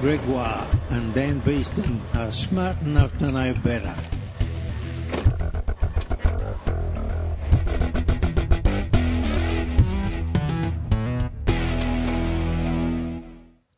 Gregoire 0.00 0.64
and 0.90 1.12
Dan 1.12 1.40
Beeston 1.40 2.00
are 2.14 2.30
smart 2.30 2.80
enough 2.82 3.18
to 3.18 3.32
know 3.32 3.52
better. 3.64 3.96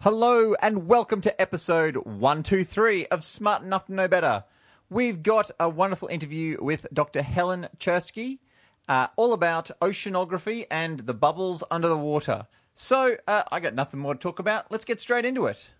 Hello 0.02 0.54
and 0.60 0.86
welcome 0.86 1.22
to 1.22 1.40
episode 1.40 1.96
123 1.96 3.06
of 3.06 3.24
Smart 3.24 3.62
Enough 3.62 3.86
to 3.86 3.94
Know 3.94 4.06
Better. 4.08 4.44
We've 4.90 5.22
got 5.22 5.50
a 5.58 5.70
wonderful 5.70 6.08
interview 6.08 6.58
with 6.60 6.86
Dr. 6.92 7.22
Helen 7.22 7.68
Czerski, 7.78 8.40
uh, 8.86 9.06
all 9.16 9.32
about 9.32 9.70
oceanography 9.80 10.66
and 10.70 11.00
the 11.00 11.14
bubbles 11.14 11.64
under 11.70 11.88
the 11.88 11.96
water. 11.96 12.46
So, 12.74 13.16
uh, 13.26 13.44
I 13.50 13.60
got 13.60 13.74
nothing 13.74 14.00
more 14.00 14.14
to 14.14 14.20
talk 14.20 14.38
about. 14.38 14.70
Let's 14.70 14.84
get 14.84 15.00
straight 15.00 15.24
into 15.24 15.46
it. 15.46 15.70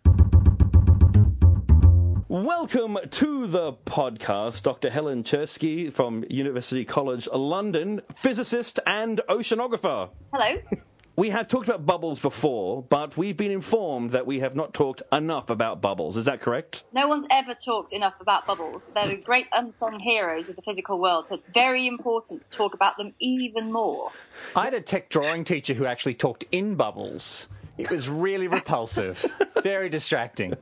Welcome 2.30 2.97
to 3.11 3.48
the 3.48 3.73
podcast, 3.73 4.62
Dr. 4.62 4.88
Helen 4.88 5.25
Czerski 5.25 5.93
from 5.93 6.25
University 6.30 6.84
College 6.84 7.27
London, 7.33 8.02
physicist 8.15 8.79
and 8.87 9.21
oceanographer. 9.29 10.11
Hello. 10.33 10.62
We 11.16 11.30
have 11.30 11.48
talked 11.48 11.69
about 11.69 11.85
bubbles 11.85 12.21
before, 12.21 12.85
but 12.85 13.16
we've 13.16 13.37
been 13.37 13.51
informed 13.51 14.12
that 14.12 14.27
we 14.27 14.38
have 14.38 14.55
not 14.55 14.73
talked 14.73 15.02
enough 15.12 15.51
about 15.51 15.83
bubbles. 15.83 16.16
Is 16.16 16.24
that 16.27 16.41
correct? 16.41 16.85
No 16.95 17.09
one's 17.09 17.27
ever 17.33 17.52
talked 17.52 17.93
enough 17.93 18.15
about 18.21 18.47
bubbles. 18.47 18.87
They're 18.95 19.09
the 19.09 19.16
great 19.16 19.49
unsung 19.52 19.99
heroes 19.99 20.49
of 20.49 20.57
the 20.57 20.62
physical 20.62 20.99
world, 20.99 21.29
so 21.29 21.35
it's 21.35 21.45
very 21.52 21.88
important 21.88 22.45
to 22.45 22.51
talk 22.51 22.74
about 22.74 22.97
them 22.97 23.12
even 23.19 23.73
more. 23.73 24.12
I 24.55 24.65
had 24.65 24.73
a 24.73 24.80
tech 24.80 25.09
drawing 25.09 25.43
teacher 25.45 25.74
who 25.74 25.85
actually 25.85 26.15
talked 26.15 26.45
in 26.52 26.77
bubbles. 26.77 27.49
It 27.83 27.91
was 27.91 28.09
really 28.09 28.48
repulsive, 28.48 29.25
very 29.63 29.88
distracting. 29.88 30.55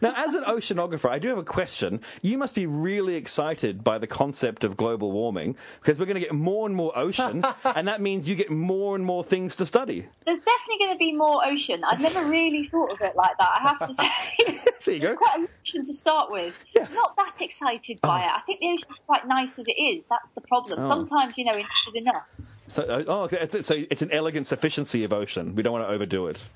Now, 0.00 0.12
as 0.16 0.34
an 0.34 0.44
oceanographer, 0.44 1.10
I 1.10 1.18
do 1.18 1.28
have 1.28 1.38
a 1.38 1.44
question. 1.44 2.00
You 2.22 2.38
must 2.38 2.54
be 2.54 2.66
really 2.66 3.16
excited 3.16 3.82
by 3.82 3.98
the 3.98 4.06
concept 4.06 4.64
of 4.64 4.76
global 4.76 5.12
warming 5.12 5.56
because 5.80 5.98
we're 5.98 6.06
going 6.06 6.14
to 6.14 6.20
get 6.20 6.32
more 6.32 6.66
and 6.66 6.74
more 6.74 6.96
ocean, 6.96 7.44
and 7.64 7.88
that 7.88 8.00
means 8.00 8.28
you 8.28 8.34
get 8.34 8.50
more 8.50 8.94
and 8.94 9.04
more 9.04 9.24
things 9.24 9.56
to 9.56 9.66
study. 9.66 10.06
There's 10.26 10.38
definitely 10.38 10.78
going 10.78 10.92
to 10.92 10.98
be 10.98 11.12
more 11.12 11.46
ocean. 11.46 11.82
I've 11.84 12.00
never 12.00 12.24
really 12.24 12.68
thought 12.68 12.92
of 12.92 13.00
it 13.00 13.16
like 13.16 13.36
that, 13.38 13.60
I 13.60 13.68
have 13.68 13.88
to 13.88 13.94
say. 13.94 14.60
There 14.84 14.94
you 14.94 15.00
go. 15.00 15.08
It's 15.08 15.18
quite 15.18 15.38
an 15.38 15.48
ocean 15.62 15.84
to 15.86 15.94
start 15.94 16.30
with. 16.30 16.54
Yeah. 16.74 16.86
Not 16.92 17.16
that 17.16 17.40
excited 17.40 18.00
by 18.02 18.20
oh. 18.20 18.26
it. 18.26 18.30
I 18.30 18.40
think 18.40 18.60
the 18.60 18.66
ocean's 18.66 19.00
quite 19.06 19.26
nice 19.26 19.58
as 19.58 19.66
it 19.66 19.80
is. 19.80 20.04
That's 20.10 20.28
the 20.30 20.42
problem. 20.42 20.80
Oh. 20.82 20.86
Sometimes, 20.86 21.38
you 21.38 21.46
know, 21.46 21.52
enough 21.52 21.70
is 21.88 21.94
enough. 21.94 22.26
So, 22.66 22.82
uh, 22.82 23.04
oh. 23.06 23.28
It's, 23.30 23.66
so 23.66 23.74
it's 23.90 24.02
an 24.02 24.10
elegant 24.10 24.46
sufficiency 24.46 25.04
of 25.04 25.12
ocean. 25.12 25.54
We 25.54 25.62
don't 25.62 25.72
want 25.72 25.86
to 25.86 25.92
overdo 25.92 26.26
it. 26.28 26.48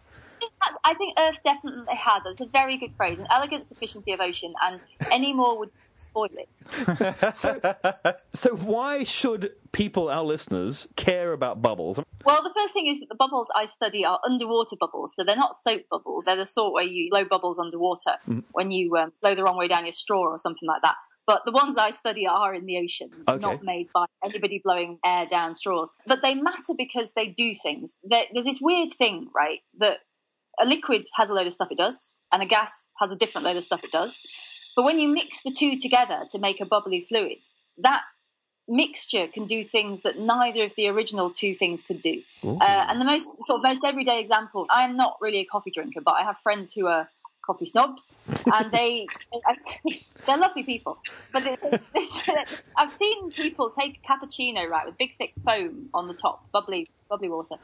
I 0.85 0.95
think 0.95 1.15
Earth 1.19 1.39
definitely 1.45 1.95
had. 1.95 2.21
It's 2.27 2.41
a 2.41 2.47
very 2.47 2.79
good 2.79 2.95
phrase. 2.97 3.19
An 3.19 3.27
elegant 3.31 3.67
sufficiency 3.67 4.13
of 4.13 4.21
ocean, 4.21 4.55
and 4.67 4.81
any 5.11 5.33
more 5.33 5.59
would 5.59 5.71
spoil 5.95 6.29
it. 6.33 6.49
So, 8.33 8.55
why 8.55 9.05
should 9.05 9.53
people, 9.73 10.09
our 10.09 10.23
listeners, 10.25 10.89
care 10.97 11.33
about 11.33 11.63
bubbles? 11.63 12.01
Well, 12.25 12.43
the 12.43 12.53
first 12.55 12.73
thing 12.73 12.87
is 12.87 13.01
that 13.01 13.09
the 13.09 13.15
bubbles 13.15 13.49
I 13.55 13.67
study 13.67 14.05
are 14.05 14.19
underwater 14.25 14.77
bubbles, 14.79 15.13
so 15.15 15.25
they're 15.25 15.37
not 15.37 15.57
soap 15.57 15.83
bubbles. 15.91 16.25
They're 16.25 16.37
the 16.37 16.47
sort 16.47 16.73
where 16.73 16.85
you 16.85 17.11
blow 17.11 17.25
bubbles 17.25 17.59
underwater 17.59 18.17
when 18.53 18.71
you 18.71 18.97
um, 18.97 19.13
blow 19.21 19.35
the 19.35 19.43
wrong 19.43 19.57
way 19.57 19.69
down 19.69 19.85
your 19.85 19.93
straw 19.93 20.23
or 20.23 20.39
something 20.39 20.67
like 20.67 20.83
that. 20.83 20.97
But 21.29 21.45
the 21.45 21.53
ones 21.53 21.77
I 21.77 21.91
study 21.91 22.27
are 22.27 22.55
in 22.55 22.65
the 22.65 22.79
ocean, 22.79 23.11
Okay. 23.29 23.39
not 23.39 23.63
made 23.63 23.89
by 23.93 24.07
anybody 24.25 24.63
blowing 24.65 24.99
air 25.05 25.27
down 25.27 25.55
straws. 25.55 25.91
But 26.07 26.23
they 26.23 26.35
matter 26.35 26.73
because 26.77 27.13
they 27.13 27.27
do 27.27 27.55
things. 27.55 27.99
There's 28.03 28.47
this 28.47 28.63
weird 28.63 28.95
thing, 28.95 29.29
right, 29.35 29.61
that 29.79 29.99
a 30.59 30.65
liquid 30.65 31.07
has 31.13 31.29
a 31.29 31.35
load 31.35 31.47
of 31.47 31.53
stuff 31.53 31.69
it 31.71 31.77
does, 31.77 32.15
and 32.33 32.43
a 32.43 32.47
gas 32.47 32.89
has 32.99 33.13
a 33.13 33.17
different 33.17 33.45
load 33.45 33.59
of 33.59 33.63
stuff 33.63 33.85
it 33.85 33.93
does. 33.93 34.23
But 34.75 34.87
when 34.87 34.99
you 34.99 35.09
mix 35.09 35.43
the 35.43 35.53
two 35.53 35.79
together 35.79 36.21
to 36.31 36.39
make 36.39 36.63
a 36.63 36.65
bubbly 36.65 37.03
fluid, 37.03 37.39
that 37.77 38.05
mixture 38.67 39.27
can 39.29 39.47
do 39.47 39.65
things 39.65 40.03
that 40.03 40.19
neither 40.19 40.65
of 40.65 40.75
the 40.77 40.89
original 40.89 41.31
two 41.31 41.55
things 41.55 41.83
could 41.83 42.01
do. 42.01 42.23
Uh, 42.43 42.87
and 42.89 43.01
the 43.01 43.05
most 43.05 43.25
sort 43.45 43.59
of 43.59 43.63
most 43.63 43.83
everyday 43.85 44.19
example, 44.21 44.67
I 44.71 44.85
am 44.85 44.97
not 44.97 45.19
really 45.21 45.41
a 45.41 45.45
coffee 45.45 45.73
drinker, 45.73 46.01
but 46.01 46.15
I 46.15 46.23
have 46.23 46.37
friends 46.43 46.73
who 46.73 46.87
are 46.87 47.09
coffee 47.49 47.67
snobs, 47.67 48.13
and 48.55 48.71
they 48.71 49.07
they're 50.27 50.37
lovely 50.37 50.63
people. 50.63 50.99
But 51.33 51.59
I've 52.77 52.93
seen 52.93 53.33
people 53.33 53.71
take 53.71 54.01
cappuccino 54.05 54.69
right 54.69 54.87
with 54.87 54.99
big 54.99 55.17
thick 55.17 55.33
foam 55.45 55.89
on 55.95 56.07
the 56.07 56.15
top, 56.15 56.51
bubbly 56.53 56.87
bubbly 57.09 57.29
water. 57.29 57.57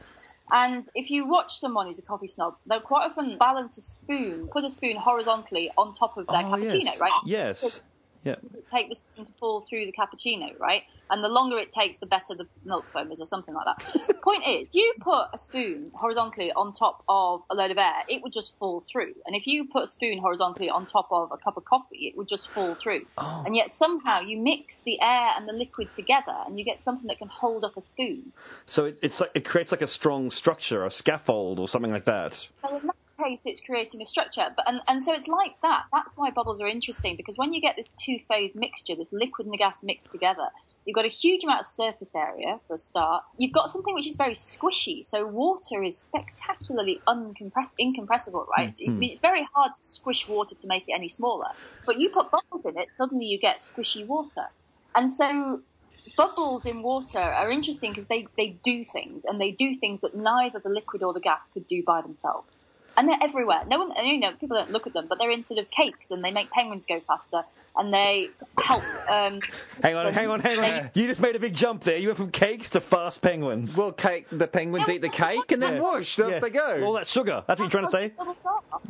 And 0.50 0.86
if 0.94 1.10
you 1.10 1.26
watch 1.26 1.58
someone 1.58 1.86
who's 1.86 1.98
a 1.98 2.02
coffee 2.02 2.28
snob, 2.28 2.56
they'll 2.66 2.80
quite 2.80 3.10
often 3.10 3.38
balance 3.38 3.78
a 3.78 3.82
spoon, 3.82 4.48
put 4.48 4.64
a 4.64 4.70
spoon 4.70 4.96
horizontally 4.96 5.70
on 5.78 5.94
top 5.94 6.16
of 6.16 6.26
their 6.26 6.42
oh, 6.42 6.52
cappuccino, 6.52 6.84
yes. 6.84 7.00
right? 7.00 7.12
Yes. 7.24 7.82
Yeah. 8.24 8.36
take 8.70 8.88
the 8.88 8.96
spoon 8.96 9.26
to 9.26 9.32
fall 9.38 9.66
through 9.68 9.86
the 9.86 9.92
cappuccino, 9.92 10.58
right? 10.58 10.82
And 11.10 11.22
the 11.22 11.28
longer 11.28 11.58
it 11.58 11.70
takes, 11.70 11.98
the 11.98 12.06
better 12.06 12.34
the 12.34 12.46
milk 12.64 12.86
foam 12.92 13.12
is, 13.12 13.20
or 13.20 13.26
something 13.26 13.54
like 13.54 13.66
that. 13.66 14.22
Point 14.22 14.42
is, 14.48 14.68
you 14.72 14.94
put 15.00 15.26
a 15.34 15.38
spoon 15.38 15.92
horizontally 15.94 16.50
on 16.52 16.72
top 16.72 17.04
of 17.08 17.42
a 17.50 17.54
load 17.54 17.70
of 17.70 17.76
air, 17.78 18.02
it 18.08 18.22
would 18.22 18.32
just 18.32 18.54
fall 18.58 18.82
through. 18.90 19.12
And 19.26 19.36
if 19.36 19.46
you 19.46 19.66
put 19.70 19.84
a 19.84 19.88
spoon 19.88 20.18
horizontally 20.18 20.70
on 20.70 20.86
top 20.86 21.08
of 21.10 21.30
a 21.32 21.36
cup 21.36 21.58
of 21.58 21.64
coffee, 21.66 22.06
it 22.08 22.16
would 22.16 22.28
just 22.28 22.48
fall 22.48 22.74
through. 22.82 23.02
Oh. 23.18 23.42
And 23.44 23.54
yet 23.54 23.70
somehow 23.70 24.20
you 24.22 24.38
mix 24.38 24.82
the 24.82 24.98
air 25.02 25.32
and 25.36 25.46
the 25.46 25.52
liquid 25.52 25.88
together, 25.94 26.34
and 26.46 26.58
you 26.58 26.64
get 26.64 26.82
something 26.82 27.06
that 27.08 27.18
can 27.18 27.28
hold 27.28 27.64
up 27.64 27.76
a 27.76 27.84
spoon. 27.84 28.32
So 28.64 28.86
it, 28.86 28.98
it's 29.02 29.20
like 29.20 29.30
it 29.34 29.44
creates 29.44 29.70
like 29.70 29.82
a 29.82 29.86
strong 29.86 30.30
structure, 30.30 30.84
a 30.84 30.90
scaffold, 30.90 31.58
or 31.58 31.68
something 31.68 31.92
like 31.92 32.06
that. 32.06 32.48
So 32.62 32.80
case, 33.22 33.42
it's 33.44 33.60
creating 33.60 34.02
a 34.02 34.06
structure. 34.06 34.48
But 34.56 34.68
and, 34.68 34.80
and 34.86 35.02
so 35.02 35.12
it's 35.12 35.28
like 35.28 35.52
that. 35.62 35.84
That's 35.92 36.14
why 36.16 36.30
bubbles 36.30 36.60
are 36.60 36.68
interesting 36.68 37.16
because 37.16 37.36
when 37.36 37.52
you 37.52 37.60
get 37.60 37.76
this 37.76 37.92
two-phase 37.92 38.54
mixture, 38.54 38.94
this 38.96 39.12
liquid 39.12 39.46
and 39.46 39.52
the 39.52 39.58
gas 39.58 39.82
mixed 39.82 40.10
together, 40.10 40.48
you've 40.84 40.94
got 40.94 41.04
a 41.04 41.08
huge 41.08 41.44
amount 41.44 41.60
of 41.60 41.66
surface 41.66 42.14
area 42.14 42.60
for 42.66 42.74
a 42.74 42.78
start. 42.78 43.22
You've 43.38 43.52
got 43.52 43.70
something 43.70 43.94
which 43.94 44.08
is 44.08 44.16
very 44.16 44.34
squishy. 44.34 45.04
So 45.04 45.26
water 45.26 45.82
is 45.82 46.00
spectacularly 46.00 47.02
uncompress- 47.08 47.74
incompressible, 47.80 48.46
right? 48.56 48.74
Hmm, 48.78 48.92
hmm. 48.92 48.98
Mean, 48.98 49.12
It's 49.12 49.22
very 49.22 49.46
hard 49.54 49.72
to 49.76 49.84
squish 49.84 50.28
water 50.28 50.54
to 50.54 50.66
make 50.66 50.84
it 50.88 50.92
any 50.92 51.08
smaller. 51.08 51.48
But 51.86 51.98
you 51.98 52.10
put 52.10 52.30
bubbles 52.30 52.64
in 52.64 52.78
it, 52.78 52.92
suddenly 52.92 53.26
you 53.26 53.38
get 53.38 53.60
squishy 53.60 54.06
water. 54.06 54.46
And 54.94 55.12
so 55.12 55.60
bubbles 56.16 56.66
in 56.66 56.82
water 56.82 57.18
are 57.18 57.50
interesting 57.50 57.92
because 57.92 58.06
they, 58.06 58.26
they 58.36 58.60
do 58.62 58.84
things 58.92 59.24
and 59.24 59.40
they 59.40 59.50
do 59.52 59.74
things 59.76 60.00
that 60.02 60.14
neither 60.14 60.60
the 60.62 60.68
liquid 60.68 61.02
or 61.02 61.12
the 61.12 61.20
gas 61.20 61.48
could 61.52 61.66
do 61.66 61.82
by 61.86 62.02
themselves. 62.02 62.62
And 62.96 63.08
they're 63.08 63.18
everywhere. 63.22 63.62
No 63.66 63.78
one, 63.78 63.92
you 64.06 64.18
know, 64.20 64.32
people 64.38 64.56
don't 64.56 64.70
look 64.70 64.86
at 64.86 64.92
them, 64.92 65.06
but 65.08 65.18
they're 65.18 65.30
in 65.30 65.42
sort 65.42 65.58
of 65.58 65.70
cakes 65.70 66.10
and 66.10 66.22
they 66.24 66.30
make 66.30 66.50
penguins 66.50 66.86
go 66.86 67.00
faster 67.00 67.42
and 67.76 67.92
they 67.92 68.30
help. 68.62 68.84
Um, 69.08 69.40
Hang 69.82 69.96
on, 69.96 70.12
hang 70.12 70.28
on, 70.28 70.38
hang 70.40 70.58
on. 70.60 70.90
You 70.94 71.08
just 71.08 71.20
made 71.20 71.34
a 71.34 71.40
big 71.40 71.54
jump 71.54 71.82
there. 71.82 71.96
You 71.96 72.08
went 72.08 72.16
from 72.18 72.30
cakes 72.30 72.70
to 72.70 72.80
fast 72.80 73.20
penguins. 73.20 73.76
Well, 73.76 73.90
cake, 73.90 74.26
the 74.30 74.46
penguins 74.46 74.88
eat 74.88 75.02
the 75.02 75.08
cake 75.08 75.50
and 75.50 75.60
then 75.62 75.74
Yeah. 75.74 75.80
whoosh, 75.82 76.18
off 76.20 76.30
Yeah. 76.30 76.38
they 76.38 76.50
go. 76.50 76.82
All 76.84 76.92
that 76.92 77.08
sugar. 77.08 77.42
That's 77.48 77.58
what 77.60 77.64
you're 77.72 77.82
trying 77.82 77.84
to 77.86 77.90
say? 77.90 78.08
Bubbles. 78.16 78.36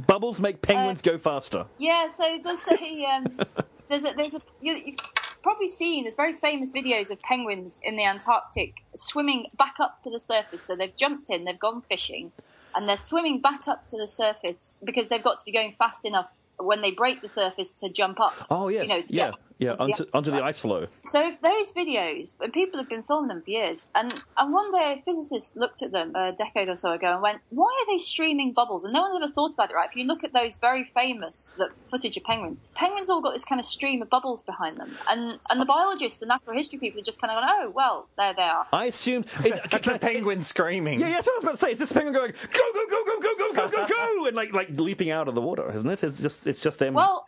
Bubbles 0.07 0.41
make 0.41 0.61
penguins 0.61 1.01
Uh, 1.01 1.13
go 1.13 1.19
faster. 1.19 1.65
Yeah, 1.79 2.07
so 2.15 2.39
there's 2.45 2.69
a 2.69 3.05
um, 3.07 3.41
there's 3.89 4.05
a 4.05 4.13
there's 4.15 4.35
a 4.35 4.43
you, 4.61 4.75
you've 4.75 4.97
probably 5.43 5.69
seen 5.69 6.05
there's 6.05 6.17
very 6.17 6.35
famous 6.35 6.71
videos 6.71 7.11
of 7.11 7.21
penguins 7.21 7.81
in 7.83 7.97
the 7.97 8.05
Antarctic 8.05 8.83
swimming 8.97 9.47
back 9.59 9.77
up 9.81 10.01
to 10.03 10.11
the 10.11 10.21
surface. 10.21 10.63
So 10.63 10.77
they've 10.77 10.97
jumped 10.97 11.31
in, 11.31 11.45
they've 11.45 11.59
gone 11.59 11.83
fishing, 11.89 12.33
and 12.75 12.89
they're 12.89 12.97
swimming 12.97 13.41
back 13.41 13.67
up 13.69 13.87
to 13.89 13.97
the 13.97 14.09
surface 14.09 14.81
because 14.85 15.09
they've 15.09 15.23
got 15.25 15.39
to 15.39 15.45
be 15.45 15.53
going 15.53 15.75
fast 15.79 16.05
enough 16.05 16.27
when 16.59 16.81
they 16.81 16.91
break 16.91 17.21
the 17.21 17.29
surface 17.29 17.73
to 17.73 17.89
jump 17.89 18.21
up. 18.21 18.35
Oh, 18.51 18.69
yes. 18.69 18.89
you 18.89 18.95
know, 18.95 19.03
yeah. 19.09 19.31
get- 19.31 19.39
Yeah. 19.65 19.77
Onto, 19.79 20.05
get- 20.05 20.15
onto 20.15 20.31
the 20.31 20.43
ice 20.43 20.61
floe. 20.61 20.87
So 21.07 21.27
if 21.27 21.41
those 21.41 21.73
videos, 21.73 22.35
and 22.41 22.53
people 22.53 22.79
have 22.81 22.89
been 22.89 23.03
filming 23.03 23.29
them 23.29 23.43
for 23.43 23.51
years, 23.51 23.89
and 23.95 24.13
I 24.37 24.49
wonder 24.49 24.79
if 24.99 25.05
physicists 25.05 25.57
looked 25.57 25.83
at 25.83 25.93
them 25.93 26.15
a 26.15 26.33
decade 26.33 26.69
or 26.69 26.77
so 26.77 26.93
ago 26.93 27.13
and 27.13 27.23
went, 27.23 27.41
why 27.50 27.67
are 27.67 27.93
they 27.93 27.99
streaming 27.99 28.53
bubbles? 28.53 28.85
And 28.85 28.93
no 28.93 29.03
one's 29.03 29.23
ever 29.23 29.33
thought 29.33 29.53
about 29.55 29.71
it, 29.71 29.75
right? 29.75 29.88
If 29.88 29.97
you 29.97 30.05
look 30.05 30.25
at 30.25 30.33
those 30.33 30.56
very 30.59 30.85
famous 30.85 31.55
that 31.59 31.75
footage 31.75 32.17
of 32.17 32.25
penguins, 32.25 32.61
penguins 32.75 33.09
all 33.11 33.21
got 33.21 33.33
this 33.33 33.44
kind 33.44 33.59
of 33.61 33.65
stream 33.65 34.03
of 34.03 34.11
bubbles 34.11 34.43
behind 34.43 34.77
them, 34.79 34.97
and 35.09 35.38
and 35.50 35.61
the 35.61 35.65
biologists, 35.65 36.19
the 36.19 36.27
natural 36.27 36.56
history 36.56 36.79
people, 36.79 37.00
are 37.00 37.05
just 37.05 37.21
kind 37.21 37.31
of 37.31 37.43
going, 37.43 37.49
oh 37.50 37.71
well, 37.71 38.09
there 38.17 38.35
they 38.35 38.43
are. 38.43 38.67
I 38.73 38.87
assumed. 38.87 39.27
It, 39.44 39.61
That's 39.71 39.87
a 39.87 39.99
penguin 39.99 40.41
screaming. 40.41 41.00
Yeah, 41.00 41.09
yeah, 41.09 41.15
that's 41.15 41.27
what 41.27 41.35
I 41.35 41.37
was 41.38 41.44
about 41.44 41.53
to 41.53 41.59
say. 41.59 41.71
It's 41.73 41.81
this 41.81 41.93
penguin 41.93 42.15
going, 42.15 42.33
go, 42.33 42.73
go, 42.73 42.87
go, 42.88 43.05
go, 43.05 43.21
go, 43.21 43.35
go, 43.37 43.53
go, 43.53 43.69
go, 43.69 43.87
go, 43.87 44.27
and 44.27 44.37
like 44.37 44.53
like 44.53 44.69
leaping 44.71 45.11
out 45.11 45.29
of 45.29 45.35
the 45.35 45.41
water, 45.41 45.69
isn't 45.71 45.88
it? 45.88 46.03
It's 46.03 46.21
just 46.23 46.47
it's 46.47 46.61
just 46.61 46.79
them. 46.79 46.94
Well, 46.94 47.27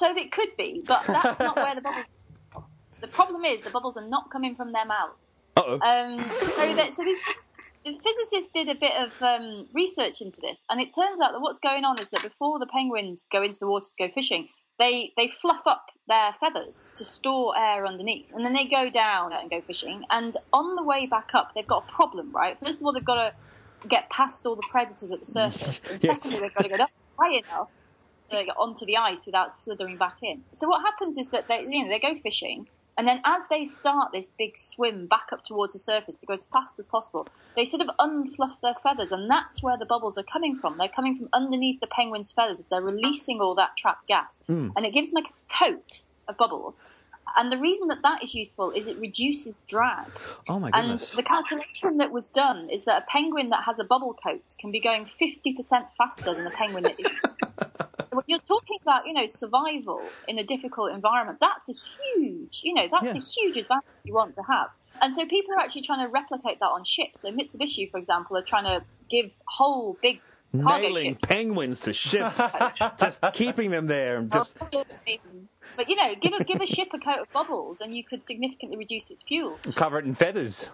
so 0.00 0.16
it 0.16 0.32
could 0.32 0.48
be, 0.56 0.82
but 0.86 1.04
that's 1.06 1.38
not 1.38 1.56
where 1.56 1.74
the 1.74 1.80
bubbles. 1.82 2.06
The 3.02 3.08
problem 3.08 3.46
is 3.46 3.62
the 3.62 3.70
bubbles 3.70 3.96
are 3.96 4.06
not 4.06 4.30
coming 4.30 4.56
from 4.56 4.72
their 4.72 4.84
mouths. 4.84 5.32
Uh-oh. 5.56 5.74
Um, 5.80 6.18
so 6.18 6.74
that, 6.74 6.92
so 6.92 7.02
these 7.02 7.18
the 7.84 7.98
physicists 7.98 8.50
did 8.54 8.68
a 8.68 8.74
bit 8.78 8.92
of 8.94 9.22
um, 9.22 9.68
research 9.72 10.20
into 10.20 10.38
this, 10.42 10.62
and 10.68 10.82
it 10.82 10.94
turns 10.94 11.18
out 11.22 11.32
that 11.32 11.40
what's 11.40 11.60
going 11.60 11.84
on 11.86 11.98
is 11.98 12.10
that 12.10 12.22
before 12.22 12.58
the 12.58 12.66
penguins 12.66 13.26
go 13.32 13.42
into 13.42 13.58
the 13.58 13.66
water 13.66 13.86
to 13.86 14.06
go 14.06 14.12
fishing, 14.14 14.48
they 14.78 15.12
they 15.16 15.28
fluff 15.28 15.62
up 15.66 15.86
their 16.08 16.34
feathers 16.40 16.90
to 16.96 17.06
store 17.06 17.56
air 17.56 17.86
underneath, 17.86 18.26
and 18.34 18.44
then 18.44 18.52
they 18.52 18.68
go 18.68 18.90
down 18.90 19.32
and 19.32 19.48
go 19.48 19.62
fishing. 19.66 20.02
And 20.10 20.36
on 20.52 20.76
the 20.76 20.84
way 20.84 21.06
back 21.06 21.30
up, 21.32 21.52
they've 21.54 21.66
got 21.66 21.84
a 21.88 21.92
problem, 21.92 22.32
right? 22.34 22.58
First 22.62 22.80
of 22.80 22.86
all, 22.86 22.92
they've 22.92 23.02
got 23.02 23.14
to 23.14 23.88
get 23.88 24.10
past 24.10 24.44
all 24.44 24.56
the 24.56 24.68
predators 24.70 25.10
at 25.10 25.20
the 25.20 25.26
surface, 25.26 25.86
and 25.88 26.00
Yes. 26.02 26.20
secondly, 26.22 26.40
they've 26.40 26.54
got 26.54 26.62
to 26.62 26.68
get 26.68 26.80
up 26.82 26.90
high 27.18 27.36
enough 27.38 27.68
to 28.30 28.44
get 28.44 28.56
onto 28.56 28.86
the 28.86 28.96
ice 28.96 29.26
without 29.26 29.52
slithering 29.52 29.96
back 29.96 30.18
in. 30.22 30.42
So 30.52 30.68
what 30.68 30.82
happens 30.82 31.18
is 31.18 31.30
that 31.30 31.48
they, 31.48 31.62
you 31.68 31.84
know, 31.84 31.90
they 31.90 31.98
go 31.98 32.14
fishing, 32.20 32.66
and 32.96 33.08
then 33.08 33.20
as 33.24 33.46
they 33.48 33.64
start 33.64 34.12
this 34.12 34.26
big 34.38 34.58
swim 34.58 35.06
back 35.06 35.28
up 35.32 35.42
towards 35.42 35.72
the 35.72 35.78
surface 35.78 36.16
to 36.16 36.26
go 36.26 36.34
as 36.34 36.44
fast 36.52 36.78
as 36.78 36.86
possible, 36.86 37.26
they 37.56 37.64
sort 37.64 37.82
of 37.82 37.88
unfluff 37.98 38.60
their 38.60 38.74
feathers, 38.82 39.12
and 39.12 39.30
that's 39.30 39.62
where 39.62 39.78
the 39.78 39.86
bubbles 39.86 40.18
are 40.18 40.24
coming 40.24 40.56
from. 40.56 40.76
They're 40.76 40.88
coming 40.88 41.16
from 41.16 41.28
underneath 41.32 41.80
the 41.80 41.86
penguin's 41.86 42.32
feathers. 42.32 42.66
They're 42.66 42.82
releasing 42.82 43.40
all 43.40 43.54
that 43.54 43.76
trapped 43.76 44.06
gas, 44.06 44.42
hmm. 44.46 44.70
and 44.76 44.84
it 44.84 44.92
gives 44.92 45.12
them 45.12 45.24
a 45.24 45.64
coat 45.64 46.02
of 46.28 46.36
bubbles. 46.36 46.82
And 47.36 47.50
the 47.50 47.58
reason 47.58 47.88
that 47.88 48.02
that 48.02 48.22
is 48.22 48.34
useful 48.34 48.72
is 48.72 48.86
it 48.86 48.98
reduces 48.98 49.62
drag. 49.68 50.06
Oh 50.48 50.58
my 50.58 50.70
goodness! 50.70 51.12
And 51.12 51.18
the 51.18 51.28
calculation 51.28 51.98
that 51.98 52.10
was 52.10 52.28
done 52.28 52.68
is 52.70 52.84
that 52.84 53.04
a 53.04 53.06
penguin 53.06 53.50
that 53.50 53.64
has 53.64 53.78
a 53.78 53.84
bubble 53.84 54.14
coat 54.14 54.42
can 54.58 54.72
be 54.72 54.80
going 54.80 55.06
50% 55.06 55.86
faster 55.96 56.34
than 56.34 56.46
a 56.46 56.50
penguin 56.50 56.82
that 56.84 56.98
is. 56.98 57.06
when 58.12 58.24
you're 58.26 58.40
talking 58.48 58.78
about, 58.82 59.06
you 59.06 59.12
know, 59.14 59.26
survival 59.26 60.12
in 60.26 60.38
a 60.38 60.44
difficult 60.44 60.92
environment, 60.92 61.38
that's 61.40 61.68
a 61.68 61.72
huge, 61.72 62.60
you 62.62 62.74
know, 62.74 62.86
that's 62.90 63.06
Yeah. 63.06 63.16
a 63.16 63.20
huge 63.20 63.56
advantage 63.56 63.84
you 64.04 64.14
want 64.14 64.34
to 64.36 64.42
have. 64.48 64.68
And 65.00 65.14
so 65.14 65.26
people 65.26 65.54
are 65.54 65.60
actually 65.60 65.82
trying 65.82 66.06
to 66.06 66.12
replicate 66.12 66.58
that 66.60 66.66
on 66.66 66.84
ships. 66.84 67.22
So 67.22 67.30
Mitsubishi, 67.30 67.90
for 67.90 67.98
example, 67.98 68.36
are 68.36 68.44
trying 68.46 68.64
to 68.64 68.84
give 69.10 69.26
whole 69.48 69.98
big 70.02 70.18
Nailing 70.52 71.14
ships 71.14 71.26
penguins 71.28 71.80
to 71.80 71.92
ships, 71.92 72.40
just 72.98 73.20
keeping 73.32 73.70
them 73.70 73.86
there 73.86 74.18
and 74.18 74.30
just. 74.32 74.56
But 75.76 75.88
you 75.88 75.96
know, 75.96 76.14
give 76.20 76.34
a 76.34 76.44
give 76.44 76.60
a 76.60 76.66
ship 76.66 76.88
a 76.92 76.98
coat 76.98 77.20
of 77.20 77.26
bubbles, 77.32 77.80
and 77.80 77.94
you 77.96 78.04
could 78.04 78.22
significantly 78.22 78.76
reduce 78.76 79.10
its 79.10 79.22
fuel. 79.26 79.60
Cover 79.76 79.98
it 80.00 80.04
in 80.04 80.14
feathers. 80.14 80.68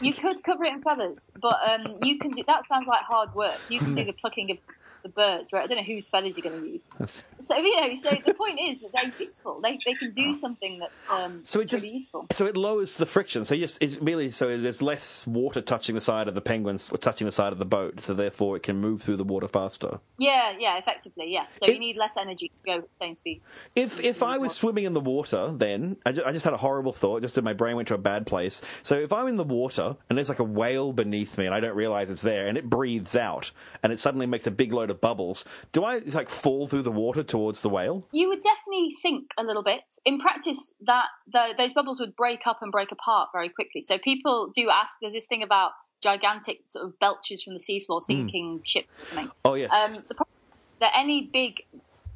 You 0.00 0.14
could 0.14 0.42
cover 0.44 0.64
it 0.64 0.72
in 0.72 0.82
feathers, 0.82 1.28
but 1.40 1.56
um, 1.68 1.96
you 2.00 2.18
can 2.18 2.30
do 2.30 2.42
that. 2.46 2.66
Sounds 2.66 2.86
like 2.88 3.00
hard 3.06 3.30
work. 3.34 3.60
You 3.68 3.80
can 3.82 3.94
do 3.94 4.04
the 4.04 4.14
plucking 4.20 4.50
of 4.52 4.58
the 5.02 5.08
birds, 5.08 5.52
right? 5.52 5.64
I 5.64 5.66
don't 5.66 5.78
know 5.78 5.82
whose 5.84 6.08
feathers 6.08 6.36
you're 6.36 6.50
going 6.50 6.62
to 6.62 6.68
use. 6.68 7.22
So 7.40 7.56
you 7.56 7.80
know, 7.80 8.00
so 8.02 8.16
the 8.24 8.34
point 8.34 8.58
is 8.60 8.80
that 8.80 8.92
they're 8.92 9.12
useful. 9.18 9.60
They 9.60 9.78
they 9.84 9.94
can 9.94 10.12
do 10.12 10.32
something 10.32 10.78
that 10.80 10.90
um, 11.10 11.40
so 11.44 11.60
it 11.60 11.68
just 11.68 11.82
really 11.82 11.96
useful. 11.96 12.26
so 12.32 12.46
it 12.46 12.56
lowers 12.56 12.96
the 12.98 13.06
friction. 13.06 13.44
So 13.44 13.54
yes, 13.54 13.78
it's 13.80 13.98
really 13.98 14.30
so 14.30 14.56
there's 14.56 14.80
less 14.82 15.26
water 15.26 15.60
touching 15.60 15.94
the 15.94 16.00
side 16.00 16.28
of 16.28 16.34
the 16.34 16.40
penguins, 16.40 16.90
or 16.90 16.96
touching 16.98 17.24
the 17.26 17.32
side 17.32 17.52
of 17.52 17.58
the 17.58 17.64
boat. 17.64 18.00
So 18.00 18.14
therefore, 18.14 18.56
it 18.56 18.62
can 18.62 18.76
move 18.76 19.02
through 19.02 19.16
the 19.16 19.24
water 19.24 19.48
faster. 19.48 20.00
Yeah, 20.18 20.54
yeah, 20.58 20.78
effectively, 20.78 21.30
yes. 21.32 21.58
So 21.58 21.66
It- 21.66 21.74
you 21.74 21.80
need 21.80 21.96
less 21.96 22.16
energy 22.16 22.48
to 22.48 22.54
go 22.64 22.78
at 22.78 22.82
the 22.82 22.88
same 23.00 23.14
speed. 23.14 23.40
If 23.74 24.02
if 24.04 24.22
I 24.22 24.38
was 24.38 24.52
swimming 24.52 24.84
in 24.84 24.94
the 24.94 25.00
water, 25.00 25.52
then 25.52 25.96
I 26.06 26.12
just, 26.12 26.26
I 26.26 26.32
just 26.32 26.44
had 26.44 26.54
a 26.54 26.58
horrible 26.58 26.92
thought. 26.92 27.22
Just 27.22 27.34
that 27.34 27.42
my 27.42 27.52
brain 27.52 27.76
went 27.76 27.88
to 27.88 27.94
a 27.94 27.98
bad 27.98 28.26
place. 28.26 28.62
So 28.82 28.96
if 28.96 29.12
I'm 29.12 29.26
in 29.26 29.36
the 29.36 29.44
water 29.44 29.96
and 30.08 30.16
there's 30.18 30.28
like 30.28 30.38
a 30.38 30.44
whale 30.44 30.92
beneath 30.92 31.38
me 31.38 31.46
and 31.46 31.54
I 31.54 31.60
don't 31.60 31.74
realize 31.76 32.10
it's 32.10 32.22
there 32.22 32.46
and 32.48 32.56
it 32.58 32.68
breathes 32.68 33.16
out 33.16 33.50
and 33.82 33.92
it 33.92 33.98
suddenly 33.98 34.26
makes 34.26 34.46
a 34.46 34.50
big 34.50 34.72
load 34.72 34.90
of 34.90 34.91
bubbles, 34.94 35.44
do 35.72 35.84
I 35.84 35.98
like 35.98 36.28
fall 36.28 36.66
through 36.66 36.82
the 36.82 36.92
water 36.92 37.22
towards 37.22 37.62
the 37.62 37.68
whale? 37.68 38.06
You 38.12 38.28
would 38.28 38.42
definitely 38.42 38.90
sink 38.90 39.30
a 39.38 39.42
little 39.42 39.62
bit. 39.62 39.82
In 40.04 40.18
practice, 40.18 40.72
that 40.82 41.06
the, 41.32 41.54
those 41.56 41.72
bubbles 41.72 42.00
would 42.00 42.16
break 42.16 42.46
up 42.46 42.58
and 42.62 42.72
break 42.72 42.92
apart 42.92 43.30
very 43.32 43.48
quickly. 43.48 43.82
So 43.82 43.98
people 43.98 44.50
do 44.54 44.70
ask. 44.70 44.98
There's 45.00 45.12
this 45.12 45.26
thing 45.26 45.42
about 45.42 45.72
gigantic 46.02 46.62
sort 46.66 46.86
of 46.86 46.98
belches 46.98 47.42
from 47.42 47.54
the 47.54 47.60
seafloor 47.60 48.02
sinking 48.02 48.62
ships 48.64 48.88
or 49.00 49.06
something. 49.06 49.30
Oh 49.44 49.54
yes. 49.54 49.72
Um, 49.72 49.94
the 50.08 50.14
problem 50.14 50.34
that 50.80 50.92
any 50.96 51.22
big 51.32 51.64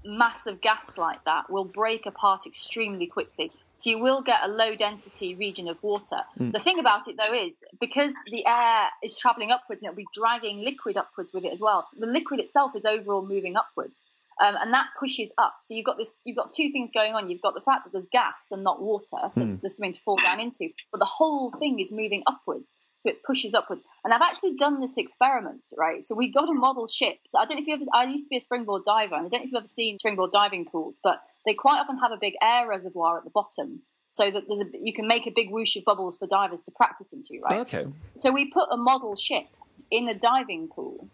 mass 0.05 0.47
of 0.47 0.61
gas 0.61 0.99
like 0.99 1.25
that 1.25 1.51
will 1.51 1.65
break 1.65 2.07
apart 2.07 2.47
extremely 2.47 3.07
quickly. 3.07 3.53
So 3.77 3.91
you 3.91 3.99
will 3.99 4.23
get 4.23 4.41
a 4.43 4.49
low 4.49 4.75
density 4.75 5.35
region 5.35 5.69
of 5.69 5.83
water. 5.83 6.19
The 6.53 6.59
thing 6.59 6.79
about 6.79 7.09
it 7.09 7.17
though 7.17 7.35
is 7.35 7.63
because 7.79 8.15
the 8.31 8.47
air 8.47 8.89
is 9.03 9.17
traveling 9.17 9.51
upwards 9.51 9.83
and 9.83 9.89
it'll 9.91 9.97
be 9.97 10.07
dragging 10.15 10.63
liquid 10.63 10.97
upwards 10.97 11.33
with 11.33 11.45
it 11.45 11.53
as 11.53 11.61
well. 11.61 11.87
The 11.99 12.07
liquid 12.07 12.41
itself 12.41 12.75
is 12.75 12.85
overall 12.85 13.27
moving 13.27 13.57
upwards. 13.57 14.09
Um, 14.45 14.55
and 14.61 14.75
that 14.75 14.89
pushes 15.01 15.31
up. 15.39 15.57
So 15.63 15.75
you've 15.75 15.87
got 15.87 15.97
this, 15.97 16.13
you've 16.25 16.37
got 16.37 16.53
two 16.53 16.71
things 16.71 16.91
going 16.93 17.15
on. 17.15 17.29
You've 17.29 17.41
got 17.41 17.55
the 17.55 17.63
fact 17.63 17.85
that 17.85 17.93
there's 17.93 18.07
gas 18.13 18.49
and 18.51 18.63
not 18.63 18.83
water, 18.83 19.17
so 19.31 19.57
there's 19.63 19.77
something 19.77 19.95
to 19.95 20.01
fall 20.01 20.19
down 20.23 20.41
into. 20.41 20.69
But 20.93 20.99
the 20.99 21.07
whole 21.07 21.51
thing 21.51 21.81
is 21.81 21.91
moving 21.91 22.23
upwards, 22.27 22.75
so 23.07 23.13
it 23.13 23.23
pushes 23.23 23.55
upwards. 23.55 23.83
And 24.05 24.13
I've 24.13 24.23
actually 24.23 24.57
done 24.57 24.81
this 24.81 24.97
experiment, 24.97 25.63
right? 25.77 26.03
So 26.03 26.15
we 26.15 26.33
got 26.33 26.49
a 26.49 26.53
model 26.53 26.87
ship. 26.87 27.19
So 27.27 27.39
I 27.39 27.45
don't 27.45 27.57
know 27.57 27.63
if 27.63 27.67
you 27.69 27.75
ever. 27.75 27.85
I 27.95 28.05
used 28.05 28.25
to 28.25 28.29
be 28.29 28.37
a 28.37 28.41
springboard 28.41 28.85
diver, 28.85 29.15
and 29.15 29.27
I 29.27 29.29
don't 29.29 29.33
know 29.33 29.39
if 29.39 29.53
you've 29.53 29.59
ever 29.59 29.69
seen 29.69 29.99
springboard 29.99 30.33
diving 30.33 30.65
pools, 30.65 30.97
but 31.03 31.23
they 31.45 31.55
quite 31.55 31.79
often 31.79 31.99
have 31.99 32.13
a 32.13 32.17
big 32.17 32.35
air 32.43 32.69
reservoir 32.69 33.19
at 33.19 33.25
the 33.25 33.31
bottom, 33.31 33.83
so 34.11 34.31
that 34.31 34.45
there's 34.49 34.61
a, 34.61 34.65
you 34.81 34.93
can 34.93 35.07
make 35.07 35.27
a 35.27 35.33
big 35.35 35.51
whoosh 35.51 35.77
of 35.77 35.85
bubbles 35.85 36.19
for 36.19 36.27
divers 36.27 36.63
to 36.63 36.73
practice 36.73 37.13
into, 37.13 37.41
right? 37.43 37.59
Oh, 37.59 37.61
okay. 37.61 37.87
So 38.17 38.33
we 38.33 38.51
put 38.51 38.69
a 38.71 38.77
model 38.77 39.15
ship 39.15 39.47
in 39.91 40.09
a 40.09 40.15
diving 40.15 40.69
pool 40.69 41.09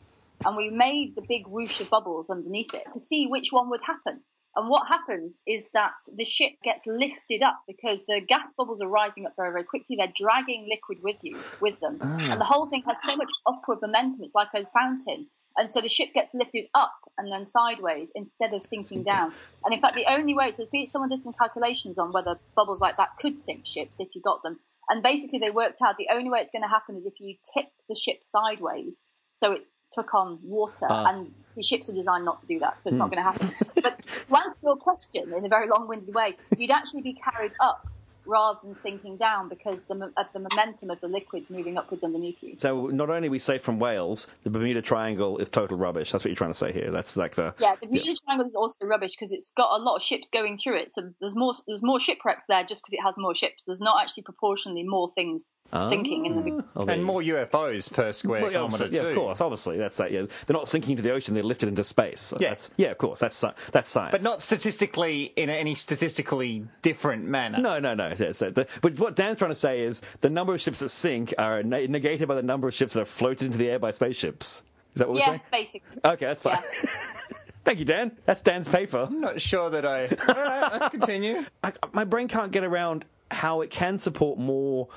and 0.45 0.57
we 0.57 0.71
made 0.71 1.15
the 1.15 1.23
big 1.23 1.47
whoosh 1.47 1.81
of 1.81 1.91
bubbles 1.91 2.31
underneath 2.31 2.75
it 2.75 2.85
to 2.93 3.01
see 3.01 3.27
which 3.27 3.53
one 3.53 3.71
would 3.71 3.83
happen. 3.83 4.21
And 4.55 4.69
what 4.69 4.87
happens 4.87 5.33
is 5.47 5.69
that 5.73 5.93
the 6.15 6.25
ship 6.25 6.53
gets 6.63 6.87
lifted 6.87 7.43
up 7.43 7.63
because 7.67 8.05
the 8.07 8.21
gas 8.21 8.53
bubbles 8.57 8.83
are 8.83 8.89
rising 8.89 9.25
up 9.25 9.33
very, 9.37 9.51
very 9.51 9.65
quickly. 9.65 9.97
They're 9.97 10.13
dragging 10.15 10.69
liquid 10.69 10.99
with 11.03 11.17
you, 11.23 11.39
with 11.61 11.81
them. 11.81 11.99
Ah. 12.03 12.33
And 12.33 12.41
the 12.41 12.45
whole 12.45 12.67
thing 12.67 12.83
has 12.87 12.99
so 13.05 13.17
much 13.17 13.31
upward 13.47 13.79
momentum. 13.81 14.23
It's 14.23 14.35
like 14.35 14.49
a 14.55 14.67
fountain. 14.67 15.27
And 15.57 15.71
so 15.71 15.81
the 15.81 15.89
ship 15.89 16.13
gets 16.15 16.35
lifted 16.35 16.67
up 16.75 16.95
and 17.19 17.31
then 17.31 17.45
sideways 17.45 18.11
instead 18.15 18.55
of 18.55 18.63
sinking 18.63 19.05
down. 19.05 19.33
And 19.65 19.75
in 19.75 19.81
fact, 19.81 19.95
the 19.95 20.11
only 20.11 20.35
way, 20.35 20.53
so 20.53 20.67
someone 20.87 21.11
did 21.11 21.23
some 21.23 21.35
calculations 21.35 21.99
on 21.99 22.13
whether 22.13 22.39
bubbles 22.55 22.81
like 22.81 22.97
that 22.97 23.11
could 23.21 23.39
sink 23.39 23.67
ships 23.67 23.97
if 24.01 24.09
you 24.15 24.23
got 24.23 24.43
them. 24.43 24.59
And 24.89 25.03
basically, 25.03 25.39
they 25.39 25.51
worked 25.51 25.81
out 25.83 25.97
the 25.97 26.09
only 26.13 26.31
way 26.31 26.41
it's 26.41 26.53
going 26.53 26.63
to 26.63 26.69
happen 26.69 26.97
is 26.97 27.07
if 27.07 27.15
you 27.21 27.37
tip 27.55 27.67
the 27.89 27.95
ship 27.95 28.21
sideways, 28.23 29.05
so 29.33 29.53
it 29.53 29.67
took 29.93 30.15
on 30.15 30.39
water. 30.43 30.87
Ah. 30.89 31.07
And 31.09 31.33
the 31.57 31.63
ships 31.63 31.91
are 31.91 31.95
designed 31.95 32.25
not 32.25 32.41
to 32.41 32.47
do 32.47 32.59
that, 32.61 32.83
so 32.83 32.89
it's 32.89 32.97
not 32.97 33.09
hmm. 33.09 33.15
going 33.15 33.25
to 33.25 33.31
happen. 33.31 33.51
but 33.83 34.01
to 34.03 34.37
answer 34.37 34.59
your 34.63 34.77
question 34.77 35.33
in 35.35 35.45
a 35.45 35.49
very 35.49 35.69
long-winded 35.69 36.15
way, 36.15 36.37
you'd 36.57 36.71
actually 36.71 37.03
be 37.03 37.13
carried 37.13 37.53
up 37.61 37.87
rather 38.25 38.59
than 38.63 38.75
sinking 38.75 39.17
down 39.17 39.49
because 39.49 39.83
the, 39.85 39.95
of 40.17 40.27
the 40.33 40.39
momentum 40.39 40.91
of 40.91 41.01
the 41.01 41.09
liquid 41.09 41.45
moving 41.51 41.77
upwards 41.77 42.05
underneath 42.05 42.37
you. 42.43 42.55
So 42.59 42.87
not 42.87 43.11
only 43.11 43.29
are 43.29 43.31
we 43.31 43.39
safe 43.39 43.63
from 43.63 43.79
whales, 43.79 44.27
the 44.45 44.51
Bermuda 44.51 44.83
Triangle 44.83 45.39
is 45.39 45.51
total 45.51 45.77
rubbish. 45.77 46.13
That's 46.13 46.25
what 46.25 46.31
you're 46.31 46.37
trying 46.37 46.51
to 46.53 46.59
say 46.59 46.73
here. 46.73 46.91
That's 46.91 47.17
like 47.17 47.35
the 47.35 47.55
Yeah, 47.59 47.75
the 47.81 47.87
Bermuda 47.87 48.17
Triangle 48.25 48.47
is 48.49 48.55
also 48.55 48.87
rubbish 48.87 49.13
because 49.13 49.33
it's 49.33 49.51
got 49.53 49.79
a 49.79 49.83
lot 49.83 49.97
of 49.97 50.03
ships 50.03 50.29
going 50.29 50.57
through 50.57 50.77
it. 50.79 50.91
So 50.91 51.11
there's 51.21 51.35
more 51.35 51.53
there's 51.67 51.83
more 51.83 51.99
shipwrecks 52.01 52.47
there 52.47 52.65
just 52.65 52.83
because 52.83 52.95
it 52.95 53.01
has 53.03 53.17
more 53.17 53.35
ships. 53.35 53.65
There's 53.65 53.81
not 53.81 54.01
actually 54.03 54.23
proportionally 54.25 54.83
more 54.85 55.09
things 55.11 55.53
sinking 55.89 56.27
in 56.27 56.33
the 56.33 56.39
ah, 56.41 56.43
Bermuda. 56.43 56.65
Oh, 56.77 56.87
And 56.87 57.05
more 57.05 57.21
UFOs 57.23 57.93
per 57.93 58.13
square 58.13 58.43
Well, 58.43 58.51
yeah, 58.53 58.59
kilometre 58.59 58.85
obviously- 58.85 58.97
yeah, 58.97 59.03
too. 59.03 59.09
of 59.09 59.15
course, 59.27 59.41
obviously, 59.41 59.79
that's 59.79 59.97
that. 59.97 60.13
Yeah, 60.13 60.23
they're 60.47 60.55
not 60.55 60.69
sinking 60.69 60.93
into 60.93 61.03
the 61.03 61.13
ocean; 61.13 61.35
they're 61.35 61.43
lifted 61.43 61.69
into 61.69 61.85
space. 61.85 62.21
So 62.21 62.37
Yeah. 62.41 62.51
that's, 62.51 62.71
yeah, 62.77 62.91
of 62.91 62.99
course, 62.99 63.19
that's 63.19 63.43
that's 63.73 63.91
science. 63.91 64.13
But 64.13 64.23
not 64.23 64.41
statistically 64.43 65.33
in 65.37 65.51
any 65.51 65.75
statistically 65.75 66.67
different 66.83 67.25
manner. 67.25 67.59
No, 67.59 67.79
no, 67.79 67.95
no. 67.95 68.12
So, 68.15 68.33
so 68.33 68.51
the, 68.51 68.67
but 68.81 68.99
what 68.99 69.17
Dan's 69.17 69.39
trying 69.39 69.51
to 69.51 69.57
say 69.57 69.81
is 69.81 70.03
the 70.21 70.31
number 70.31 70.55
of 70.55 70.61
ships 70.61 70.81
that 70.81 70.89
sink 70.91 71.35
are 71.39 71.63
negated 71.63 72.29
by 72.29 72.35
the 72.35 72.43
number 72.43 72.69
of 72.69 72.75
ships 72.75 72.95
that 72.95 73.01
are 73.03 73.07
floated 73.07 73.47
into 73.47 73.59
the 73.59 73.71
air 73.71 73.79
by 73.79 73.91
spaceships. 73.91 74.63
Is 74.95 74.99
that 74.99 75.09
what 75.09 75.15
we're 75.15 75.23
saying? 75.23 75.41
Yeah, 75.45 75.59
basically. 75.59 76.01
Okay, 76.05 76.27
that's 76.27 76.43
fine. 76.43 76.59
Yeah. 76.83 76.91
Thank 77.65 77.79
you, 77.79 77.85
Dan. 77.85 78.17
That's 78.27 78.41
Dan's 78.41 78.69
paper. 78.69 79.07
I'm 79.09 79.21
not 79.21 79.41
sure 79.41 79.71
that 79.71 79.87
I. 79.87 80.07
All 80.07 80.35
right, 80.35 80.73
let's 80.73 80.89
continue. 80.89 81.45
I, 81.63 81.73
my 81.93 82.05
brain 82.05 82.27
can't 82.27 82.51
get 82.51 82.65
around 82.65 83.05
how 83.31 83.61
it 83.61 83.71
can 83.71 83.99
support 83.99 84.39
more 84.39 84.89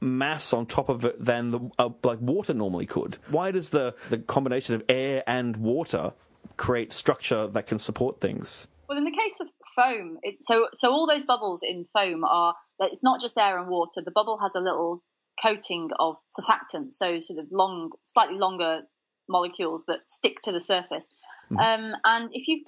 mass 0.00 0.52
on 0.52 0.66
top 0.66 0.88
of 0.88 1.04
it 1.04 1.24
than 1.24 1.50
the 1.50 1.60
uh, 1.78 1.88
like 2.02 2.20
water 2.20 2.52
normally 2.52 2.86
could. 2.86 3.16
Why 3.28 3.50
does 3.50 3.70
the 3.70 3.94
the 4.10 4.18
combination 4.18 4.74
of 4.74 4.84
air 4.88 5.22
and 5.26 5.56
water 5.56 6.12
create 6.56 6.92
structure 6.92 7.46
that 7.46 7.66
can 7.66 7.78
support 7.78 8.20
things? 8.20 8.68
Well, 8.88 8.98
in 8.98 9.04
the 9.04 9.10
case 9.10 9.40
of 9.40 9.48
foam, 9.74 10.18
it's, 10.22 10.46
so 10.46 10.68
so 10.74 10.90
all 10.92 11.06
those 11.06 11.24
bubbles 11.24 11.62
in 11.62 11.84
foam 11.92 12.24
are 12.24 12.54
that 12.78 12.90
it's 12.92 13.02
not 13.02 13.20
just 13.20 13.38
air 13.38 13.58
and 13.58 13.68
water. 13.68 14.02
The 14.04 14.10
bubble 14.10 14.38
has 14.38 14.54
a 14.54 14.60
little 14.60 15.02
coating 15.42 15.90
of 15.98 16.16
surfactant, 16.28 16.92
so 16.92 17.20
sort 17.20 17.38
of 17.38 17.46
long, 17.50 17.92
slightly 18.06 18.38
longer 18.38 18.82
molecules 19.28 19.86
that 19.86 20.08
stick 20.08 20.40
to 20.42 20.52
the 20.52 20.60
surface. 20.60 21.08
Um, 21.50 21.92
and 22.04 22.30
if 22.32 22.48
you 22.48 22.64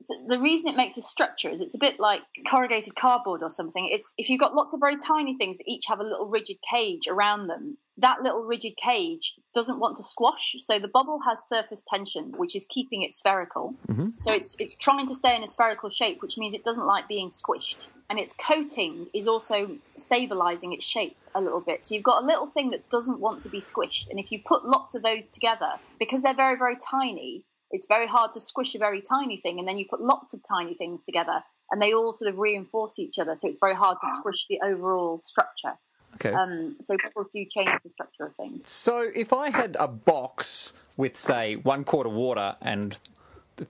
so 0.00 0.14
the 0.28 0.38
reason 0.38 0.68
it 0.68 0.76
makes 0.76 0.96
a 0.96 1.02
structure 1.02 1.48
is 1.50 1.60
it's 1.60 1.74
a 1.74 1.78
bit 1.78 2.00
like 2.00 2.22
corrugated 2.48 2.94
cardboard 2.96 3.42
or 3.42 3.50
something. 3.50 3.88
It's 3.90 4.12
if 4.18 4.28
you've 4.28 4.40
got 4.40 4.54
lots 4.54 4.74
of 4.74 4.80
very 4.80 4.96
tiny 4.96 5.36
things 5.36 5.58
that 5.58 5.68
each 5.68 5.84
have 5.88 6.00
a 6.00 6.04
little 6.04 6.26
rigid 6.26 6.56
cage 6.68 7.06
around 7.08 7.46
them, 7.46 7.78
that 7.98 8.22
little 8.22 8.42
rigid 8.42 8.76
cage 8.76 9.34
doesn't 9.54 9.78
want 9.78 9.98
to 9.98 10.02
squash. 10.02 10.56
So 10.64 10.78
the 10.78 10.88
bubble 10.88 11.20
has 11.28 11.40
surface 11.46 11.82
tension, 11.86 12.32
which 12.36 12.56
is 12.56 12.66
keeping 12.66 13.02
it 13.02 13.12
spherical. 13.12 13.74
Mm-hmm. 13.88 14.08
So 14.18 14.32
it's 14.32 14.56
it's 14.58 14.74
trying 14.76 15.08
to 15.08 15.14
stay 15.14 15.36
in 15.36 15.42
a 15.42 15.48
spherical 15.48 15.90
shape, 15.90 16.22
which 16.22 16.38
means 16.38 16.54
it 16.54 16.64
doesn't 16.64 16.86
like 16.86 17.06
being 17.08 17.28
squished. 17.28 17.76
And 18.08 18.18
its 18.18 18.34
coating 18.34 19.08
is 19.14 19.28
also 19.28 19.76
stabilizing 19.96 20.72
its 20.72 20.84
shape 20.84 21.16
a 21.34 21.40
little 21.40 21.60
bit. 21.60 21.84
So 21.84 21.94
you've 21.94 22.04
got 22.04 22.22
a 22.22 22.26
little 22.26 22.46
thing 22.46 22.70
that 22.70 22.88
doesn't 22.90 23.20
want 23.20 23.42
to 23.44 23.48
be 23.48 23.60
squished. 23.60 24.10
And 24.10 24.18
if 24.18 24.32
you 24.32 24.40
put 24.44 24.64
lots 24.64 24.94
of 24.94 25.02
those 25.02 25.30
together, 25.30 25.72
because 25.98 26.22
they're 26.22 26.34
very, 26.34 26.56
very 26.58 26.76
tiny, 26.76 27.44
it's 27.70 27.86
very 27.86 28.06
hard 28.06 28.34
to 28.34 28.40
squish 28.40 28.74
a 28.74 28.78
very 28.78 29.00
tiny 29.00 29.38
thing. 29.38 29.58
And 29.58 29.66
then 29.66 29.78
you 29.78 29.86
put 29.88 30.00
lots 30.00 30.34
of 30.34 30.40
tiny 30.46 30.74
things 30.74 31.04
together 31.04 31.42
and 31.70 31.80
they 31.80 31.94
all 31.94 32.12
sort 32.12 32.30
of 32.30 32.38
reinforce 32.38 32.98
each 32.98 33.18
other. 33.18 33.34
So 33.38 33.48
it's 33.48 33.58
very 33.58 33.74
hard 33.74 33.96
to 34.02 34.12
squish 34.12 34.46
the 34.48 34.60
overall 34.62 35.22
structure. 35.24 35.78
Okay. 36.14 36.32
Um, 36.32 36.76
so 36.80 36.96
bubbles 37.02 37.28
do 37.32 37.44
change 37.44 37.70
the 37.84 37.90
structure 37.90 38.26
of 38.26 38.36
things. 38.36 38.68
So 38.68 39.10
if 39.14 39.32
I 39.32 39.50
had 39.50 39.76
a 39.78 39.88
box 39.88 40.72
with, 40.96 41.16
say, 41.16 41.56
one 41.56 41.84
quarter 41.84 42.10
water 42.10 42.56
and 42.60 42.96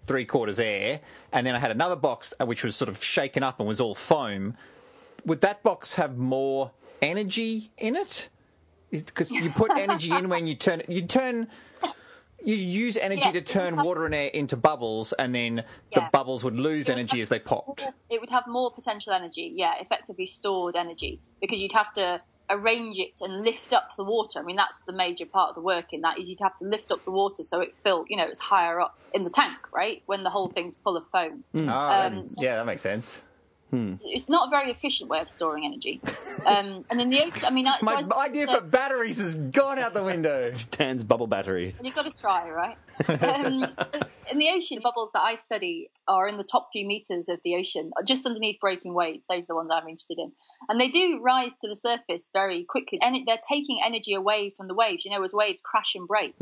three 0.06 0.24
quarters 0.24 0.58
air, 0.58 1.00
and 1.32 1.46
then 1.46 1.54
I 1.54 1.58
had 1.58 1.70
another 1.70 1.96
box 1.96 2.34
uh, 2.40 2.46
which 2.46 2.64
was 2.64 2.76
sort 2.76 2.88
of 2.88 3.02
shaken 3.02 3.42
up 3.42 3.58
and 3.60 3.68
was 3.68 3.80
all 3.80 3.94
foam. 3.94 4.56
Would 5.24 5.40
that 5.42 5.62
box 5.62 5.94
have 5.94 6.18
more 6.18 6.72
energy 7.00 7.70
in 7.78 7.96
it? 7.96 8.28
Because 8.90 9.30
you 9.30 9.50
put 9.50 9.70
energy 9.76 10.10
in 10.10 10.28
when 10.28 10.46
you 10.46 10.54
turn 10.54 10.82
you 10.88 11.02
turn. 11.02 11.48
You 12.44 12.56
use 12.56 12.96
energy 12.96 13.22
Yeah. 13.26 13.32
to 13.34 13.40
turn 13.40 13.76
water 13.76 14.04
and 14.04 14.12
air 14.12 14.26
into 14.26 14.56
bubbles, 14.56 15.12
and 15.12 15.32
then 15.32 15.62
the 15.94 16.08
bubbles 16.12 16.42
would 16.42 16.56
lose 16.56 16.88
energy 16.88 17.20
as 17.20 17.28
they 17.28 17.38
popped. 17.38 17.86
It 18.10 18.20
would 18.20 18.30
have 18.30 18.48
more 18.48 18.72
potential 18.72 19.12
energy, 19.12 19.52
yeah, 19.54 19.74
effectively 19.80 20.26
stored 20.26 20.74
energy, 20.74 21.20
because 21.40 21.60
you'd 21.60 21.70
have 21.70 21.92
to 21.92 22.20
arrange 22.52 22.98
it 22.98 23.18
and 23.20 23.42
lift 23.42 23.72
up 23.72 23.90
the 23.96 24.04
water. 24.04 24.38
I 24.38 24.42
mean, 24.42 24.56
that's 24.56 24.84
the 24.84 24.92
major 24.92 25.26
part 25.26 25.48
of 25.50 25.54
the 25.54 25.60
work 25.62 25.92
in 25.92 26.02
that 26.02 26.18
is 26.18 26.28
you'd 26.28 26.40
have 26.40 26.56
to 26.58 26.64
lift 26.64 26.92
up 26.92 27.04
the 27.04 27.10
water 27.10 27.42
so 27.42 27.60
it 27.60 27.74
filled, 27.82 28.06
you 28.10 28.16
know, 28.16 28.26
it's 28.26 28.38
higher 28.38 28.80
up 28.80 28.98
in 29.14 29.24
the 29.24 29.30
tank, 29.30 29.56
right? 29.72 30.02
When 30.06 30.22
the 30.22 30.30
whole 30.30 30.48
thing's 30.48 30.78
full 30.78 30.96
of 30.96 31.04
foam. 31.10 31.44
Ah, 31.68 32.06
Um, 32.06 32.14
then- 32.16 32.26
yeah, 32.38 32.56
that 32.56 32.66
makes 32.66 32.82
sense. 32.82 33.20
It's 34.02 34.28
not 34.28 34.48
a 34.48 34.50
very 34.50 34.70
efficient 34.70 35.08
way 35.10 35.20
of 35.20 35.30
storing 35.30 35.64
energy. 35.64 36.00
Um, 36.44 36.84
and 36.90 36.98
then 36.98 37.08
the 37.10 37.20
ocean, 37.20 37.44
I 37.44 37.50
mean, 37.50 37.68
I- 37.68 37.78
so 37.78 37.84
My 37.86 37.94
I 37.96 38.02
suppose 38.02 38.18
idea 38.18 38.46
that- 38.46 38.54
for 38.56 38.60
batteries 38.66 39.18
has 39.18 39.36
gone 39.36 39.78
out 39.78 39.92
the 39.92 40.02
window. 40.02 40.52
Dan's 40.72 41.04
bubble 41.04 41.26
battery. 41.28 41.74
You've 41.80 41.94
got 41.94 42.02
to 42.04 42.10
try, 42.10 42.50
right? 42.50 42.76
um, 43.22 43.64
in 44.30 44.38
the 44.38 44.48
ocean, 44.48 44.80
bubbles 44.82 45.10
that 45.14 45.20
I 45.22 45.34
study 45.36 45.90
are 46.08 46.26
in 46.26 46.38
the 46.38 46.44
top 46.44 46.70
few 46.72 46.84
meters 46.86 47.28
of 47.28 47.38
the 47.44 47.54
ocean, 47.56 47.92
just 48.06 48.26
underneath 48.26 48.58
breaking 48.60 48.94
waves. 48.94 49.24
Those 49.28 49.44
are 49.44 49.48
the 49.48 49.54
ones 49.54 49.70
I'm 49.72 49.86
interested 49.86 50.18
in. 50.18 50.32
And 50.68 50.80
they 50.80 50.88
do 50.88 51.20
rise 51.22 51.52
to 51.60 51.68
the 51.68 51.76
surface 51.76 52.30
very 52.32 52.64
quickly. 52.64 52.98
And 53.00 53.14
they're 53.26 53.36
taking 53.48 53.80
energy 53.84 54.14
away 54.14 54.52
from 54.56 54.66
the 54.68 54.74
waves. 54.74 55.04
You 55.04 55.12
know, 55.12 55.22
as 55.22 55.32
waves 55.32 55.60
crash 55.64 55.94
and 55.94 56.08
break, 56.08 56.34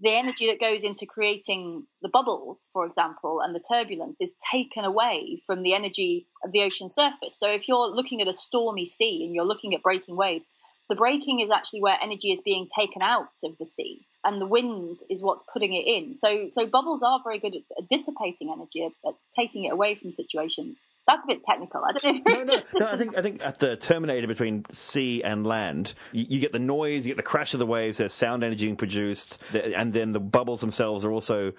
the 0.00 0.16
energy 0.16 0.46
that 0.48 0.60
goes 0.60 0.82
into 0.82 1.06
creating 1.06 1.86
the 2.00 2.08
bubbles, 2.08 2.68
for 2.72 2.86
example, 2.86 3.40
and 3.40 3.54
the 3.54 3.62
turbulence 3.68 4.20
is 4.20 4.34
taken 4.50 4.84
away 4.84 5.42
from 5.46 5.62
the 5.62 5.74
energy 5.74 6.26
of 6.44 6.52
the 6.52 6.62
ocean 6.62 6.88
surface. 6.88 7.38
So 7.38 7.50
if 7.50 7.68
you're 7.68 7.88
looking 7.88 8.20
at 8.20 8.28
a 8.28 8.34
stormy 8.34 8.84
sea 8.84 9.22
and 9.24 9.34
you're 9.34 9.44
looking 9.44 9.74
at 9.74 9.82
breaking 9.82 10.16
waves, 10.16 10.48
the 10.92 10.96
breaking 10.96 11.40
is 11.40 11.50
actually 11.50 11.80
where 11.80 11.96
energy 12.02 12.32
is 12.32 12.42
being 12.44 12.68
taken 12.78 13.00
out 13.00 13.30
of 13.44 13.56
the 13.58 13.64
sea, 13.64 14.06
and 14.24 14.38
the 14.42 14.46
wind 14.46 14.98
is 15.08 15.22
what's 15.22 15.42
putting 15.50 15.72
it 15.72 15.86
in. 15.86 16.14
So, 16.14 16.50
so 16.50 16.66
bubbles 16.66 17.02
are 17.02 17.18
very 17.24 17.38
good 17.38 17.56
at, 17.56 17.62
at 17.78 17.88
dissipating 17.88 18.52
energy, 18.52 18.84
at 18.84 19.14
taking 19.34 19.64
it 19.64 19.72
away 19.72 19.94
from 19.94 20.10
situations. 20.10 20.84
That's 21.08 21.24
a 21.24 21.28
bit 21.28 21.44
technical. 21.44 21.82
I 21.82 21.92
don't 21.92 22.26
know. 22.28 22.34
No, 22.34 22.44
no, 22.44 22.62
no. 22.74 22.86
I 22.88 22.98
think 22.98 23.16
I 23.16 23.22
think 23.22 23.42
at 23.42 23.58
the 23.58 23.76
terminator 23.76 24.26
between 24.26 24.66
sea 24.70 25.22
and 25.22 25.46
land, 25.46 25.94
you, 26.12 26.26
you 26.28 26.40
get 26.40 26.52
the 26.52 26.58
noise, 26.58 27.06
you 27.06 27.10
get 27.12 27.16
the 27.16 27.22
crash 27.22 27.54
of 27.54 27.58
the 27.58 27.66
waves. 27.66 27.96
There's 27.96 28.12
sound 28.12 28.44
energy 28.44 28.66
being 28.66 28.76
produced, 28.76 29.42
and 29.54 29.94
then 29.94 30.12
the 30.12 30.20
bubbles 30.20 30.60
themselves 30.60 31.06
are 31.06 31.10
also 31.10 31.54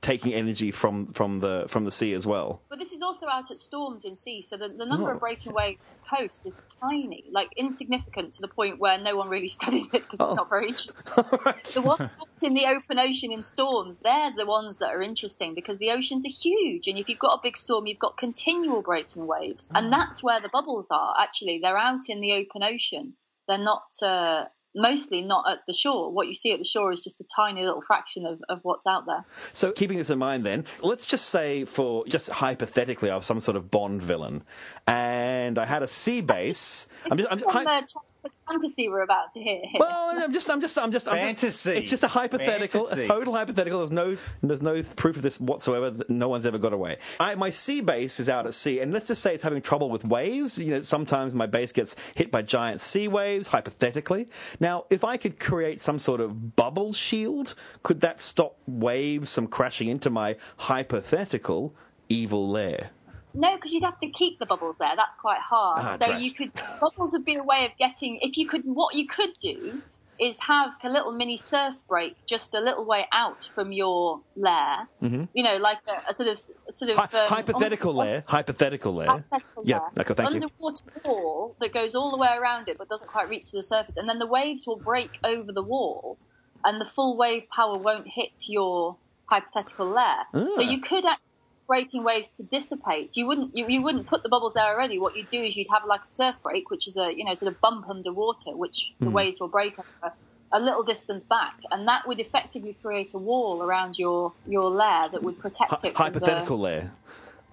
taking 0.00 0.32
energy 0.32 0.70
from 0.70 1.12
from 1.12 1.40
the 1.40 1.64
from 1.68 1.84
the 1.84 1.90
sea 1.90 2.12
as 2.14 2.26
well. 2.26 2.62
But 2.70 2.78
this 2.78 2.92
is 2.92 3.02
also 3.02 3.26
out 3.26 3.50
at 3.50 3.58
storms 3.58 4.04
in 4.04 4.14
sea, 4.14 4.42
so 4.42 4.56
the, 4.56 4.68
the 4.68 4.86
number 4.86 5.10
Oh. 5.10 5.14
of 5.14 5.20
breaking 5.20 5.52
waves 5.52 5.80
the 6.10 6.16
coast 6.16 6.40
is 6.46 6.60
tiny, 6.80 7.24
like 7.32 7.48
insignificant 7.56 8.32
to 8.34 8.40
the 8.40 8.48
point 8.48 8.78
where 8.78 8.96
no 8.98 9.16
one 9.16 9.28
really 9.28 9.48
studies 9.58 9.86
it 9.86 10.02
because 10.08 10.20
Oh. 10.20 10.26
it's 10.28 10.36
not 10.36 10.48
very 10.48 10.68
interesting. 10.68 11.04
The 11.74 11.82
ones 11.82 12.10
in 12.42 12.54
the 12.54 12.66
open 12.66 12.98
ocean 12.98 13.32
in 13.32 13.42
storms, 13.42 13.98
they're 13.98 14.32
the 14.36 14.46
ones 14.46 14.78
that 14.78 14.88
are 14.90 15.02
interesting 15.02 15.54
because 15.54 15.78
the 15.78 15.90
oceans 15.90 16.24
are 16.24 16.30
huge, 16.30 16.86
and 16.86 16.96
if 16.98 17.08
you've 17.08 17.18
got 17.18 17.34
a 17.34 17.40
big 17.42 17.56
storm, 17.56 17.86
you've 17.86 17.98
got 17.98 18.16
continual 18.16 18.82
breaking 18.82 19.26
waves, 19.26 19.68
Mm. 19.68 19.78
and 19.78 19.92
that's 19.92 20.22
where 20.22 20.40
the 20.40 20.48
bubbles 20.48 20.88
are. 20.90 21.14
Actually, 21.18 21.58
they're 21.60 21.76
out 21.76 22.08
in 22.08 22.20
the 22.20 22.32
open 22.34 22.62
ocean. 22.62 23.14
They're 23.48 23.58
not. 23.58 23.84
Uh, 24.02 24.44
Mostly 24.74 25.22
not 25.22 25.50
at 25.50 25.58
the 25.66 25.72
shore. 25.72 26.12
What 26.12 26.28
you 26.28 26.34
see 26.34 26.52
at 26.52 26.58
the 26.58 26.64
shore 26.64 26.92
is 26.92 27.02
just 27.02 27.20
a 27.20 27.24
tiny 27.34 27.64
little 27.64 27.82
fraction 27.86 28.26
of, 28.26 28.40
of 28.48 28.60
what's 28.62 28.86
out 28.86 29.06
there. 29.06 29.24
So, 29.52 29.72
keeping 29.72 29.98
this 29.98 30.10
in 30.10 30.18
mind, 30.18 30.44
then 30.44 30.64
let's 30.82 31.06
just 31.06 31.30
say, 31.30 31.64
for 31.64 32.06
just 32.06 32.28
hypothetically, 32.28 33.10
I 33.10 33.16
was 33.16 33.26
some 33.26 33.40
sort 33.40 33.56
of 33.56 33.70
Bond 33.70 34.02
villain, 34.02 34.44
and 34.86 35.58
I 35.58 35.64
had 35.64 35.82
a 35.82 35.88
sea 35.88 36.20
base. 36.20 36.86
I'm 37.10 37.18
just, 37.18 37.30
I'm 37.30 37.38
just 37.38 37.96
Some, 38.22 38.30
hy- 38.30 38.52
childhood 38.54 38.60
fantasy 38.62 38.88
we're 38.88 39.02
about 39.02 39.32
to 39.34 39.40
hear. 39.40 39.60
here. 39.62 39.78
well, 39.80 40.24
I'm 40.24 40.32
just, 40.32 40.50
I'm 40.50 40.60
just, 40.60 40.78
I'm 40.78 40.90
just, 40.92 41.06
I'm 41.08 41.36
just- 41.36 41.66
it's 41.66 41.90
just 41.90 42.02
a 42.02 42.08
hypothetical, 42.08 42.84
Fantasy. 42.86 43.02
a 43.02 43.06
total 43.06 43.34
hypothetical. 43.34 43.78
There's 43.80 43.92
no, 43.92 44.16
there's 44.42 44.62
no 44.62 44.82
proof 44.96 45.16
of 45.16 45.22
this 45.22 45.40
whatsoever. 45.40 45.94
No 46.08 46.28
one's 46.28 46.46
ever 46.46 46.58
got 46.58 46.72
away. 46.72 46.98
I, 47.20 47.34
my 47.34 47.50
sea 47.50 47.80
base 47.80 48.18
is 48.20 48.28
out 48.28 48.46
at 48.46 48.54
sea, 48.54 48.80
and 48.80 48.92
let's 48.92 49.08
just 49.08 49.22
say 49.22 49.34
it's 49.34 49.42
having 49.42 49.60
trouble 49.62 49.90
with 49.90 50.04
waves. 50.04 50.58
You 50.58 50.74
know, 50.74 50.80
sometimes 50.80 51.34
my 51.34 51.46
base 51.46 51.72
gets 51.72 51.94
hit 52.14 52.30
by 52.32 52.42
giant 52.42 52.80
sea 52.80 53.06
waves. 53.08 53.48
Hypothetically, 53.48 54.28
now 54.60 54.84
if 54.90 55.04
I 55.04 55.16
could 55.16 55.38
create 55.38 55.80
some 55.80 55.98
sort 55.98 56.20
of 56.20 56.56
bubble 56.56 56.92
shield, 56.92 57.54
could 57.82 58.00
that 58.00 58.20
stop 58.20 58.56
waves 58.66 59.34
from 59.34 59.46
crashing 59.46 59.88
into 59.88 60.10
my 60.10 60.36
hypothetical 60.56 61.74
evil 62.08 62.48
lair? 62.48 62.90
No, 63.34 63.54
because 63.56 63.72
you'd 63.72 63.84
have 63.84 63.98
to 64.00 64.08
keep 64.08 64.38
the 64.38 64.46
bubbles 64.46 64.78
there. 64.78 64.94
That's 64.96 65.16
quite 65.16 65.40
hard. 65.40 65.80
Ah, 65.82 65.96
so 66.00 66.06
drat. 66.06 66.20
you 66.22 66.32
could 66.32 66.52
bubbles 66.80 67.12
would 67.12 67.24
be 67.24 67.34
a 67.36 67.42
way 67.42 67.66
of 67.66 67.72
getting. 67.78 68.18
If 68.22 68.36
you 68.36 68.46
could, 68.48 68.62
what 68.64 68.94
you 68.94 69.06
could 69.06 69.30
do 69.40 69.82
is 70.20 70.36
have 70.40 70.70
a 70.82 70.88
little 70.88 71.12
mini 71.12 71.36
surf 71.36 71.74
break 71.88 72.16
just 72.26 72.52
a 72.52 72.58
little 72.60 72.84
way 72.84 73.06
out 73.12 73.48
from 73.54 73.70
your 73.70 74.20
lair. 74.34 74.88
Mm-hmm. 75.00 75.24
You 75.32 75.42
know, 75.44 75.56
like 75.58 75.78
a, 75.86 76.10
a 76.10 76.14
sort 76.14 76.28
of 76.30 76.38
sort 76.74 76.90
of 76.90 76.96
Hy- 76.96 77.20
um, 77.20 77.28
hypothetical 77.28 77.94
lair. 77.94 78.24
Hypothetical 78.26 78.94
lair. 78.94 79.08
hypothetical 79.08 79.62
Yeah. 79.64 79.78
lair. 79.78 79.90
Okay. 80.00 80.14
Thank 80.14 80.30
you. 80.30 80.34
Underwater 80.36 80.82
wall 81.04 81.56
that 81.60 81.72
goes 81.72 81.94
all 81.94 82.10
the 82.10 82.16
way 82.16 82.34
around 82.36 82.68
it 82.68 82.78
but 82.78 82.88
doesn't 82.88 83.08
quite 83.08 83.28
reach 83.28 83.50
to 83.52 83.58
the 83.58 83.62
surface, 83.62 83.96
and 83.96 84.08
then 84.08 84.18
the 84.18 84.26
waves 84.26 84.66
will 84.66 84.76
break 84.76 85.18
over 85.22 85.52
the 85.52 85.62
wall, 85.62 86.18
and 86.64 86.80
the 86.80 86.86
full 86.86 87.16
wave 87.16 87.44
power 87.54 87.78
won't 87.78 88.08
hit 88.08 88.32
your 88.48 88.96
hypothetical 89.26 89.86
lair. 89.86 90.16
So 90.34 90.54
Ah. 90.58 90.60
you 90.62 90.80
could 90.80 91.04
actually 91.04 91.22
breaking 91.68 92.02
waves 92.02 92.30
to 92.38 92.42
dissipate. 92.42 93.16
You 93.16 93.26
wouldn't 93.28 93.56
you, 93.56 93.66
you 93.68 93.82
wouldn't 93.82 94.08
put 94.08 94.24
the 94.24 94.28
bubbles 94.28 94.54
there 94.54 94.64
already. 94.74 94.98
What 94.98 95.16
you'd 95.16 95.28
do 95.30 95.40
is 95.44 95.56
you'd 95.56 95.68
have 95.70 95.82
like 95.86 96.00
a 96.00 96.12
surf 96.12 96.34
break, 96.42 96.70
which 96.70 96.88
is 96.88 96.96
a 96.96 97.12
you 97.16 97.24
know 97.24 97.34
sort 97.36 97.52
of 97.52 97.60
bump 97.60 97.88
underwater, 97.88 98.56
which 98.56 98.94
Hmm. 98.98 99.04
the 99.04 99.10
waves 99.12 99.38
will 99.38 99.48
break 99.48 99.74
over 99.78 100.12
a 100.50 100.58
little 100.58 100.82
distance 100.82 101.24
back, 101.28 101.54
and 101.70 101.86
that 101.86 102.08
would 102.08 102.18
effectively 102.18 102.74
create 102.82 103.12
a 103.14 103.18
wall 103.18 103.62
around 103.62 103.98
your 103.98 104.32
your 104.46 104.70
lair 104.70 105.08
that 105.12 105.22
would 105.22 105.38
protect 105.38 105.72
it. 105.84 105.94
from 105.94 106.06
hypothetical 106.06 106.56
the, 106.56 106.62
lair. 106.62 106.92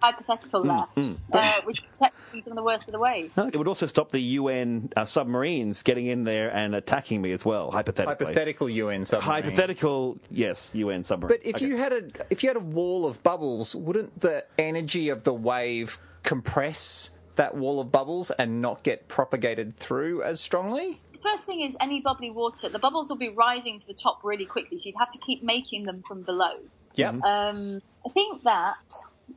Hypothetical 0.06 0.64
lair, 0.64 0.78
mm. 0.96 1.18
uh, 1.34 1.62
which 1.64 1.82
protects 1.88 2.22
you 2.34 2.42
from 2.42 2.56
the 2.56 2.64
worst 2.64 2.86
of 2.88 2.92
the 2.92 3.00
waves. 3.00 3.34
It 3.38 3.56
would 3.56 3.68
also 3.68 3.86
stop 3.86 4.12
the 4.12 4.22
UN 4.22 4.90
uh, 4.96 5.06
submarines 5.06 5.84
getting 5.84 6.06
in 6.08 6.24
there 6.24 6.50
and 6.50 6.76
attacking 6.76 7.22
me 7.22 7.32
as 7.32 7.44
well. 7.46 7.72
Hypothetically. 7.72 8.28
Hypothetical 8.28 8.70
UN 8.70 9.06
submarines. 9.06 9.46
Hypothetical, 9.46 10.18
yes, 10.30 10.74
UN 10.76 11.04
submarines. 11.04 11.40
But 11.40 11.48
if 11.48 11.56
Okay. 11.56 11.68
you 11.68 11.78
had 11.78 11.94
a 11.94 12.04
if 12.30 12.44
you 12.44 12.50
had 12.50 12.58
a 12.58 12.60
wall 12.60 13.06
of 13.06 13.22
bubbles, 13.24 13.76
wouldn't 13.76 14.22
the 14.22 14.46
energy 14.58 15.10
of 15.10 15.24
the 15.24 15.34
wave 15.34 15.98
compress 16.24 17.12
that 17.36 17.56
wall 17.56 17.80
of 17.80 17.92
bubbles 17.92 18.32
and 18.32 18.62
not 18.62 18.84
get 18.84 19.08
propagated 19.08 19.76
through 19.78 20.22
as 20.24 20.40
strongly? 20.40 21.02
The 21.14 21.20
first 21.20 21.46
thing 21.46 21.62
is 21.62 21.76
any 21.80 22.02
bubbly 22.02 22.30
water, 22.30 22.70
the 22.70 22.80
bubbles 22.80 23.10
will 23.10 23.18
be 23.18 23.30
rising 23.30 23.80
to 23.80 23.88
the 23.88 23.94
top 23.94 24.24
really 24.24 24.46
quickly, 24.46 24.78
so 24.78 24.86
you'd 24.88 24.96
have 25.00 25.12
to 25.12 25.18
keep 25.18 25.44
making 25.44 25.84
them 25.86 26.04
from 26.08 26.22
below. 26.22 26.54
Yeah. 26.96 27.10
Um, 27.10 27.82
I 28.06 28.10
think 28.10 28.44
that 28.44 28.76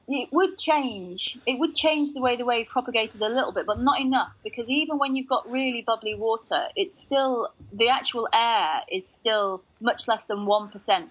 it 0.09 0.31
would 0.33 0.57
change. 0.59 1.39
It 1.47 1.59
would 1.59 1.75
change 1.75 2.13
the 2.15 2.21
way 2.21 2.37
the 2.37 2.45
wave 2.45 2.69
propagated 2.69 3.21
a 3.21 3.29
little 3.29 3.53
bit, 3.53 3.67
but 3.67 3.81
not 3.81 4.01
enough 4.01 4.33
because 4.43 4.71
even 4.71 4.99
when 4.99 5.17
you've 5.17 5.29
got 5.29 5.51
really 5.51 5.83
bubbly 5.83 6.15
water, 6.15 6.69
it's 6.77 6.99
still 6.99 7.49
the 7.73 7.89
actual 7.89 8.29
air 8.33 8.81
is 8.91 9.07
still 9.07 9.63
much 9.81 10.09
less 10.09 10.25
than 10.25 10.47
one 10.47 10.71
percent 10.71 11.11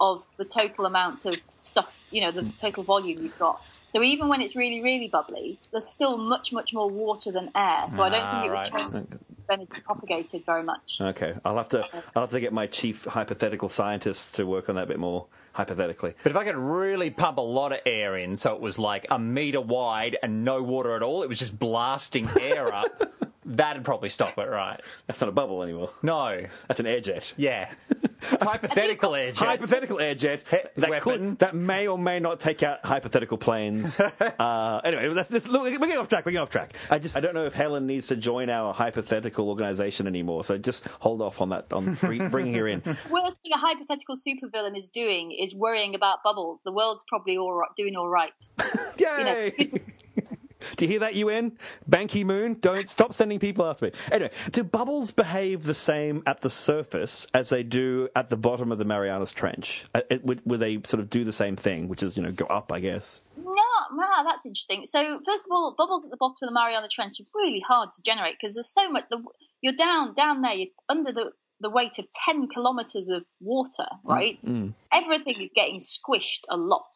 of 0.00 0.22
the 0.36 0.44
total 0.44 0.86
amount 0.86 1.24
of 1.26 1.38
stuff. 1.58 1.92
You 2.10 2.22
know, 2.22 2.30
the 2.30 2.50
total 2.60 2.84
volume 2.84 3.22
you've 3.22 3.38
got. 3.38 3.70
So 3.86 4.02
even 4.02 4.28
when 4.28 4.40
it's 4.42 4.54
really, 4.56 4.82
really 4.82 5.08
bubbly, 5.08 5.58
there's 5.72 5.86
still 5.86 6.16
much, 6.18 6.52
much 6.52 6.72
more 6.74 6.88
water 6.90 7.30
than 7.32 7.50
air. 7.54 7.84
So 7.94 8.02
I 8.02 8.08
don't 8.10 8.22
Ah, 8.22 8.30
think 8.32 8.44
it 8.44 8.48
would 8.48 8.54
right. 8.54 8.66
change 8.66 8.90
the 8.90 9.18
energy 9.50 9.80
propagated 9.84 10.44
very 10.44 10.62
much. 10.62 10.98
Okay, 11.00 11.34
I'll 11.44 11.56
have 11.56 11.68
to. 11.70 11.84
I'll 12.14 12.22
have 12.22 12.30
to 12.30 12.40
get 12.40 12.52
my 12.52 12.66
chief 12.66 13.04
hypothetical 13.04 13.68
scientist 13.68 14.34
to 14.36 14.46
work 14.46 14.68
on 14.68 14.74
that 14.76 14.84
a 14.84 14.86
bit 14.86 14.98
more 14.98 15.26
hypothetically. 15.52 16.14
But 16.22 16.32
if 16.32 16.36
I 16.36 16.44
could 16.44 16.56
really 16.56 17.10
pump 17.10 17.38
a 17.38 17.42
lot 17.42 17.72
of 17.72 17.80
air 17.86 18.16
in, 18.16 18.36
so 18.36 18.54
it 18.54 18.60
was 18.60 18.78
like 18.78 19.06
a 19.10 19.18
meter 19.18 19.60
wide 19.60 20.16
and 20.22 20.44
no 20.44 20.62
water 20.62 20.94
at 20.96 21.02
all, 21.02 21.22
it 21.22 21.28
was 21.28 21.38
just 21.38 21.58
blasting 21.58 22.28
air 22.40 22.72
up, 22.72 23.02
that'd 23.46 23.84
probably 23.84 24.10
stop 24.10 24.38
it, 24.38 24.48
right? 24.48 24.80
That's 25.06 25.20
not 25.20 25.28
a 25.28 25.32
bubble 25.32 25.62
anymore. 25.62 25.90
No. 26.02 26.44
That's 26.68 26.80
an 26.80 26.86
air 26.86 27.00
jet. 27.00 27.32
Yeah. 27.38 27.70
Hypothetical 28.22 29.14
air 29.14 29.32
jet. 29.32 29.44
Hypothetical 29.44 30.00
air 30.00 30.14
jet 30.14 30.44
He- 30.50 30.80
that 30.80 30.90
weapon. 30.90 31.00
could 31.00 31.38
that 31.38 31.54
may 31.54 31.86
or 31.86 31.98
may 31.98 32.20
not 32.20 32.40
take 32.40 32.62
out 32.62 32.84
hypothetical 32.84 33.38
planes. 33.38 34.00
uh, 34.38 34.80
anyway, 34.84 35.12
that's, 35.14 35.28
that's, 35.28 35.48
look, 35.48 35.62
we're 35.62 35.78
getting 35.78 35.96
off 35.96 36.08
track. 36.08 36.24
We're 36.26 36.32
getting 36.32 36.42
off 36.42 36.50
track. 36.50 36.74
I 36.90 36.98
just 36.98 37.16
I 37.16 37.20
don't 37.20 37.34
know 37.34 37.44
if 37.44 37.54
Helen 37.54 37.86
needs 37.86 38.08
to 38.08 38.16
join 38.16 38.50
our 38.50 38.74
hypothetical 38.74 39.48
organisation 39.48 40.06
anymore. 40.06 40.44
So 40.44 40.58
just 40.58 40.88
hold 41.00 41.22
off 41.22 41.40
on 41.40 41.50
that 41.50 41.72
on 41.72 41.94
bringing 41.94 42.54
her 42.54 42.68
in. 42.68 42.82
worst 43.10 43.40
thing 43.42 43.52
a 43.54 43.58
hypothetical 43.58 44.16
supervillain 44.16 44.76
is 44.76 44.88
doing 44.88 45.32
is 45.32 45.54
worrying 45.54 45.94
about 45.94 46.22
bubbles. 46.22 46.62
The 46.64 46.72
world's 46.72 47.04
probably 47.08 47.36
all 47.36 47.52
right, 47.52 47.70
doing 47.76 47.96
all 47.96 48.08
right. 48.08 48.32
Yay! 48.98 49.70
Do 50.76 50.84
you 50.84 50.90
hear 50.90 51.00
that, 51.00 51.14
UN? 51.14 51.56
Ban 51.86 52.08
Ki 52.08 52.24
Moon, 52.24 52.56
don't 52.60 52.88
stop 52.88 53.12
sending 53.12 53.38
people 53.38 53.64
after 53.64 53.86
me. 53.86 53.92
Anyway, 54.10 54.30
do 54.50 54.64
bubbles 54.64 55.10
behave 55.10 55.64
the 55.64 55.74
same 55.74 56.22
at 56.26 56.40
the 56.40 56.50
surface 56.50 57.26
as 57.34 57.48
they 57.48 57.62
do 57.62 58.08
at 58.16 58.30
the 58.30 58.36
bottom 58.36 58.72
of 58.72 58.78
the 58.78 58.84
Marianas 58.84 59.32
Trench? 59.32 59.86
Uh, 59.94 60.02
would, 60.22 60.42
would 60.44 60.60
they 60.60 60.80
sort 60.84 61.00
of 61.00 61.10
do 61.10 61.24
the 61.24 61.32
same 61.32 61.56
thing, 61.56 61.88
which 61.88 62.02
is, 62.02 62.16
you 62.16 62.22
know, 62.22 62.32
go 62.32 62.46
up, 62.46 62.72
I 62.72 62.80
guess? 62.80 63.22
No, 63.36 63.96
wow, 63.96 64.22
that's 64.24 64.44
interesting. 64.46 64.84
So, 64.84 65.20
first 65.24 65.44
of 65.44 65.52
all, 65.52 65.74
bubbles 65.76 66.04
at 66.04 66.10
the 66.10 66.16
bottom 66.16 66.36
of 66.42 66.48
the 66.48 66.54
Mariana 66.54 66.88
Trench 66.90 67.20
are 67.20 67.24
really 67.34 67.62
hard 67.66 67.90
to 67.96 68.02
generate 68.02 68.36
because 68.40 68.54
there's 68.54 68.72
so 68.72 68.90
much. 68.90 69.04
The, 69.10 69.22
you're 69.60 69.74
down, 69.74 70.14
down 70.14 70.42
there, 70.42 70.54
you're 70.54 70.68
under 70.88 71.12
the 71.12 71.32
the 71.60 71.70
weight 71.70 71.98
of 71.98 72.06
10 72.24 72.48
kilometers 72.48 73.08
of 73.08 73.24
water, 73.40 73.86
right? 74.04 74.38
Mm. 74.44 74.74
Everything 74.92 75.42
is 75.42 75.52
getting 75.54 75.80
squished 75.80 76.42
a 76.48 76.56
lot. 76.56 76.86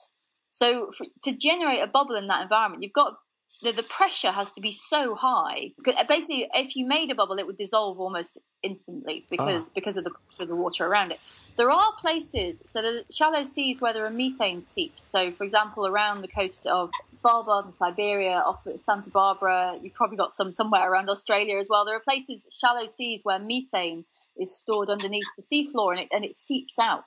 So 0.50 0.92
for, 0.96 1.06
to 1.24 1.32
generate 1.32 1.82
a 1.82 1.86
bubble 1.86 2.14
in 2.14 2.28
that 2.28 2.42
environment, 2.42 2.82
you've 2.82 2.92
got 2.92 3.14
the, 3.62 3.72
the 3.72 3.82
pressure 3.82 4.32
has 4.32 4.52
to 4.52 4.60
be 4.60 4.70
so 4.70 5.14
high. 5.14 5.70
Basically, 6.08 6.48
if 6.52 6.76
you 6.76 6.86
made 6.86 7.10
a 7.10 7.14
bubble, 7.14 7.38
it 7.38 7.46
would 7.46 7.56
dissolve 7.56 8.00
almost 8.00 8.38
instantly 8.62 9.26
because 9.30 9.68
Ah. 9.68 9.72
because 9.74 9.96
of 9.96 10.04
the 10.04 10.10
pressure 10.10 10.42
of 10.42 10.48
the 10.48 10.56
water 10.56 10.86
around 10.86 11.12
it. 11.12 11.20
There 11.56 11.70
are 11.70 11.92
places, 12.00 12.62
so 12.66 12.80
the 12.82 13.04
shallow 13.12 13.44
seas 13.44 13.80
where 13.80 13.92
there 13.92 14.06
are 14.06 14.10
methane 14.10 14.62
seeps. 14.62 15.04
So, 15.04 15.32
for 15.32 15.44
example, 15.44 15.86
around 15.86 16.22
the 16.22 16.28
coast 16.28 16.66
of 16.66 16.90
Svalbard 17.14 17.66
and 17.66 17.74
Siberia, 17.76 18.38
off 18.38 18.66
Santa 18.80 19.10
Barbara, 19.10 19.78
you've 19.82 19.94
probably 19.94 20.16
got 20.16 20.32
some 20.34 20.50
somewhere 20.52 20.90
around 20.90 21.08
Australia 21.10 21.58
as 21.58 21.68
well. 21.68 21.84
There 21.84 21.96
are 21.96 22.00
places, 22.00 22.46
shallow 22.50 22.86
seas, 22.86 23.20
where 23.24 23.38
methane 23.38 24.04
is 24.36 24.56
stored 24.56 24.88
underneath 24.88 25.26
the 25.36 25.42
seafloor 25.42 25.92
and 25.92 26.00
it, 26.00 26.08
and 26.10 26.24
it 26.24 26.34
seeps 26.34 26.78
out. 26.78 27.04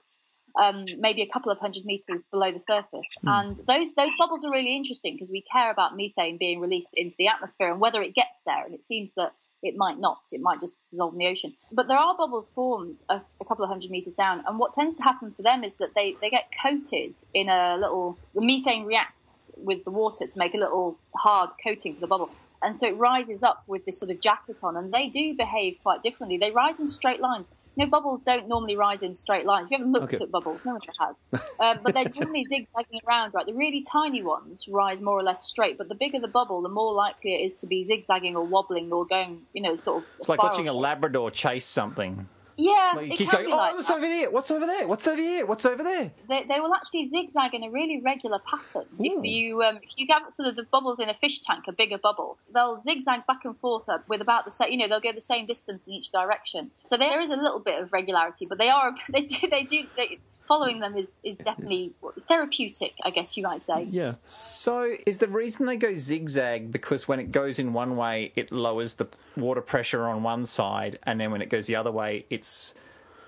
Um, 0.62 0.86
maybe 1.00 1.22
a 1.22 1.28
couple 1.28 1.52
of 1.52 1.60
hundred 1.60 1.86
meters 1.86 2.24
below 2.32 2.52
the 2.52 2.60
surface, 2.60 3.06
and 3.24 3.58
those 3.68 3.90
those 3.98 4.12
bubbles 4.18 4.46
are 4.46 4.52
really 4.52 4.76
interesting 4.76 5.16
because 5.16 5.30
we 5.30 5.44
care 5.52 5.70
about 5.70 5.98
methane 5.98 6.38
being 6.38 6.60
released 6.62 6.92
into 6.94 7.16
the 7.18 7.28
atmosphere 7.28 7.72
and 7.72 7.82
whether 7.82 8.02
it 8.02 8.16
gets 8.16 8.42
there. 8.46 8.64
And 8.64 8.74
it 8.74 8.84
seems 8.84 9.12
that 9.18 9.34
it 9.62 9.76
might 9.76 10.00
not; 10.00 10.20
it 10.32 10.40
might 10.40 10.62
just 10.62 10.78
dissolve 10.90 11.14
in 11.14 11.20
the 11.20 11.28
ocean. 11.28 11.54
But 11.72 11.88
there 11.88 11.98
are 11.98 12.16
bubbles 12.16 12.52
formed 12.56 13.04
a, 13.10 13.20
a 13.42 13.46
couple 13.46 13.66
of 13.66 13.70
hundred 13.70 13.92
meters 13.92 14.14
down, 14.14 14.44
and 14.48 14.58
what 14.58 14.74
tends 14.74 14.96
to 14.96 15.04
happen 15.04 15.32
for 15.32 15.42
them 15.42 15.64
is 15.64 15.76
that 15.78 15.94
they 15.94 16.16
they 16.22 16.30
get 16.30 16.50
coated 16.62 17.16
in 17.34 17.50
a 17.50 17.76
little. 17.78 18.18
The 18.34 18.42
methane 18.42 18.86
reacts 18.86 19.52
with 19.58 19.84
the 19.84 19.92
water 19.92 20.26
to 20.28 20.40
make 20.40 20.54
a 20.54 20.58
little 20.58 20.98
hard 21.16 21.50
coating 21.64 21.96
for 21.96 22.02
the 22.02 22.08
bubble. 22.08 22.30
And 22.62 22.80
so 22.80 22.88
it 22.88 22.98
rises 22.98 23.44
up 23.44 23.64
with 23.68 23.86
this 23.86 24.00
sort 24.00 24.12
of 24.12 24.20
jacket 24.22 24.58
on, 24.64 24.78
and 24.78 24.94
they 24.94 25.10
do 25.10 25.36
behave 25.36 25.78
quite 25.84 26.02
differently. 26.02 26.38
They 26.38 26.52
rise 26.52 26.80
in 26.80 26.88
straight 26.88 27.20
lines. 27.20 27.46
Know, 27.78 27.88
bubbles 27.88 28.22
don't 28.22 28.48
normally 28.48 28.78
rise 28.78 29.02
in 29.02 29.16
straight 29.16 29.46
lines. 29.46 29.68
If 29.68 29.72
you 29.72 29.78
haven't 29.78 29.92
looked 29.92 30.14
Okay. 30.14 30.24
at 30.24 30.32
bubbles, 30.32 30.62
no 30.66 30.74
one 30.74 30.82
has. 31.00 31.42
Um, 31.58 31.80
but 31.84 31.94
they're 31.94 32.12
normally 32.14 32.44
zigzagging 32.44 33.00
around, 33.08 33.34
right? 33.34 33.46
The 33.46 33.54
really 33.54 33.86
tiny 33.90 34.22
ones 34.22 34.66
rise 34.70 35.00
more 35.00 35.18
or 35.18 35.24
less 35.24 35.46
straight, 35.46 35.78
but 35.78 35.88
the 35.88 35.96
bigger 35.96 36.20
the 36.20 36.28
bubble, 36.28 36.62
the 36.62 36.68
more 36.68 36.92
likely 36.92 37.34
it 37.34 37.46
is 37.46 37.56
to 37.58 37.68
be 37.68 37.86
zigzagging 37.86 38.36
or 38.36 38.46
wobbling 38.46 38.92
or 38.92 39.06
going, 39.06 39.44
you 39.54 39.62
know, 39.62 39.78
sort 39.78 40.04
of. 40.04 40.10
It's 40.20 40.28
like 40.28 40.44
watching 40.44 40.68
a 40.68 40.74
Labrador 40.74 41.32
chase 41.32 41.64
something. 41.64 42.28
Yeah, 42.58 42.94
Like 42.96 43.08
you 43.08 43.14
it 43.14 43.18
keep 43.18 43.30
can 43.30 43.38
going, 43.40 43.46
be 43.48 43.54
oh, 43.54 43.58
like 43.58 43.74
what's 43.76 43.88
that. 43.88 43.98
over 43.98 44.08
there? 44.08 44.32
What's 44.32 44.52
over 44.52 44.66
there? 44.66 44.88
What's 44.88 45.08
over 45.08 45.22
here? 45.22 45.46
What's 45.46 45.66
over 45.66 45.84
there? 45.84 46.12
they, 46.30 46.44
they 46.46 46.60
will 46.60 46.74
actually 46.74 47.06
zigzag 47.06 47.54
in 47.54 47.64
a 47.64 47.70
really 47.70 48.00
regular 48.02 48.40
pattern. 48.40 48.86
If 49.00 49.24
you 49.26 49.62
um, 49.64 49.78
if 49.78 49.90
you 49.98 50.08
have 50.12 50.32
sort 50.32 50.48
of 50.50 50.56
the 50.56 50.64
bubbles 50.64 51.00
in 51.00 51.10
a 51.10 51.14
fish 51.14 51.42
tank, 51.42 51.66
a 51.68 51.72
bigger 51.74 51.98
bubble, 51.98 52.38
they'll 52.54 52.80
zigzag 52.82 53.26
back 53.28 53.46
and 53.46 53.58
forth 53.60 53.84
with 54.08 54.22
about 54.22 54.46
the 54.46 54.52
same. 54.52 54.72
You 54.72 54.78
know, 54.78 54.88
they'll 54.88 55.02
go 55.02 55.12
the 55.14 55.22
same 55.22 55.46
distance 55.46 55.88
in 55.88 55.94
each 55.94 56.12
direction. 56.12 56.72
So 56.84 56.98
there 56.98 57.22
is 57.22 57.32
a 57.32 57.36
little 57.36 57.60
bit 57.60 57.82
of 57.82 57.92
regularity, 57.92 58.46
but 58.46 58.58
they 58.58 58.70
are 58.70 58.94
they 59.10 59.22
do 59.22 59.48
they 59.50 59.64
do 59.64 59.88
they, 59.98 60.20
following 60.48 60.80
them 60.80 60.96
is 60.96 61.20
is 61.24 61.38
definitely 61.38 61.94
therapeutic, 62.28 62.94
I 63.04 63.10
guess 63.10 63.36
you 63.36 63.44
might 63.44 63.62
say. 63.62 63.88
Yeah. 63.90 64.16
So, 64.24 64.96
is 65.06 65.18
the 65.18 65.28
reason 65.28 65.66
they 65.66 65.78
go 65.78 65.94
zigzag 65.94 66.72
because 66.72 67.08
when 67.08 67.20
it 67.20 67.32
goes 67.32 67.60
in 67.60 67.74
one 67.74 67.96
way, 67.96 68.32
it 68.36 68.52
lowers 68.52 68.96
the 68.96 69.08
water 69.36 69.62
pressure 69.62 70.08
on 70.08 70.24
one 70.24 70.46
side, 70.46 71.00
and 71.04 71.20
then 71.20 71.32
when 71.32 71.42
it 71.42 71.50
goes 71.50 71.68
the 71.68 71.76
other 71.76 71.92
way, 71.92 72.26
it's 72.30 72.76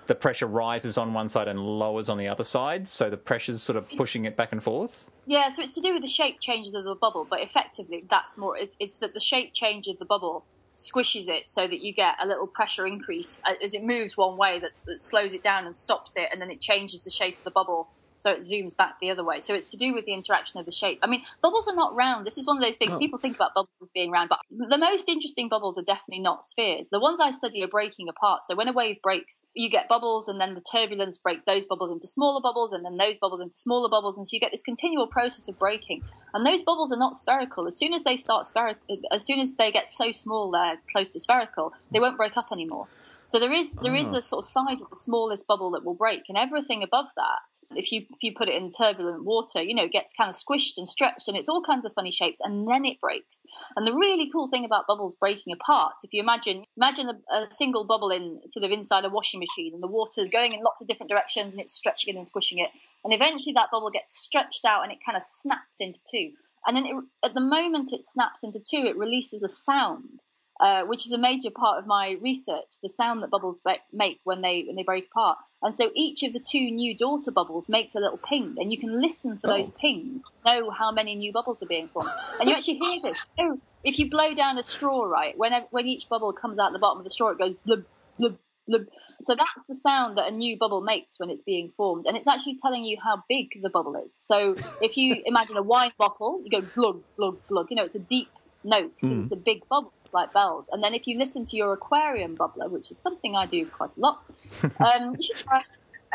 the 0.08 0.14
pressure 0.14 0.46
rises 0.46 0.98
on 0.98 1.12
one 1.12 1.28
side 1.28 1.48
and 1.48 1.60
lowers 1.60 2.08
on 2.08 2.18
the 2.18 2.26
other 2.26 2.42
side. 2.42 2.88
So 2.88 3.10
the 3.10 3.16
pressure's 3.16 3.62
sort 3.62 3.76
of 3.76 3.88
pushing 3.90 4.24
it 4.24 4.36
back 4.36 4.52
and 4.52 4.62
forth. 4.62 5.10
Yeah, 5.26 5.50
so 5.50 5.62
it's 5.62 5.74
to 5.74 5.82
do 5.82 5.92
with 5.92 6.02
the 6.02 6.08
shape 6.08 6.40
changes 6.40 6.72
of 6.72 6.84
the 6.84 6.94
bubble, 6.94 7.26
but 7.28 7.40
effectively 7.40 8.04
that's 8.10 8.38
more. 8.38 8.56
It's, 8.56 8.74
it's 8.80 8.96
that 8.96 9.12
the 9.12 9.20
shape 9.20 9.52
change 9.52 9.86
of 9.86 9.98
the 9.98 10.06
bubble 10.06 10.46
squishes 10.78 11.28
it 11.28 11.48
so 11.48 11.66
that 11.66 11.80
you 11.80 11.92
get 11.92 12.14
a 12.22 12.26
little 12.26 12.46
pressure 12.46 12.86
increase 12.86 13.40
uh, 13.46 13.54
as 13.62 13.74
it 13.74 13.82
moves 13.82 14.16
one 14.16 14.36
way 14.36 14.60
that, 14.60 14.70
that 14.86 15.02
slows 15.02 15.34
it 15.34 15.42
down 15.42 15.66
and 15.66 15.76
stops 15.76 16.12
it, 16.16 16.28
and 16.32 16.40
then 16.40 16.50
it 16.50 16.60
changes 16.60 17.02
the 17.02 17.10
shape 17.10 17.36
of 17.36 17.44
the 17.44 17.50
bubble 17.50 17.90
so 18.18 18.32
it 18.32 18.42
zooms 18.42 18.76
back 18.76 18.96
the 19.00 19.10
other 19.10 19.24
way. 19.24 19.40
So 19.40 19.54
it's 19.54 19.68
to 19.68 19.76
do 19.76 19.94
with 19.94 20.04
the 20.04 20.12
interaction 20.12 20.60
of 20.60 20.66
the 20.66 20.72
shape. 20.72 20.98
I 21.02 21.06
mean, 21.06 21.22
bubbles 21.42 21.68
are 21.68 21.74
not 21.74 21.94
round. 21.94 22.26
This 22.26 22.36
is 22.36 22.46
one 22.46 22.56
of 22.56 22.62
those 22.62 22.76
things 22.76 22.92
oh. 22.92 22.98
people 22.98 23.18
think 23.18 23.36
about 23.36 23.54
bubbles 23.54 23.70
as 23.80 23.90
being 23.90 24.10
round, 24.10 24.28
but 24.28 24.40
the 24.50 24.78
most 24.78 25.08
interesting 25.08 25.48
bubbles 25.48 25.78
are 25.78 25.82
definitely 25.82 26.20
not 26.20 26.44
spheres. 26.44 26.86
The 26.90 27.00
ones 27.00 27.20
I 27.20 27.30
study 27.30 27.62
are 27.62 27.68
breaking 27.68 28.08
apart. 28.08 28.44
So 28.44 28.54
when 28.54 28.68
a 28.68 28.72
wave 28.72 29.00
breaks, 29.02 29.44
you 29.54 29.70
get 29.70 29.88
bubbles, 29.88 30.28
and 30.28 30.40
then 30.40 30.54
the 30.54 30.60
turbulence 30.60 31.18
breaks 31.18 31.44
those 31.44 31.64
bubbles 31.64 31.90
into 31.90 32.06
smaller 32.06 32.40
bubbles, 32.42 32.72
and 32.72 32.84
then 32.84 32.96
those 32.96 33.18
bubbles 33.18 33.40
into 33.40 33.56
smaller 33.56 33.88
bubbles, 33.88 34.16
and 34.16 34.26
so 34.26 34.34
you 34.34 34.40
get 34.40 34.50
this 34.50 34.62
continual 34.62 35.06
process 35.06 35.48
of 35.48 35.58
breaking. 35.58 36.02
And 36.34 36.44
those 36.44 36.62
bubbles 36.62 36.92
are 36.92 36.98
not 36.98 37.18
spherical. 37.18 37.66
As 37.66 37.76
soon 37.76 37.94
as 37.94 38.04
they 38.04 38.16
start 38.16 38.48
spherical, 38.48 38.98
as 39.12 39.24
soon 39.24 39.40
as 39.40 39.54
they 39.54 39.72
get 39.72 39.88
so 39.88 40.10
small 40.10 40.50
they're 40.50 40.78
close 40.92 41.10
to 41.10 41.20
spherical, 41.20 41.72
they 41.92 42.00
won't 42.00 42.16
break 42.16 42.36
up 42.36 42.48
anymore. 42.52 42.88
So 43.28 43.38
there 43.38 43.52
is 43.52 43.74
there 43.74 43.94
is 43.94 44.08
ah. 44.08 44.12
the 44.12 44.22
sort 44.22 44.46
of 44.46 44.50
side 44.50 44.80
of 44.80 44.88
the 44.88 44.96
smallest 44.96 45.46
bubble 45.46 45.72
that 45.72 45.84
will 45.84 45.94
break, 45.94 46.22
and 46.30 46.38
everything 46.38 46.82
above 46.82 47.08
that, 47.16 47.76
if 47.76 47.92
you 47.92 48.06
if 48.08 48.22
you 48.22 48.32
put 48.34 48.48
it 48.48 48.54
in 48.54 48.70
turbulent 48.70 49.22
water, 49.22 49.62
you 49.62 49.74
know, 49.74 49.86
gets 49.86 50.14
kind 50.14 50.30
of 50.30 50.34
squished 50.34 50.78
and 50.78 50.88
stretched, 50.88 51.28
and 51.28 51.36
it's 51.36 51.46
all 51.46 51.60
kinds 51.60 51.84
of 51.84 51.92
funny 51.92 52.10
shapes, 52.10 52.40
and 52.42 52.66
then 52.66 52.86
it 52.86 53.02
breaks. 53.02 53.40
And 53.76 53.86
the 53.86 53.92
really 53.92 54.30
cool 54.32 54.48
thing 54.48 54.64
about 54.64 54.86
bubbles 54.86 55.14
breaking 55.14 55.52
apart, 55.52 55.92
if 56.04 56.14
you 56.14 56.22
imagine 56.22 56.64
imagine 56.78 57.10
a, 57.10 57.34
a 57.42 57.46
single 57.54 57.84
bubble 57.84 58.08
in 58.08 58.40
sort 58.46 58.64
of 58.64 58.70
inside 58.70 59.04
a 59.04 59.10
washing 59.10 59.40
machine, 59.40 59.74
and 59.74 59.82
the 59.82 59.88
water's 59.88 60.30
going 60.30 60.52
in 60.54 60.62
lots 60.62 60.80
of 60.80 60.88
different 60.88 61.10
directions, 61.10 61.52
and 61.52 61.60
it's 61.60 61.74
stretching 61.74 62.14
it 62.14 62.16
and 62.16 62.26
squishing 62.26 62.60
it, 62.60 62.70
and 63.04 63.12
eventually 63.12 63.52
that 63.52 63.70
bubble 63.70 63.90
gets 63.90 64.18
stretched 64.18 64.64
out, 64.64 64.84
and 64.84 64.90
it 64.90 65.04
kind 65.04 65.18
of 65.18 65.22
snaps 65.28 65.80
into 65.80 66.00
two. 66.10 66.30
And 66.66 66.74
then 66.74 66.86
it, 66.86 66.96
at 67.22 67.34
the 67.34 67.42
moment 67.42 67.92
it 67.92 68.04
snaps 68.04 68.42
into 68.42 68.58
two, 68.58 68.86
it 68.86 68.96
releases 68.96 69.42
a 69.42 69.50
sound 69.50 70.20
uh, 70.60 70.82
which 70.82 71.06
is 71.06 71.12
a 71.12 71.18
major 71.18 71.50
part 71.50 71.78
of 71.78 71.86
my 71.86 72.16
research, 72.20 72.66
the 72.82 72.88
sound 72.88 73.22
that 73.22 73.30
bubbles 73.30 73.60
be- 73.64 73.76
make 73.92 74.18
when 74.24 74.40
they 74.42 74.64
when 74.66 74.76
they 74.76 74.82
break 74.82 75.06
apart. 75.06 75.38
And 75.62 75.74
so 75.74 75.90
each 75.94 76.22
of 76.22 76.32
the 76.32 76.40
two 76.40 76.70
new 76.70 76.96
daughter 76.96 77.30
bubbles 77.30 77.68
makes 77.68 77.94
a 77.94 78.00
little 78.00 78.18
ping, 78.18 78.56
and 78.58 78.72
you 78.72 78.78
can 78.78 79.00
listen 79.00 79.38
for 79.38 79.48
those 79.48 79.70
pings, 79.80 80.22
to 80.22 80.54
know 80.54 80.70
how 80.70 80.92
many 80.92 81.14
new 81.14 81.32
bubbles 81.32 81.62
are 81.62 81.66
being 81.68 81.88
formed, 81.88 82.10
and 82.40 82.48
you 82.48 82.54
actually 82.54 82.78
hear 82.78 83.00
this. 83.02 83.26
So 83.38 83.60
if 83.84 83.98
you 83.98 84.10
blow 84.10 84.34
down 84.34 84.58
a 84.58 84.62
straw, 84.62 85.04
right, 85.04 85.36
when 85.36 85.52
when 85.70 85.86
each 85.86 86.08
bubble 86.08 86.32
comes 86.32 86.58
out 86.58 86.72
the 86.72 86.78
bottom 86.78 86.98
of 86.98 87.04
the 87.04 87.10
straw, 87.10 87.30
it 87.30 87.38
goes 87.38 87.54
blub 87.64 87.84
blub 88.18 88.36
blub. 88.66 88.82
So 89.20 89.34
that's 89.34 89.66
the 89.68 89.74
sound 89.74 90.18
that 90.18 90.28
a 90.28 90.30
new 90.30 90.56
bubble 90.58 90.82
makes 90.82 91.18
when 91.18 91.30
it's 91.30 91.42
being 91.44 91.72
formed, 91.76 92.06
and 92.06 92.16
it's 92.16 92.28
actually 92.28 92.56
telling 92.60 92.84
you 92.84 92.98
how 93.02 93.22
big 93.28 93.48
the 93.62 93.70
bubble 93.70 93.94
is. 94.04 94.14
So 94.26 94.56
if 94.82 94.96
you 94.96 95.22
imagine 95.26 95.56
a 95.56 95.62
wine 95.62 95.92
bottle, 95.98 96.42
you 96.44 96.60
go 96.60 96.66
glug 96.74 97.02
glug 97.16 97.38
glug. 97.48 97.66
You 97.70 97.76
know, 97.76 97.84
it's 97.84 97.94
a 97.94 98.00
deep 98.00 98.28
note 98.64 98.92
because 99.00 99.24
it's 99.24 99.32
a 99.32 99.36
big 99.36 99.60
bubble 99.70 99.92
like 100.12 100.32
bells. 100.32 100.66
And 100.72 100.82
then 100.82 100.94
if 100.94 101.06
you 101.06 101.18
listen 101.18 101.44
to 101.46 101.56
your 101.56 101.72
aquarium 101.72 102.36
bubbler, 102.36 102.70
which 102.70 102.90
is 102.90 102.98
something 102.98 103.34
I 103.34 103.46
do 103.46 103.66
quite 103.66 103.90
a 103.96 104.00
lot, 104.00 104.26
um, 104.80 105.16
you 105.18 105.22
should 105.22 105.46
try. 105.46 105.62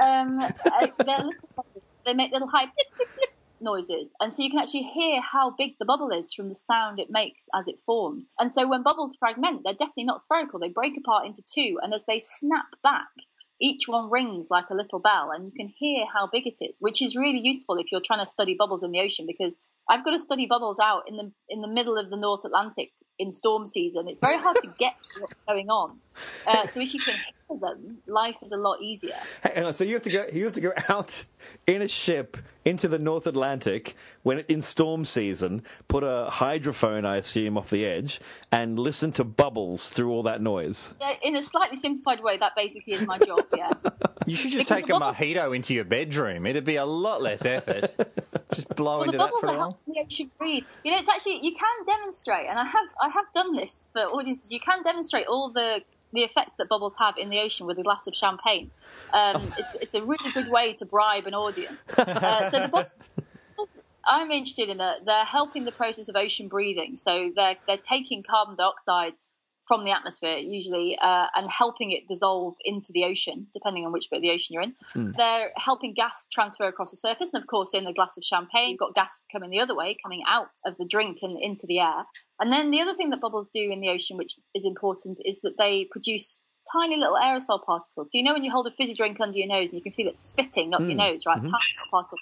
Um, 0.01 0.39
uh, 0.39 0.87
they're 1.05 1.17
little 1.17 1.49
bubbles. 1.55 1.83
They 2.05 2.13
make 2.13 2.31
little 2.31 2.47
high 2.47 2.65
blip, 2.65 2.97
blip, 2.97 3.15
blip 3.15 3.29
noises, 3.61 4.13
and 4.19 4.33
so 4.33 4.43
you 4.43 4.49
can 4.49 4.59
actually 4.59 4.83
hear 4.83 5.21
how 5.21 5.55
big 5.57 5.75
the 5.79 5.85
bubble 5.85 6.09
is 6.11 6.33
from 6.33 6.49
the 6.49 6.55
sound 6.55 6.99
it 6.99 7.09
makes 7.09 7.47
as 7.53 7.67
it 7.67 7.79
forms. 7.85 8.27
And 8.37 8.51
so 8.51 8.67
when 8.67 8.83
bubbles 8.83 9.15
fragment, 9.17 9.61
they're 9.63 9.73
definitely 9.73 10.05
not 10.05 10.25
spherical. 10.25 10.59
They 10.59 10.69
break 10.69 10.97
apart 10.97 11.25
into 11.25 11.43
two, 11.43 11.79
and 11.81 11.93
as 11.93 12.03
they 12.05 12.19
snap 12.19 12.65
back, 12.83 13.07
each 13.61 13.87
one 13.87 14.09
rings 14.09 14.49
like 14.49 14.69
a 14.69 14.75
little 14.75 14.99
bell, 14.99 15.31
and 15.31 15.45
you 15.45 15.51
can 15.51 15.71
hear 15.77 16.05
how 16.11 16.27
big 16.27 16.45
it 16.47 16.57
is, 16.59 16.77
which 16.79 17.01
is 17.01 17.15
really 17.15 17.39
useful 17.39 17.77
if 17.77 17.87
you're 17.91 18.01
trying 18.01 18.23
to 18.23 18.29
study 18.29 18.55
bubbles 18.57 18.83
in 18.83 18.91
the 18.91 18.99
ocean. 18.99 19.25
Because 19.25 19.57
I've 19.87 20.03
got 20.03 20.11
to 20.11 20.19
study 20.19 20.47
bubbles 20.47 20.79
out 20.79 21.03
in 21.07 21.15
the 21.15 21.31
in 21.49 21.61
the 21.61 21.67
middle 21.67 21.97
of 21.97 22.09
the 22.09 22.17
North 22.17 22.43
Atlantic 22.45 22.91
in 23.19 23.31
storm 23.31 23.65
season. 23.65 24.07
It's 24.07 24.19
very 24.19 24.37
hard 24.37 24.57
to 24.61 24.73
get 24.79 24.93
what's 25.19 25.33
going 25.47 25.69
on. 25.69 25.97
Uh, 26.47 26.67
so 26.67 26.79
if 26.81 26.93
you 26.93 26.99
can 26.99 27.15
hear 27.59 27.69
them, 27.75 27.97
life 28.07 28.35
is 28.43 28.51
a 28.51 28.57
lot 28.57 28.81
easier. 28.81 29.15
Hang 29.41 29.65
on, 29.65 29.73
so 29.73 29.83
you 29.83 29.93
have 29.93 30.01
to 30.03 30.09
go. 30.11 30.25
You 30.31 30.43
have 30.45 30.53
to 30.53 30.61
go 30.61 30.71
out 30.89 31.25
in 31.67 31.81
a 31.81 31.87
ship 31.87 32.37
into 32.65 32.87
the 32.87 32.99
North 32.99 33.27
Atlantic 33.27 33.95
when 34.23 34.39
in 34.47 34.61
storm 34.61 35.05
season. 35.05 35.63
Put 35.87 36.03
a 36.03 36.27
hydrophone, 36.31 37.05
I 37.05 37.17
assume, 37.17 37.57
off 37.57 37.69
the 37.69 37.85
edge, 37.85 38.19
and 38.51 38.79
listen 38.79 39.11
to 39.13 39.23
bubbles 39.23 39.89
through 39.89 40.11
all 40.11 40.23
that 40.23 40.41
noise. 40.41 40.93
Yeah, 41.01 41.15
in 41.21 41.35
a 41.35 41.41
slightly 41.41 41.77
simplified 41.77 42.23
way, 42.23 42.37
that 42.37 42.53
basically 42.55 42.93
is 42.93 43.05
my 43.05 43.17
job. 43.17 43.45
Yeah. 43.55 43.71
You 44.25 44.37
should 44.37 44.51
just 44.51 44.69
Because 44.69 44.83
take 44.83 44.89
a 44.89 44.97
bubble- 44.99 45.13
mojito 45.17 45.53
into 45.53 45.73
your 45.73 45.83
bedroom. 45.83 46.45
It'd 46.45 46.63
be 46.63 46.77
a 46.77 46.85
lot 46.85 47.21
less 47.21 47.45
effort. 47.45 47.93
just 48.53 48.69
blow 48.69 48.99
Well, 48.99 48.99
the 48.99 49.05
into 49.07 49.17
that 49.17 49.23
bubbles 49.25 49.39
for 49.41 49.47
a 49.47 49.49
are 49.49 49.57
while. 49.57 49.69
helping 49.85 49.93
the 49.95 49.99
ocean 49.99 50.31
breathe. 50.39 50.63
You 50.85 50.91
know, 50.93 50.99
it's 50.99 51.09
actually 51.09 51.39
you 51.45 51.51
can 51.53 51.85
demonstrate, 51.85 52.47
and 52.47 52.57
I 52.57 52.63
have 52.63 52.87
I 53.01 53.09
have 53.09 53.25
done 53.33 53.53
this 53.53 53.89
for 53.91 54.03
audiences. 54.03 54.49
You 54.49 54.61
can 54.61 54.81
demonstrate 54.81 55.27
all 55.27 55.49
the 55.49 55.81
the 56.13 56.21
effects 56.21 56.55
that 56.55 56.69
bubbles 56.69 56.95
have 56.97 57.17
in 57.17 57.29
the 57.29 57.39
ocean 57.39 57.65
with 57.65 57.77
a 57.79 57.83
glass 57.83 58.07
of 58.07 58.15
champagne. 58.15 58.71
Um, 59.13 59.41
it's, 59.57 59.75
it's 59.81 59.95
a 59.95 60.01
really 60.01 60.31
good 60.31 60.49
way 60.49 60.73
to 60.73 60.85
bribe 60.85 61.27
an 61.27 61.33
audience. 61.33 61.89
Uh, 61.97 62.49
so 62.49 62.59
the 62.61 62.67
bubbles, 62.67 63.81
I'm 64.05 64.31
interested 64.31 64.69
in 64.69 64.77
that. 64.77 65.05
They're 65.05 65.25
helping 65.25 65.65
the 65.65 65.71
process 65.71 66.09
of 66.09 66.15
ocean 66.15 66.47
breathing. 66.47 66.97
So 66.97 67.31
they're 67.35 67.57
they're 67.67 67.77
taking 67.77 68.23
carbon 68.23 68.55
dioxide 68.55 69.13
from 69.67 69.85
the 69.85 69.91
atmosphere 69.91 70.37
usually 70.37 70.97
uh, 71.01 71.27
and 71.35 71.49
helping 71.49 71.91
it 71.91 72.07
dissolve 72.07 72.55
into 72.63 72.91
the 72.93 73.05
ocean, 73.05 73.47
depending 73.53 73.85
on 73.85 73.91
which 73.91 74.09
bit 74.09 74.17
of 74.17 74.21
the 74.21 74.31
ocean 74.31 74.53
you're 74.53 74.63
in. 74.63 74.75
Hmm. 74.93 75.11
They're 75.17 75.51
helping 75.55 75.93
gas 75.93 76.27
transfer 76.31 76.67
across 76.67 76.91
the 76.91 76.97
surface, 76.97 77.33
and 77.33 77.41
of 77.41 77.47
course, 77.47 77.73
in 77.73 77.87
a 77.87 77.93
glass 77.93 78.17
of 78.17 78.23
champagne, 78.23 78.71
you've 78.71 78.79
got 78.79 78.95
gas 78.95 79.23
coming 79.31 79.49
the 79.49 79.59
other 79.59 79.75
way, 79.75 79.97
coming 80.03 80.23
out 80.27 80.51
of 80.65 80.77
the 80.77 80.85
drink 80.85 81.19
and 81.21 81.37
into 81.41 81.65
the 81.67 81.79
air. 81.79 82.05
And 82.39 82.51
then 82.51 82.71
the 82.71 82.81
other 82.81 82.93
thing 82.93 83.11
that 83.11 83.21
bubbles 83.21 83.49
do 83.49 83.71
in 83.71 83.79
the 83.79 83.89
ocean, 83.89 84.17
which 84.17 84.35
is 84.53 84.65
important, 84.65 85.19
is 85.23 85.41
that 85.41 85.57
they 85.57 85.87
produce 85.89 86.41
tiny 86.71 86.97
little 86.97 87.17
aerosol 87.21 87.63
particles. 87.63 88.11
So 88.11 88.17
you 88.17 88.23
know 88.23 88.33
when 88.33 88.43
you 88.43 88.51
hold 88.51 88.67
a 88.67 88.71
fizzy 88.71 88.93
drink 88.93 89.19
under 89.19 89.37
your 89.37 89.47
nose 89.47 89.71
and 89.71 89.79
you 89.79 89.83
can 89.83 89.93
feel 89.93 90.07
it 90.07 90.17
spitting 90.17 90.73
up 90.73 90.81
your 90.81 90.91
hmm. 90.91 90.97
nose, 90.97 91.25
right? 91.25 91.37
Mm-hmm. 91.37 91.51
Tiny 91.51 91.73
little 91.77 91.91
particles. 91.91 92.21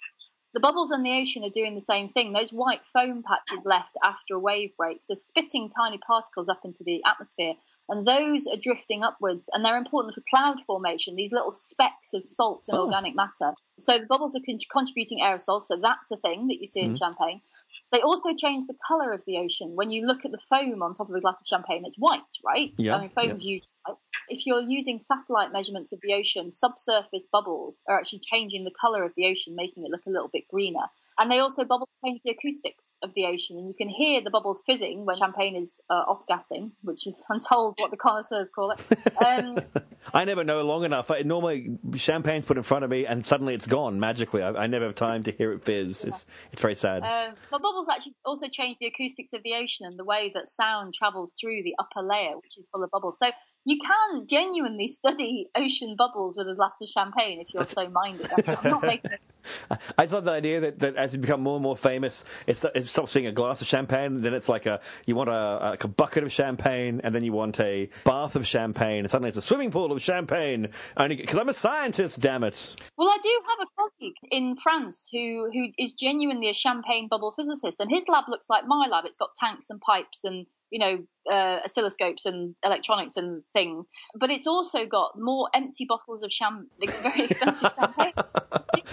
The 0.53 0.59
bubbles 0.59 0.91
in 0.91 1.01
the 1.03 1.13
ocean 1.13 1.43
are 1.45 1.49
doing 1.49 1.75
the 1.75 1.81
same 1.81 2.09
thing. 2.09 2.33
Those 2.33 2.51
white 2.51 2.81
foam 2.91 3.23
patches 3.23 3.63
left 3.63 3.95
after 4.03 4.35
a 4.35 4.39
wave 4.39 4.75
breaks 4.75 5.09
are 5.09 5.15
spitting 5.15 5.69
tiny 5.69 5.97
particles 5.97 6.49
up 6.49 6.65
into 6.65 6.83
the 6.83 7.01
atmosphere, 7.05 7.53
and 7.87 8.05
those 8.05 8.47
are 8.47 8.57
drifting 8.57 9.01
upwards, 9.01 9.49
and 9.53 9.63
they're 9.63 9.77
important 9.77 10.13
for 10.13 10.23
cloud 10.29 10.59
formation, 10.67 11.15
these 11.15 11.31
little 11.31 11.51
specks 11.51 12.13
of 12.13 12.25
salt 12.25 12.65
and 12.67 12.77
Oh. 12.77 12.85
organic 12.85 13.15
matter. 13.15 13.53
So 13.79 13.97
the 13.97 14.05
bubbles 14.05 14.35
are 14.35 14.41
con- 14.45 14.59
contributing 14.69 15.19
aerosols, 15.19 15.63
so 15.63 15.77
that's 15.77 16.11
a 16.11 16.17
thing 16.17 16.47
that 16.47 16.59
you 16.59 16.67
see 16.67 16.81
in 16.81 16.91
mm-hmm. 16.91 16.97
champagne. 16.97 17.41
They 17.91 18.01
also 18.01 18.33
change 18.33 18.67
the 18.67 18.75
colour 18.87 19.11
of 19.11 19.23
the 19.25 19.37
ocean. 19.37 19.75
When 19.75 19.91
you 19.91 20.05
look 20.05 20.23
at 20.23 20.31
the 20.31 20.39
foam 20.49 20.81
on 20.81 20.93
top 20.93 21.09
of 21.09 21.15
a 21.15 21.19
glass 21.19 21.41
of 21.41 21.47
champagne, 21.47 21.83
it's 21.85 21.97
white, 21.97 22.21
right? 22.45 22.73
Yeah, 22.77 22.95
I 22.95 23.01
mean, 23.01 23.09
foam's 23.09 23.43
yeah. 23.43 23.55
used. 23.55 23.77
If 24.29 24.45
you're 24.45 24.61
using 24.61 24.97
satellite 24.97 25.51
measurements 25.51 25.91
of 25.91 25.99
the 26.01 26.13
ocean, 26.13 26.53
subsurface 26.53 27.27
bubbles 27.31 27.83
are 27.89 27.99
actually 27.99 28.19
changing 28.19 28.63
the 28.63 28.71
colour 28.79 29.03
of 29.03 29.11
the 29.17 29.25
ocean, 29.27 29.55
making 29.55 29.83
it 29.83 29.91
look 29.91 30.05
a 30.07 30.09
little 30.09 30.29
bit 30.29 30.47
greener. 30.49 30.85
And 31.21 31.29
they 31.29 31.37
also 31.37 31.63
bubbles 31.65 31.89
change 32.03 32.19
the 32.25 32.31
acoustics 32.31 32.97
of 33.03 33.13
the 33.13 33.25
ocean, 33.25 33.59
and 33.59 33.67
you 33.67 33.75
can 33.75 33.89
hear 33.89 34.23
the 34.23 34.31
bubbles 34.31 34.63
fizzing 34.65 35.05
when 35.05 35.15
champagne 35.17 35.55
is 35.55 35.79
uh, 35.87 35.93
off-gassing, 35.93 36.71
which 36.81 37.05
is, 37.05 37.23
I'm 37.29 37.39
told, 37.39 37.75
what 37.77 37.91
the 37.91 37.97
connoisseurs 37.97 38.49
call 38.49 38.71
it. 38.71 38.79
Um, 39.23 39.59
I 40.15 40.25
never 40.25 40.43
know 40.43 40.63
long 40.63 40.83
enough. 40.83 41.11
I, 41.11 41.19
normally, 41.19 41.77
champagne's 41.95 42.45
put 42.45 42.57
in 42.57 42.63
front 42.63 42.85
of 42.85 42.89
me, 42.89 43.05
and 43.05 43.23
suddenly 43.23 43.53
it's 43.53 43.67
gone 43.67 43.99
magically. 43.99 44.41
I, 44.41 44.63
I 44.63 44.65
never 44.65 44.85
have 44.85 44.95
time 44.95 45.21
to 45.21 45.31
hear 45.31 45.51
it 45.51 45.63
fizz. 45.63 46.05
It's 46.05 46.25
it's 46.51 46.61
very 46.61 46.73
sad. 46.73 47.03
Um, 47.03 47.35
but 47.51 47.61
bubbles 47.61 47.87
actually 47.87 48.15
also 48.25 48.47
change 48.47 48.77
the 48.79 48.87
acoustics 48.87 49.33
of 49.33 49.43
the 49.43 49.53
ocean 49.53 49.85
and 49.85 49.99
the 49.99 50.03
way 50.03 50.31
that 50.33 50.47
sound 50.47 50.95
travels 50.95 51.33
through 51.39 51.61
the 51.61 51.75
upper 51.77 52.01
layer, 52.01 52.35
which 52.37 52.57
is 52.57 52.67
full 52.69 52.83
of 52.83 52.89
bubbles. 52.89 53.19
So 53.19 53.29
you 53.65 53.77
can 53.79 54.25
genuinely 54.25 54.87
study 54.87 55.47
ocean 55.55 55.95
bubbles 55.97 56.35
with 56.37 56.47
a 56.49 56.55
glass 56.55 56.77
of 56.81 56.89
champagne 56.89 57.39
if 57.41 57.47
you're 57.53 57.67
so 57.67 57.87
minded. 57.89 58.27
I'm 58.47 58.71
not 58.71 58.81
making. 58.83 59.11
I 59.97 60.03
just 60.03 60.13
love 60.13 60.25
the 60.25 60.31
idea 60.31 60.59
that, 60.61 60.79
that 60.79 60.95
as 60.95 61.13
you 61.13 61.19
become 61.19 61.41
more 61.41 61.55
and 61.55 61.63
more 61.63 61.77
famous, 61.77 62.25
it's, 62.47 62.63
it 62.63 62.85
stops 62.87 63.13
being 63.13 63.27
a 63.27 63.31
glass 63.31 63.61
of 63.61 63.67
champagne. 63.67 64.21
Then 64.21 64.33
it's 64.33 64.49
like 64.49 64.65
a 64.65 64.81
you 65.05 65.15
want 65.15 65.29
a, 65.29 65.57
like 65.61 65.83
a 65.83 65.87
bucket 65.87 66.23
of 66.23 66.31
champagne, 66.31 67.01
and 67.03 67.13
then 67.13 67.23
you 67.23 67.33
want 67.33 67.59
a 67.59 67.89
bath 68.03 68.35
of 68.35 68.45
champagne, 68.45 68.99
and 68.99 69.11
suddenly 69.11 69.29
it's 69.29 69.37
a 69.37 69.41
swimming 69.41 69.71
pool 69.71 69.91
of 69.91 70.01
champagne. 70.01 70.69
Only 70.97 71.15
because 71.15 71.37
I'm 71.37 71.49
a 71.49 71.53
scientist, 71.53 72.19
damn 72.19 72.43
it. 72.43 72.75
Well, 72.97 73.09
I 73.09 73.17
do 73.21 73.41
have 73.49 73.67
a 73.67 73.81
colleague 73.81 74.15
in 74.31 74.57
France 74.57 75.09
who 75.11 75.49
who 75.51 75.67
is 75.77 75.93
genuinely 75.93 76.49
a 76.49 76.53
champagne 76.53 77.07
bubble 77.07 77.33
physicist, 77.35 77.79
and 77.79 77.89
his 77.91 78.05
lab 78.07 78.25
looks 78.27 78.49
like 78.49 78.65
my 78.65 78.87
lab. 78.91 79.05
It's 79.05 79.17
got 79.17 79.35
tanks 79.35 79.69
and 79.69 79.79
pipes 79.81 80.23
and 80.23 80.45
you 80.71 80.79
know 80.79 80.97
uh, 81.31 81.59
oscilloscopes 81.65 82.25
and 82.25 82.55
electronics 82.63 83.17
and 83.17 83.43
things, 83.53 83.87
but 84.15 84.31
it's 84.31 84.47
also 84.47 84.85
got 84.85 85.19
more 85.19 85.49
empty 85.53 85.85
bottles 85.85 86.23
of 86.23 86.31
champagne, 86.31 86.67
it's 86.79 87.01
very 87.01 87.25
expensive 87.25 87.71
champagne. 87.77 88.13
It, 88.75 88.83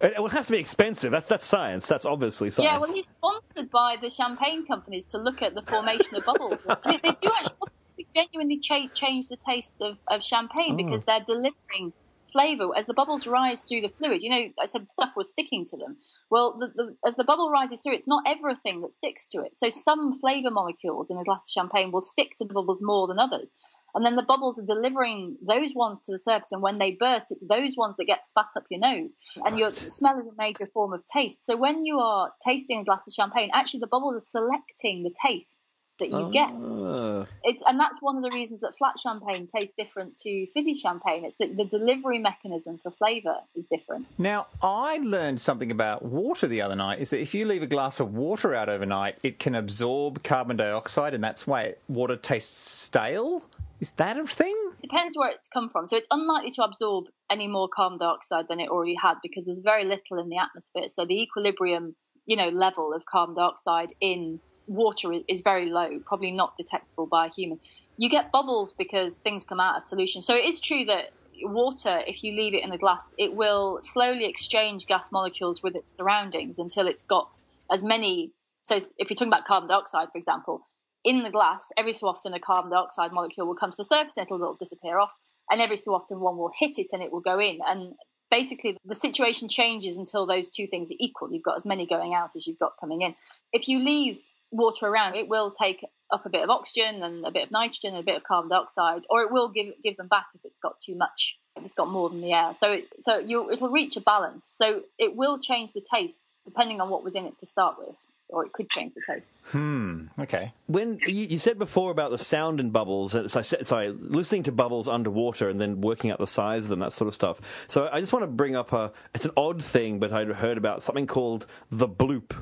well, 0.18 0.26
it 0.26 0.32
has 0.32 0.46
to 0.46 0.52
be 0.52 0.58
expensive. 0.58 1.10
That's 1.10 1.28
that's 1.28 1.46
science. 1.46 1.88
That's 1.88 2.04
obviously 2.04 2.50
science. 2.50 2.70
Yeah, 2.70 2.78
well, 2.78 2.92
he's 2.92 3.08
sponsored 3.08 3.70
by 3.70 3.96
the 4.00 4.10
champagne 4.10 4.66
companies 4.66 5.06
to 5.06 5.18
look 5.18 5.42
at 5.42 5.54
the 5.54 5.62
formation 5.62 6.14
of 6.16 6.24
bubbles. 6.24 6.60
they, 6.84 6.98
they 7.02 7.16
do 7.20 7.30
actually 7.36 8.06
genuinely 8.14 8.58
cha- 8.58 8.88
change 8.94 9.28
the 9.28 9.36
taste 9.36 9.80
of, 9.80 9.96
of 10.08 10.22
champagne 10.22 10.76
because 10.76 11.04
they're 11.04 11.24
delivering 11.24 11.92
flavour 12.32 12.70
as 12.76 12.86
the 12.86 12.94
bubbles 12.94 13.26
rise 13.26 13.62
through 13.62 13.82
the 13.82 13.88
fluid. 13.88 14.22
You 14.22 14.30
know, 14.30 14.48
I 14.60 14.66
said 14.66 14.90
stuff 14.90 15.10
was 15.16 15.30
sticking 15.30 15.64
to 15.66 15.76
them. 15.76 15.96
Well, 16.30 16.58
the, 16.58 16.68
the, 16.68 16.96
as 17.06 17.16
the 17.16 17.24
bubble 17.24 17.50
rises 17.50 17.80
through, 17.80 17.94
it's 17.94 18.08
not 18.08 18.24
everything 18.26 18.80
that 18.80 18.92
sticks 18.92 19.28
to 19.28 19.42
it. 19.42 19.56
So 19.56 19.70
some 19.70 20.18
flavour 20.20 20.50
molecules 20.50 21.10
in 21.10 21.18
a 21.18 21.24
glass 21.24 21.42
of 21.42 21.52
champagne 21.52 21.92
will 21.92 22.02
stick 22.02 22.32
to 22.36 22.44
the 22.44 22.54
bubbles 22.54 22.82
more 22.82 23.06
than 23.06 23.18
others. 23.18 23.54
And 23.94 24.06
then 24.06 24.16
the 24.16 24.22
bubbles 24.22 24.58
are 24.58 24.64
delivering 24.64 25.36
those 25.46 25.74
ones 25.74 26.00
to 26.06 26.12
the 26.12 26.18
surface, 26.18 26.52
and 26.52 26.62
when 26.62 26.78
they 26.78 26.92
burst, 26.92 27.26
it's 27.28 27.46
those 27.46 27.76
ones 27.76 27.96
that 27.98 28.06
get 28.06 28.26
spat 28.26 28.48
up 28.56 28.64
your 28.70 28.80
nose. 28.80 29.14
And 29.44 29.58
your 29.58 29.70
smell 29.70 30.18
is 30.18 30.26
a 30.26 30.32
major 30.38 30.66
form 30.72 30.94
of 30.94 31.04
taste. 31.04 31.44
So 31.44 31.56
when 31.56 31.84
you 31.84 31.98
are 31.98 32.32
tasting 32.42 32.80
a 32.80 32.84
glass 32.84 33.06
of 33.06 33.12
champagne, 33.12 33.50
actually 33.52 33.80
the 33.80 33.88
bubbles 33.88 34.16
are 34.16 34.26
selecting 34.26 35.02
the 35.02 35.14
taste 35.26 35.61
that 35.98 36.10
you 36.10 36.30
get. 36.32 36.50
Uh, 36.50 37.26
It's, 37.44 37.62
and 37.66 37.78
that's 37.78 38.00
one 38.00 38.16
of 38.16 38.22
the 38.22 38.30
reasons 38.30 38.60
that 38.60 38.76
flat 38.78 38.98
champagne 38.98 39.48
tastes 39.54 39.74
different 39.76 40.16
to 40.20 40.46
fizzy 40.54 40.74
champagne. 40.74 41.24
It's 41.24 41.36
that 41.36 41.56
the 41.56 41.64
delivery 41.64 42.18
mechanism 42.18 42.78
for 42.82 42.90
flavour 42.90 43.36
is 43.54 43.66
different. 43.66 44.06
Now, 44.18 44.46
I 44.62 44.98
learned 44.98 45.40
something 45.40 45.70
about 45.70 46.04
water 46.04 46.46
the 46.46 46.62
other 46.62 46.76
night. 46.76 47.00
Is 47.00 47.10
that 47.10 47.20
if 47.20 47.34
you 47.34 47.44
leave 47.44 47.62
a 47.62 47.66
glass 47.66 48.00
of 48.00 48.14
water 48.14 48.54
out 48.54 48.68
overnight, 48.68 49.18
it 49.22 49.38
can 49.38 49.54
absorb 49.54 50.22
carbon 50.22 50.56
dioxide, 50.56 51.14
and 51.14 51.22
that's 51.22 51.46
why 51.46 51.74
water 51.88 52.16
tastes 52.16 52.56
stale. 52.56 53.44
Is 53.80 53.90
that 53.92 54.16
a 54.16 54.24
thing? 54.26 54.56
Depends 54.80 55.16
where 55.16 55.30
it's 55.30 55.48
come 55.48 55.68
from. 55.68 55.88
So 55.88 55.96
it's 55.96 56.06
unlikely 56.10 56.52
to 56.52 56.62
absorb 56.62 57.06
any 57.28 57.48
more 57.48 57.68
carbon 57.68 57.98
dioxide 57.98 58.46
than 58.48 58.60
it 58.60 58.68
already 58.68 58.94
had 58.94 59.14
because 59.22 59.46
there's 59.46 59.58
very 59.58 59.84
little 59.84 60.20
in 60.20 60.28
the 60.28 60.38
atmosphere. 60.38 60.88
So 60.88 61.04
the 61.04 61.20
equilibrium, 61.20 61.96
you 62.24 62.36
know, 62.36 62.48
level 62.48 62.94
of 62.94 63.04
carbon 63.04 63.34
dioxide 63.34 63.92
in 64.00 64.38
water 64.66 65.12
is- 65.28 65.40
very 65.42 65.70
low, 65.70 66.00
probably 66.06 66.30
not 66.30 66.56
detectable 66.56 67.06
by 67.06 67.26
a 67.26 67.30
human. 67.30 67.60
You 67.96 68.08
get 68.08 68.32
bubbles 68.32 68.72
because 68.72 69.18
things 69.18 69.44
come 69.44 69.60
out 69.60 69.76
of 69.76 69.84
solution. 69.84 70.22
So 70.22 70.34
it 70.34 70.44
is 70.44 70.60
true 70.60 70.84
that 70.86 71.10
water, 71.42 72.00
if 72.06 72.22
you 72.22 72.32
leave 72.32 72.54
it 72.54 72.62
in 72.62 72.72
a 72.72 72.78
glass, 72.78 73.14
it 73.18 73.34
will 73.34 73.80
slowly 73.82 74.26
exchange 74.26 74.86
gas 74.86 75.10
molecules 75.12 75.62
with 75.62 75.76
its 75.76 75.90
surroundings 75.94 76.58
until 76.58 76.86
it's 76.86 77.02
got 77.02 77.38
as 77.70 77.84
many. 77.84 78.32
So 78.62 78.76
if 78.76 79.10
you're 79.10 79.16
talking 79.16 79.28
about 79.28 79.46
carbon 79.46 79.68
dioxide, 79.68 80.08
for 80.12 80.18
example, 80.18 80.66
in 81.04 81.22
the 81.22 81.30
glass, 81.30 81.68
every 81.76 81.92
so 81.92 82.06
often 82.06 82.32
a 82.32 82.40
carbon 82.40 82.70
dioxide 82.70 83.12
molecule 83.12 83.46
will 83.46 83.56
come 83.56 83.70
to 83.72 83.76
the 83.76 83.84
surface 83.84 84.16
and 84.16 84.26
it'll, 84.26 84.40
it'll 84.40 84.54
disappear 84.54 84.98
off, 84.98 85.10
and 85.50 85.60
every 85.60 85.76
so 85.76 85.94
often 85.94 86.20
one 86.20 86.36
will 86.36 86.52
hit 86.56 86.78
it 86.78 86.88
and 86.92 87.02
it 87.02 87.12
will 87.12 87.20
go 87.20 87.40
in. 87.40 87.58
And 87.66 87.94
basically, 88.30 88.76
the 88.84 88.94
situation 88.94 89.48
changes 89.48 89.96
until 89.96 90.26
those 90.26 90.48
two 90.48 90.68
things 90.68 90.90
are 90.90 91.00
equal. 91.00 91.32
You've 91.32 91.42
got 91.42 91.56
as 91.56 91.64
many 91.64 91.86
going 91.86 92.14
out 92.14 92.36
as 92.36 92.46
you've 92.46 92.58
got 92.58 92.74
coming 92.80 93.02
in. 93.02 93.14
If 93.52 93.68
you 93.68 93.80
leave 93.80 94.20
water 94.52 94.86
around, 94.86 95.16
it 95.16 95.28
will 95.28 95.50
take 95.50 95.84
up 96.12 96.26
a 96.26 96.28
bit 96.28 96.44
of 96.44 96.50
oxygen 96.50 97.02
and 97.02 97.24
a 97.24 97.30
bit 97.30 97.44
of 97.44 97.50
nitrogen 97.50 97.94
and 97.94 97.98
a 97.98 98.02
bit 98.02 98.16
of 98.16 98.22
carbon 98.22 98.50
dioxide, 98.50 99.02
or 99.10 99.22
it 99.22 99.32
will 99.32 99.48
give 99.48 99.74
give 99.82 99.96
them 99.96 100.08
back 100.08 100.26
if 100.34 100.42
it's 100.44 100.58
got 100.58 100.78
too 100.84 100.94
much. 100.94 101.38
If 101.56 101.64
it's 101.64 101.74
got 101.74 101.90
more 101.90 102.08
than 102.08 102.22
the 102.22 102.32
air, 102.32 102.54
so 102.58 102.72
it, 102.72 102.88
so 103.00 103.18
you 103.18 103.50
it'll 103.50 103.68
reach 103.68 103.96
a 103.96 104.00
balance. 104.00 104.50
So 104.54 104.82
it 104.98 105.16
will 105.16 105.38
change 105.38 105.72
the 105.72 105.82
taste 105.82 106.36
depending 106.44 106.80
on 106.80 106.88
what 106.88 107.04
was 107.04 107.14
in 107.14 107.26
it 107.26 107.38
to 107.40 107.46
start 107.46 107.76
with, 107.78 107.94
or 108.28 108.46
it 108.46 108.52
could 108.52 108.70
change 108.70 108.94
the 108.94 109.02
taste. 109.06 109.34
Hmm. 109.46 110.06
Okay. 110.18 110.52
when 110.66 110.98
you, 111.06 111.26
you 111.26 111.38
said 111.38 111.58
before 111.58 111.90
about 111.90 112.10
the 112.10 112.18
sound 112.18 112.58
in 112.58 112.70
bubbles, 112.70 113.14
uh, 113.14 113.28
so 113.28 113.40
I 113.40 113.42
said, 113.42 113.66
sorry, 113.66 113.90
listening 113.90 114.44
to 114.44 114.52
bubbles 114.52 114.88
underwater 114.88 115.48
and 115.48 115.60
then 115.60 115.82
working 115.82 116.10
out 116.10 116.18
the 116.18 116.26
size 116.26 116.64
of 116.64 116.70
them, 116.70 116.80
that 116.80 116.92
sort 116.92 117.08
of 117.08 117.14
stuff. 117.14 117.66
So 117.66 117.88
I 117.92 118.00
just 118.00 118.12
want 118.12 118.22
to 118.22 118.28
bring 118.28 118.56
up 118.56 118.72
a. 118.72 118.92
It's 119.14 119.26
an 119.26 119.32
odd 119.36 119.62
thing, 119.62 119.98
but 119.98 120.12
I'd 120.12 120.28
heard 120.28 120.56
about 120.56 120.82
something 120.82 121.06
called 121.06 121.46
the 121.70 121.88
bloop. 121.88 122.32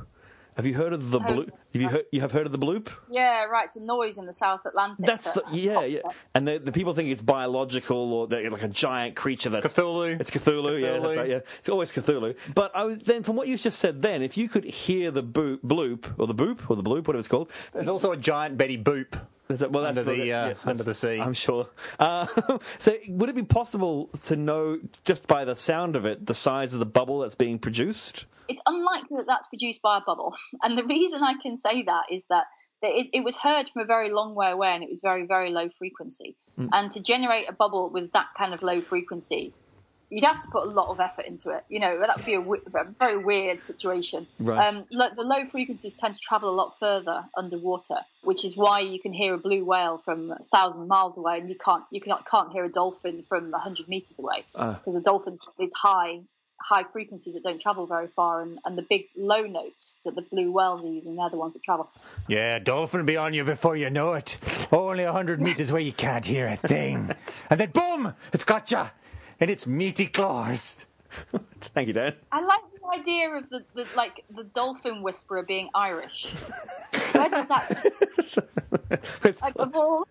Have 0.56 0.66
you 0.66 0.74
heard 0.74 0.92
of 0.92 1.10
the 1.10 1.20
bloop? 1.20 1.50
Have 1.72 1.82
you 1.82 1.88
heard? 1.88 2.04
You 2.10 2.20
have 2.20 2.32
heard 2.32 2.46
of 2.46 2.52
the 2.52 2.58
bloop? 2.58 2.88
Yeah, 3.10 3.44
right. 3.44 3.66
It's 3.66 3.76
a 3.76 3.82
noise 3.82 4.18
in 4.18 4.26
the 4.26 4.32
South 4.32 4.66
Atlantic. 4.66 5.06
That's 5.06 5.30
the 5.30 5.42
yeah, 5.52 5.84
yeah. 5.84 6.00
And 6.34 6.46
the, 6.46 6.58
the 6.58 6.72
people 6.72 6.92
think 6.92 7.08
it's 7.08 7.22
biological 7.22 8.12
or 8.12 8.26
they're 8.26 8.50
like 8.50 8.62
a 8.62 8.68
giant 8.68 9.16
creature 9.16 9.48
that's 9.48 9.72
Cthulhu. 9.72 10.20
It's 10.20 10.30
Cthulhu, 10.30 10.80
yeah, 10.80 10.98
that's 10.98 11.16
right, 11.16 11.30
yeah. 11.30 11.40
It's 11.58 11.68
always 11.68 11.92
Cthulhu. 11.92 12.36
But 12.54 12.74
I 12.74 12.84
was 12.84 12.98
then 12.98 13.22
from 13.22 13.36
what 13.36 13.48
you 13.48 13.56
just 13.56 13.78
said 13.78 14.02
then, 14.02 14.22
if 14.22 14.36
you 14.36 14.48
could 14.48 14.64
hear 14.64 15.10
the 15.10 15.22
boop, 15.22 15.60
bloop 15.60 16.12
or 16.18 16.26
the 16.26 16.34
boop 16.34 16.68
or 16.68 16.76
the 16.76 16.82
bloop, 16.82 17.06
whatever 17.06 17.18
it's 17.18 17.28
called. 17.28 17.50
There's 17.72 17.88
also 17.88 18.12
a 18.12 18.16
giant 18.16 18.56
Betty 18.56 18.76
Boop. 18.76 19.20
Is 19.50 19.60
that- 19.60 19.72
well, 19.72 19.82
that's 19.84 19.98
Under 19.98 20.10
what 20.10 20.16
the, 20.18 20.28
it- 20.30 20.32
uh, 20.32 20.44
that's- 20.48 20.66
under 20.66 20.82
the 20.84 20.94
sea. 20.94 21.20
I'm 21.20 21.34
sure. 21.34 21.66
Uh, 21.98 22.26
so, 22.78 22.96
would 23.08 23.28
it 23.28 23.34
be 23.36 23.42
possible 23.42 24.08
to 24.24 24.36
know 24.36 24.78
just 25.04 25.26
by 25.28 25.44
the 25.44 25.56
sound 25.56 25.96
of 25.96 26.04
it 26.06 26.26
the 26.26 26.34
size 26.34 26.72
of 26.74 26.80
the 26.80 26.86
bubble 26.86 27.18
that's 27.20 27.34
being 27.34 27.58
produced? 27.58 28.26
it's 28.48 28.62
unlikely 28.66 29.16
that 29.18 29.26
that's 29.28 29.46
produced 29.46 29.80
by 29.80 29.98
a 29.98 30.00
bubble. 30.00 30.34
And 30.62 30.76
the 30.76 30.82
reason 30.84 31.22
I 31.22 31.34
can 31.40 31.56
say 31.56 31.82
that 31.84 32.04
is 32.10 32.24
that 32.30 32.46
that 32.82 32.90
it, 32.98 33.08
it 33.12 33.24
was 33.24 33.36
heard 33.36 33.68
from 33.68 33.82
a 33.82 33.84
very 33.84 34.10
long 34.10 34.34
way 34.34 34.50
away 34.50 34.70
and 34.74 34.82
it 34.82 34.88
was 34.90 35.00
very, 35.02 35.26
very 35.26 35.50
low 35.50 35.68
frequency. 35.78 36.34
And 36.72 36.90
to 36.92 37.00
generate 37.00 37.46
a 37.48 37.52
bubble 37.52 37.90
with 37.90 38.10
that 38.12 38.26
kind 38.36 38.52
of 38.54 38.62
low 38.62 38.80
frequency, 38.80 39.52
you'd 40.10 40.24
have 40.24 40.42
to 40.42 40.48
put 40.48 40.64
a 40.64 40.70
lot 40.70 40.88
of 40.88 41.00
effort 41.00 41.26
into 41.26 41.50
it. 41.50 41.64
You 41.68 41.80
know, 41.80 42.00
that 42.00 42.16
would 42.16 42.26
be 42.26 42.34
a, 42.34 42.40
w- 42.40 42.62
a 42.74 42.84
very 42.98 43.24
weird 43.24 43.62
situation. 43.62 44.26
Right. 44.38 44.66
Um, 44.66 44.84
the 44.90 45.22
low 45.22 45.46
frequencies 45.46 45.94
tend 45.94 46.14
to 46.14 46.20
travel 46.20 46.50
a 46.50 46.54
lot 46.54 46.78
further 46.78 47.24
underwater, 47.36 47.98
which 48.22 48.44
is 48.44 48.56
why 48.56 48.80
you 48.80 49.00
can 49.00 49.12
hear 49.12 49.34
a 49.34 49.38
blue 49.38 49.64
whale 49.64 49.98
from 50.04 50.32
a 50.32 50.42
thousand 50.52 50.88
miles 50.88 51.16
away, 51.16 51.38
and 51.38 51.48
you 51.48 51.56
can't 51.64 51.84
you 51.90 52.00
cannot, 52.00 52.26
can't 52.28 52.52
hear 52.52 52.64
a 52.64 52.68
dolphin 52.68 53.22
from 53.22 53.54
a 53.54 53.58
hundred 53.58 53.88
meters 53.88 54.18
away 54.18 54.44
because 54.52 54.96
a 54.96 55.00
dolphin 55.00 55.38
is 55.58 55.70
high 55.74 56.20
high 56.62 56.84
frequencies 56.92 57.34
that 57.34 57.42
don't 57.42 57.60
travel 57.60 57.86
very 57.86 58.06
far, 58.06 58.42
and, 58.42 58.58
and 58.64 58.76
the 58.76 58.82
big 58.82 59.06
low 59.16 59.42
notes 59.42 59.94
that 60.04 60.14
the 60.14 60.22
blue 60.22 60.52
whales 60.52 60.84
are 60.84 60.88
using, 60.88 61.16
they're 61.16 61.30
the 61.30 61.36
ones 61.36 61.54
that 61.54 61.62
travel. 61.62 61.90
Yeah, 62.28 62.58
dolphin 62.58 63.00
will 63.00 63.06
be 63.06 63.16
on 63.16 63.34
you 63.34 63.44
before 63.44 63.76
you 63.76 63.90
know 63.90 64.12
it. 64.12 64.38
Only 64.70 65.04
a 65.04 65.12
hundred 65.12 65.40
meters 65.40 65.72
where 65.72 65.80
you 65.80 65.92
can't 65.92 66.26
hear 66.26 66.46
a 66.46 66.56
thing. 66.56 67.10
and 67.50 67.60
then 67.60 67.70
boom, 67.70 68.14
it's 68.32 68.44
got 68.44 68.70
you. 68.70 68.84
And 69.40 69.50
its 69.50 69.66
meaty 69.66 70.06
claws. 70.06 70.86
Thank 71.74 71.88
you, 71.88 71.94
Dan. 71.94 72.14
I 72.30 72.40
like 72.40 72.60
the 72.74 73.00
idea 73.00 73.30
of 73.30 73.48
the, 73.50 73.64
the 73.74 73.86
like 73.96 74.24
the 74.34 74.44
dolphin 74.44 75.02
whisperer 75.02 75.42
being 75.42 75.68
Irish. 75.74 76.26
Where 77.12 77.28
does 77.28 77.48
that 77.48 77.82
like, 79.42 79.54
of 79.56 79.74
all 79.74 80.06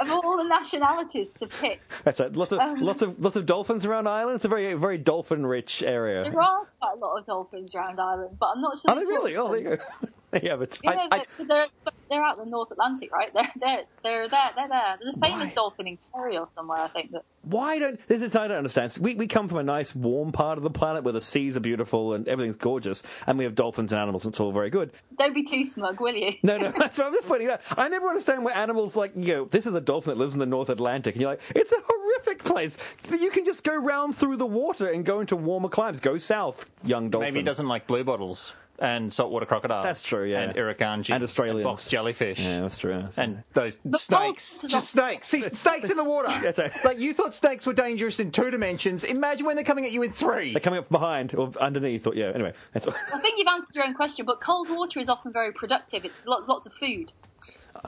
of 0.00 0.10
all 0.10 0.36
the 0.36 0.44
nationalities 0.44 1.32
to 1.34 1.46
pick? 1.46 1.80
That's 2.04 2.20
right. 2.20 2.32
Lots 2.32 2.52
of 2.52 2.60
Um, 2.60 2.76
lots 2.76 3.02
of 3.02 3.20
lots 3.20 3.36
of 3.36 3.46
dolphins 3.46 3.84
around 3.86 4.06
Ireland. 4.06 4.36
It's 4.36 4.44
a 4.44 4.48
very 4.48 4.74
very 4.74 4.98
dolphin 4.98 5.44
rich 5.46 5.82
area. 5.82 6.22
There 6.22 6.40
are 6.40 6.66
quite 6.80 6.92
a 6.94 6.98
lot 6.98 7.18
of 7.18 7.26
dolphins 7.26 7.74
around 7.74 7.98
Ireland, 7.98 8.36
but 8.38 8.50
I'm 8.54 8.60
not 8.60 8.78
sure. 8.78 8.90
Are 8.90 8.94
they 8.94 9.02
the 9.02 9.08
really? 9.08 9.36
Oh, 9.36 9.46
sorts 9.46 9.62
there 9.62 9.72
you 9.72 9.76
go. 9.78 10.08
There 10.32 10.42
you 10.42 10.50
have 10.50 10.62
it. 10.62 10.78
Yeah, 10.82 10.90
I- 10.90 11.08
I- 11.16 11.24
they're, 11.38 11.46
they're, 11.46 11.66
they're 12.10 12.22
out 12.24 12.38
in 12.38 12.44
the 12.44 12.50
North 12.50 12.70
Atlantic, 12.72 13.12
right? 13.12 13.32
They're 13.32 13.50
they're 13.60 13.84
they're 14.02 14.28
there. 14.28 14.50
They're 14.56 14.68
there. 14.68 14.96
There's 15.00 15.14
a 15.16 15.20
famous 15.20 15.48
Why? 15.48 15.54
dolphin 15.54 15.86
in 15.86 15.98
Kerry 16.12 16.36
or 16.36 16.46
somewhere, 16.48 16.78
I 16.78 16.88
think. 16.88 17.12
That 17.12 17.22
why 17.42 17.78
don't 17.78 18.04
this 18.08 18.22
is 18.22 18.34
I 18.34 18.48
don't 18.48 18.56
understand. 18.56 18.96
We 19.00 19.14
we 19.14 19.26
come 19.28 19.46
from 19.48 19.58
a 19.58 19.62
nice 19.62 19.94
warm 19.94 20.32
part 20.32 20.58
of 20.58 20.64
the 20.64 20.70
planet 20.70 21.04
where 21.04 21.12
the 21.12 21.22
seas 21.22 21.56
are 21.56 21.60
beautiful 21.60 22.12
and 22.14 22.26
everything's 22.28 22.56
gorgeous, 22.56 23.02
and 23.26 23.38
we 23.38 23.44
have 23.44 23.54
dolphins 23.54 23.92
and 23.92 24.00
animals. 24.00 24.24
and 24.24 24.32
It's 24.32 24.40
all 24.40 24.50
very 24.52 24.68
good. 24.70 24.90
don't 25.18 25.32
be 25.34 25.44
too 25.44 25.62
smug, 25.64 26.00
will 26.00 26.14
you? 26.14 26.32
No, 26.42 26.58
no, 26.58 26.70
that's 26.78 26.98
what 26.98 27.06
I'm 27.06 27.12
just 27.14 27.28
pointing 27.28 27.48
out. 27.48 27.60
I 27.76 27.88
never 27.88 28.08
understand 28.08 28.44
where 28.44 28.54
animals 28.56 28.96
like 28.96 29.12
you 29.16 29.34
know. 29.34 29.44
This 29.46 29.66
is 29.66 29.74
a 29.74 29.80
dolphin 29.80 30.12
that 30.14 30.18
lives 30.18 30.34
in 30.34 30.40
the 30.40 30.46
North 30.46 30.68
Atlantic, 30.70 31.14
and 31.14 31.22
you're 31.22 31.30
like, 31.30 31.40
it's 31.54 31.72
a 31.72 31.78
horrific 31.86 32.42
place. 32.44 32.78
You 33.10 33.30
can 33.30 33.44
just 33.44 33.62
go 33.64 33.76
round 33.76 34.16
through 34.16 34.36
the 34.38 34.46
water 34.46 34.90
and 34.90 35.04
go 35.04 35.20
into 35.20 35.36
warmer 35.36 35.68
climes. 35.68 36.00
Go 36.00 36.18
south, 36.18 36.68
young 36.84 37.10
dolphin. 37.10 37.28
Maybe 37.28 37.40
he 37.40 37.44
doesn't 37.44 37.68
like 37.68 37.86
blue 37.86 38.02
bottles 38.04 38.52
and 38.78 39.12
saltwater 39.12 39.46
crocodiles. 39.46 39.84
That's 39.84 40.02
true, 40.02 40.24
yeah. 40.24 40.40
And 40.40 40.54
irukandji. 40.54 41.14
And 41.14 41.22
Australians. 41.22 41.64
box 41.64 41.88
jellyfish. 41.88 42.40
Yeah, 42.40 42.60
that's 42.60 42.78
true. 42.78 43.00
That's 43.00 43.18
And 43.18 43.42
those 43.52 43.78
snakes. 43.96 44.58
box- 44.58 44.64
Just 44.68 44.90
snakes. 44.90 45.28
See, 45.28 45.42
snakes 45.42 45.90
in 45.90 45.96
the 45.96 46.04
water. 46.04 46.28
That's 46.42 46.58
right. 46.58 46.84
Like, 46.84 46.98
you 46.98 47.12
thought 47.12 47.34
snakes 47.34 47.66
were 47.66 47.72
dangerous 47.72 48.20
in 48.20 48.30
two 48.30 48.50
dimensions. 48.50 49.04
Imagine 49.04 49.46
when 49.46 49.56
they're 49.56 49.64
coming 49.64 49.84
at 49.84 49.92
you 49.92 50.02
in 50.02 50.12
three. 50.12 50.52
They're 50.52 50.60
coming 50.60 50.78
up 50.78 50.86
from 50.86 50.94
behind 50.94 51.34
or 51.34 51.52
underneath. 51.60 52.06
Or, 52.06 52.14
yeah. 52.14 52.32
Anyway, 52.34 52.52
that's. 52.72 52.86
I 52.88 53.18
think 53.20 53.38
you've 53.38 53.48
answered 53.48 53.74
your 53.74 53.84
own 53.84 53.94
question, 53.94 54.26
but 54.26 54.40
cold 54.40 54.68
water 54.68 55.00
is 55.00 55.08
often 55.08 55.32
very 55.32 55.52
productive. 55.52 56.04
It's 56.04 56.24
lots, 56.26 56.48
lots 56.48 56.66
of 56.66 56.72
food, 56.74 57.12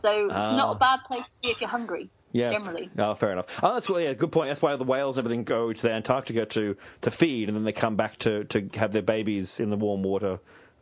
so 0.01 0.27
it's 0.27 0.35
not 0.35 0.69
a 0.69 0.71
ah. 0.71 0.75
bad 0.75 1.01
place 1.07 1.25
to 1.25 1.33
be 1.43 1.49
if 1.49 1.61
you're 1.61 1.71
hungry. 1.71 2.11
Yeah. 2.33 2.51
generally. 2.51 2.91
Oh, 2.99 3.15
fair 3.15 3.33
enough. 3.33 3.59
Oh, 3.63 3.73
that's 3.73 3.89
well, 3.89 4.01
yeah, 4.01 4.13
good 4.13 4.31
point. 4.31 4.49
That's 4.49 4.61
why 4.61 4.77
the 4.77 4.85
whales 4.85 5.17
and 5.17 5.27
everything 5.27 5.45
go 5.45 5.73
to 5.73 5.83
the 5.83 5.91
Antarctica 5.91 6.45
to, 6.45 6.77
to 7.01 7.11
feed, 7.11 7.49
and 7.49 7.57
then 7.57 7.65
they 7.65 7.73
come 7.73 7.97
back 7.97 8.19
to, 8.19 8.45
to 8.45 8.69
have 8.75 8.93
their 8.93 9.03
babies 9.03 9.61
in 9.61 9.71
the 9.71 9.77
warm 9.77 10.03
water 10.03 10.39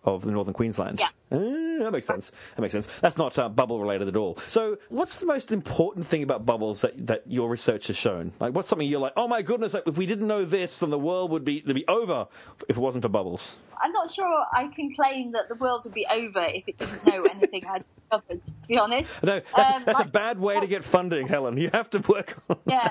of 0.07 0.23
the 0.23 0.31
northern 0.31 0.55
Queensland. 0.55 1.01
Yeah. 1.01 1.09
Ah, 1.33 1.85
that 1.85 1.91
makes 1.93 2.07
sense. 2.07 2.33
That 2.55 2.63
makes 2.63 2.73
sense. 2.73 2.87
That's 3.01 3.19
not 3.19 3.39
uh, 3.39 3.49
bubble 3.49 3.81
related 3.81 4.09
at 4.09 4.17
all. 4.17 4.37
So, 4.47 4.79
what's 4.89 5.21
the 5.21 5.27
most 5.27 5.53
important 5.53 6.07
thing 6.07 6.23
about 6.23 6.47
bubbles 6.47 6.81
that, 6.83 7.07
that 7.07 7.23
your 7.27 7.49
research 7.49 7.89
has 7.89 7.97
shown? 7.97 8.33
Like, 8.41 8.55
what's 8.55 8.69
something 8.69 8.87
you're 8.87 9.01
like, 9.01 9.15
oh 9.17 9.29
my 9.29 9.43
goodness, 9.43 9.75
like, 9.75 9.87
if 9.87 9.99
we 9.99 10.07
didn't 10.07 10.27
know 10.27 10.45
this, 10.45 10.81
then 10.81 10.91
the 10.91 10.99
world 10.99 11.31
would 11.33 11.45
be, 11.45 11.63
would 11.67 11.75
be 11.75 11.87
over 11.89 12.29
if 12.69 12.77
it 12.77 12.81
wasn't 12.81 13.03
for 13.03 13.09
bubbles? 13.09 13.57
I'm 13.81 13.93
not 13.93 14.11
sure 14.11 14.45
I 14.53 14.69
can 14.69 14.95
claim 14.95 15.33
that 15.33 15.49
the 15.49 15.55
world 15.55 15.83
would 15.85 15.95
be 15.95 16.07
over 16.11 16.45
if 16.45 16.67
it 16.67 16.79
didn't 16.79 17.07
know 17.07 17.25
anything 17.25 17.67
I'd 17.67 17.85
discovered. 17.95 18.43
To 18.45 18.69
be 18.69 18.79
honest, 18.79 19.23
No, 19.23 19.41
that's, 19.41 19.77
Um, 19.77 19.83
that's 19.85 20.01
a 20.01 20.05
bad 20.05 20.39
way 20.39 20.59
to 20.61 20.67
get 20.67 20.85
funding, 20.85 21.27
Helen. 21.29 21.57
You 21.57 21.71
have 21.73 21.91
to 21.91 21.99
work 22.01 22.37
on 22.49 22.59
Yeah, 22.67 22.91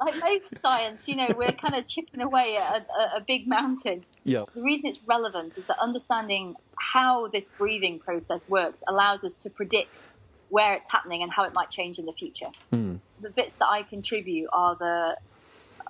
like 0.00 0.18
most 0.20 0.58
science, 0.58 1.08
you 1.08 1.16
know, 1.16 1.28
we're 1.36 1.52
kind 1.52 1.74
of 1.74 1.86
chipping 1.86 2.20
away 2.20 2.56
at 2.56 2.86
a, 2.98 3.16
a 3.16 3.20
big 3.20 3.46
mountain. 3.48 4.04
Yeah. 4.24 4.44
The 4.54 4.62
reason 4.62 4.86
it's 4.86 5.00
relevant 5.06 5.54
is 5.56 5.66
that 5.66 5.78
understanding 5.78 6.56
how 6.78 7.28
this 7.28 7.48
breathing 7.48 7.98
process 7.98 8.48
works 8.48 8.82
allows 8.86 9.24
us 9.24 9.34
to 9.36 9.50
predict 9.50 10.12
where 10.50 10.74
it's 10.74 10.88
happening 10.90 11.22
and 11.22 11.32
how 11.32 11.44
it 11.44 11.54
might 11.54 11.70
change 11.70 11.98
in 11.98 12.06
the 12.06 12.12
future. 12.12 12.50
So 12.70 13.22
the 13.22 13.30
bits 13.30 13.56
that 13.56 13.66
I 13.68 13.82
contribute 13.82 14.48
are 14.52 14.76
the 14.76 15.16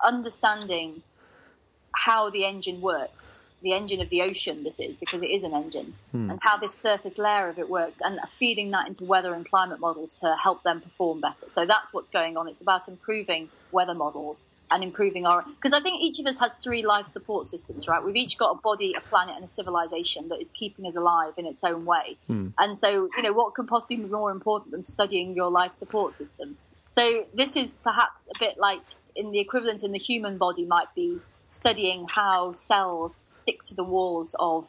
understanding 0.04 1.02
how 1.94 2.30
the 2.30 2.44
engine 2.44 2.80
works, 2.80 3.43
the 3.64 3.72
engine 3.72 4.00
of 4.00 4.08
the 4.10 4.22
ocean 4.22 4.62
this 4.62 4.78
is, 4.78 4.96
because 4.98 5.22
it 5.22 5.30
is 5.30 5.42
an 5.42 5.52
engine, 5.52 5.94
hmm. 6.12 6.30
and 6.30 6.38
how 6.42 6.56
this 6.56 6.74
surface 6.74 7.18
layer 7.18 7.48
of 7.48 7.58
it 7.58 7.68
works, 7.68 8.00
and 8.00 8.20
feeding 8.38 8.70
that 8.70 8.86
into 8.86 9.04
weather 9.04 9.34
and 9.34 9.48
climate 9.48 9.80
models 9.80 10.14
to 10.14 10.36
help 10.40 10.62
them 10.62 10.80
perform 10.80 11.20
better. 11.20 11.48
So 11.48 11.66
that's 11.66 11.92
what's 11.92 12.10
going 12.10 12.36
on. 12.36 12.46
It's 12.46 12.60
about 12.60 12.86
improving 12.86 13.48
weather 13.72 13.94
models 13.94 14.44
and 14.70 14.82
improving 14.82 15.26
our, 15.26 15.42
because 15.42 15.72
I 15.72 15.80
think 15.80 16.00
each 16.02 16.18
of 16.20 16.26
us 16.26 16.38
has 16.38 16.54
three 16.54 16.84
life 16.84 17.06
support 17.06 17.48
systems, 17.48 17.88
right? 17.88 18.02
We've 18.02 18.16
each 18.16 18.38
got 18.38 18.50
a 18.52 18.60
body, 18.60 18.94
a 18.96 19.00
planet, 19.00 19.34
and 19.36 19.44
a 19.44 19.48
civilization 19.48 20.28
that 20.28 20.40
is 20.40 20.52
keeping 20.52 20.86
us 20.86 20.96
alive 20.96 21.34
in 21.36 21.46
its 21.46 21.64
own 21.64 21.84
way. 21.84 22.16
Hmm. 22.28 22.48
And 22.58 22.78
so, 22.78 23.08
you 23.16 23.22
know, 23.22 23.32
what 23.32 23.54
could 23.54 23.66
possibly 23.66 23.96
be 23.96 24.04
more 24.04 24.30
important 24.30 24.72
than 24.72 24.84
studying 24.84 25.34
your 25.34 25.50
life 25.50 25.72
support 25.72 26.14
system? 26.14 26.56
So 26.90 27.26
this 27.34 27.56
is 27.56 27.78
perhaps 27.78 28.28
a 28.34 28.38
bit 28.38 28.56
like 28.56 28.82
in 29.16 29.32
the 29.32 29.40
equivalent 29.40 29.82
in 29.82 29.92
the 29.92 29.98
human 29.98 30.38
body 30.38 30.64
might 30.64 30.94
be 30.94 31.18
studying 31.48 32.06
how 32.08 32.52
cells 32.52 33.12
stick 33.44 33.62
to 33.64 33.74
the 33.74 33.84
walls 33.84 34.34
of 34.38 34.66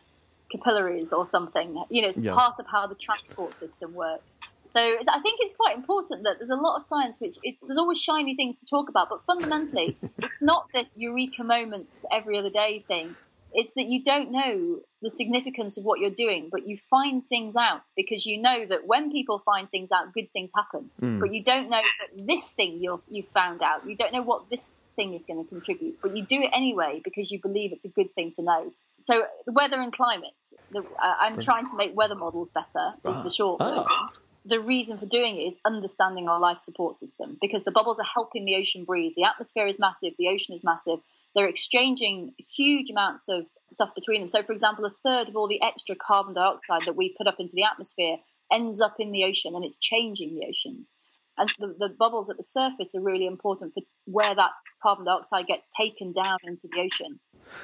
capillaries 0.51 1.11
or 1.13 1.25
something. 1.25 1.69
You 1.89 2.01
know, 2.01 2.09
it's 2.09 2.23
Yeah. 2.23 2.35
part 2.35 2.59
of 2.59 2.65
how 2.67 2.83
the 2.87 2.95
transport 3.07 3.55
system 3.55 3.93
works. 3.93 4.37
So 4.75 4.81
I 4.81 5.19
think 5.21 5.39
it's 5.43 5.55
quite 5.55 5.75
important 5.81 6.23
that 6.23 6.35
there's 6.37 6.49
a 6.59 6.61
lot 6.67 6.75
of 6.75 6.83
science 6.83 7.21
which 7.21 7.37
it's, 7.43 7.61
there's 7.65 7.77
always 7.77 8.01
shiny 8.09 8.35
things 8.35 8.57
to 8.57 8.65
talk 8.65 8.89
about, 8.89 9.07
but 9.09 9.19
fundamentally 9.25 9.97
it's 10.25 10.41
not 10.41 10.67
this 10.73 10.97
eureka 10.97 11.43
moment 11.43 11.87
every 12.11 12.37
other 12.37 12.49
day 12.49 12.83
thing. 12.91 13.15
It's 13.53 13.73
that 13.75 13.87
you 13.93 14.03
don't 14.03 14.31
know 14.31 14.81
the 15.01 15.09
significance 15.09 15.77
of 15.77 15.85
what 15.85 16.01
you're 16.01 16.17
doing, 16.25 16.49
but 16.51 16.67
you 16.67 16.77
find 16.89 17.25
things 17.25 17.55
out 17.55 17.81
because 17.95 18.25
you 18.25 18.41
know 18.41 18.65
that 18.71 18.85
when 18.85 19.13
people 19.13 19.41
find 19.51 19.71
things 19.71 19.89
out, 19.93 20.13
good 20.13 20.29
things 20.33 20.51
happen. 20.53 20.89
Mm. 21.01 21.21
But 21.21 21.33
you 21.33 21.41
don't 21.41 21.69
know 21.69 21.83
that 21.99 22.27
this 22.27 22.49
thing 22.49 22.71
you 22.81 23.23
found 23.33 23.61
out, 23.63 23.87
you 23.87 23.95
don't 23.95 24.11
know 24.11 24.23
what 24.31 24.49
this 24.49 24.75
thing 24.95 25.13
is 25.13 25.25
going 25.25 25.43
to 25.43 25.49
contribute, 25.49 25.99
but 26.01 26.15
you 26.15 26.25
do 26.25 26.41
it 26.41 26.49
anyway 26.53 27.01
because 27.03 27.31
you 27.31 27.39
believe 27.41 27.71
it's 27.71 27.85
a 27.85 27.89
good 27.89 28.13
thing 28.15 28.31
to 28.31 28.41
know. 28.41 28.71
So 29.03 29.23
the 29.45 29.51
weather 29.51 29.79
and 29.79 29.93
climate, 29.93 30.33
the, 30.71 30.79
uh, 30.79 30.83
I'm 31.19 31.39
trying 31.39 31.69
to 31.69 31.75
make 31.75 31.95
weather 31.95 32.15
models 32.15 32.49
better. 32.49 32.93
Is 33.05 33.23
the 33.23 33.29
short 33.29 33.61
Ah. 33.61 34.11
The 34.47 34.59
reason 34.59 34.99
for 34.99 35.07
doing 35.07 35.37
it 35.37 35.45
is 35.45 35.55
understanding 35.65 36.29
our 36.29 36.39
life 36.39 36.59
support 36.59 36.97
system 36.97 37.37
because 37.41 37.63
the 37.63 37.71
bubbles 37.71 37.97
are 37.97 38.05
helping 38.05 38.45
the 38.45 38.55
ocean 38.55 38.83
breathe. 38.83 39.13
The 39.15 39.23
atmosphere 39.23 39.65
is 39.65 39.79
massive, 39.79 40.13
the 40.19 40.27
ocean 40.27 40.53
is 40.53 40.63
massive. 40.63 40.99
They're 41.33 41.47
exchanging 41.47 42.33
huge 42.37 42.91
amounts 42.91 43.27
of 43.27 43.47
stuff 43.71 43.95
between 43.95 44.21
them. 44.21 44.29
So, 44.29 44.43
for 44.43 44.53
example, 44.53 44.85
a 44.85 44.91
third 45.03 45.29
of 45.29 45.35
all 45.35 45.47
the 45.47 45.61
extra 45.63 45.95
carbon 45.95 46.33
dioxide 46.33 46.85
that 46.85 46.95
we 46.95 47.09
put 47.17 47.27
up 47.27 47.39
into 47.39 47.53
the 47.55 47.63
atmosphere 47.63 48.17
ends 48.51 48.81
up 48.81 48.95
in 48.99 49.11
the 49.11 49.23
ocean 49.23 49.55
and 49.55 49.65
it's 49.65 49.77
changing 49.77 50.35
the 50.35 50.45
oceans. 50.47 50.93
And 51.37 51.49
the, 51.59 51.75
the 51.79 51.89
bubbles 51.89 52.29
at 52.29 52.37
the 52.37 52.43
surface 52.43 52.95
are 52.95 53.01
really 53.01 53.25
important 53.25 53.73
for 53.73 53.83
where 54.05 54.33
that 54.35 54.51
carbon 54.81 55.05
dioxide 55.05 55.47
gets 55.47 55.63
taken 55.75 56.13
down 56.13 56.37
into 56.43 56.67
the 56.71 56.79
ocean. 56.81 57.19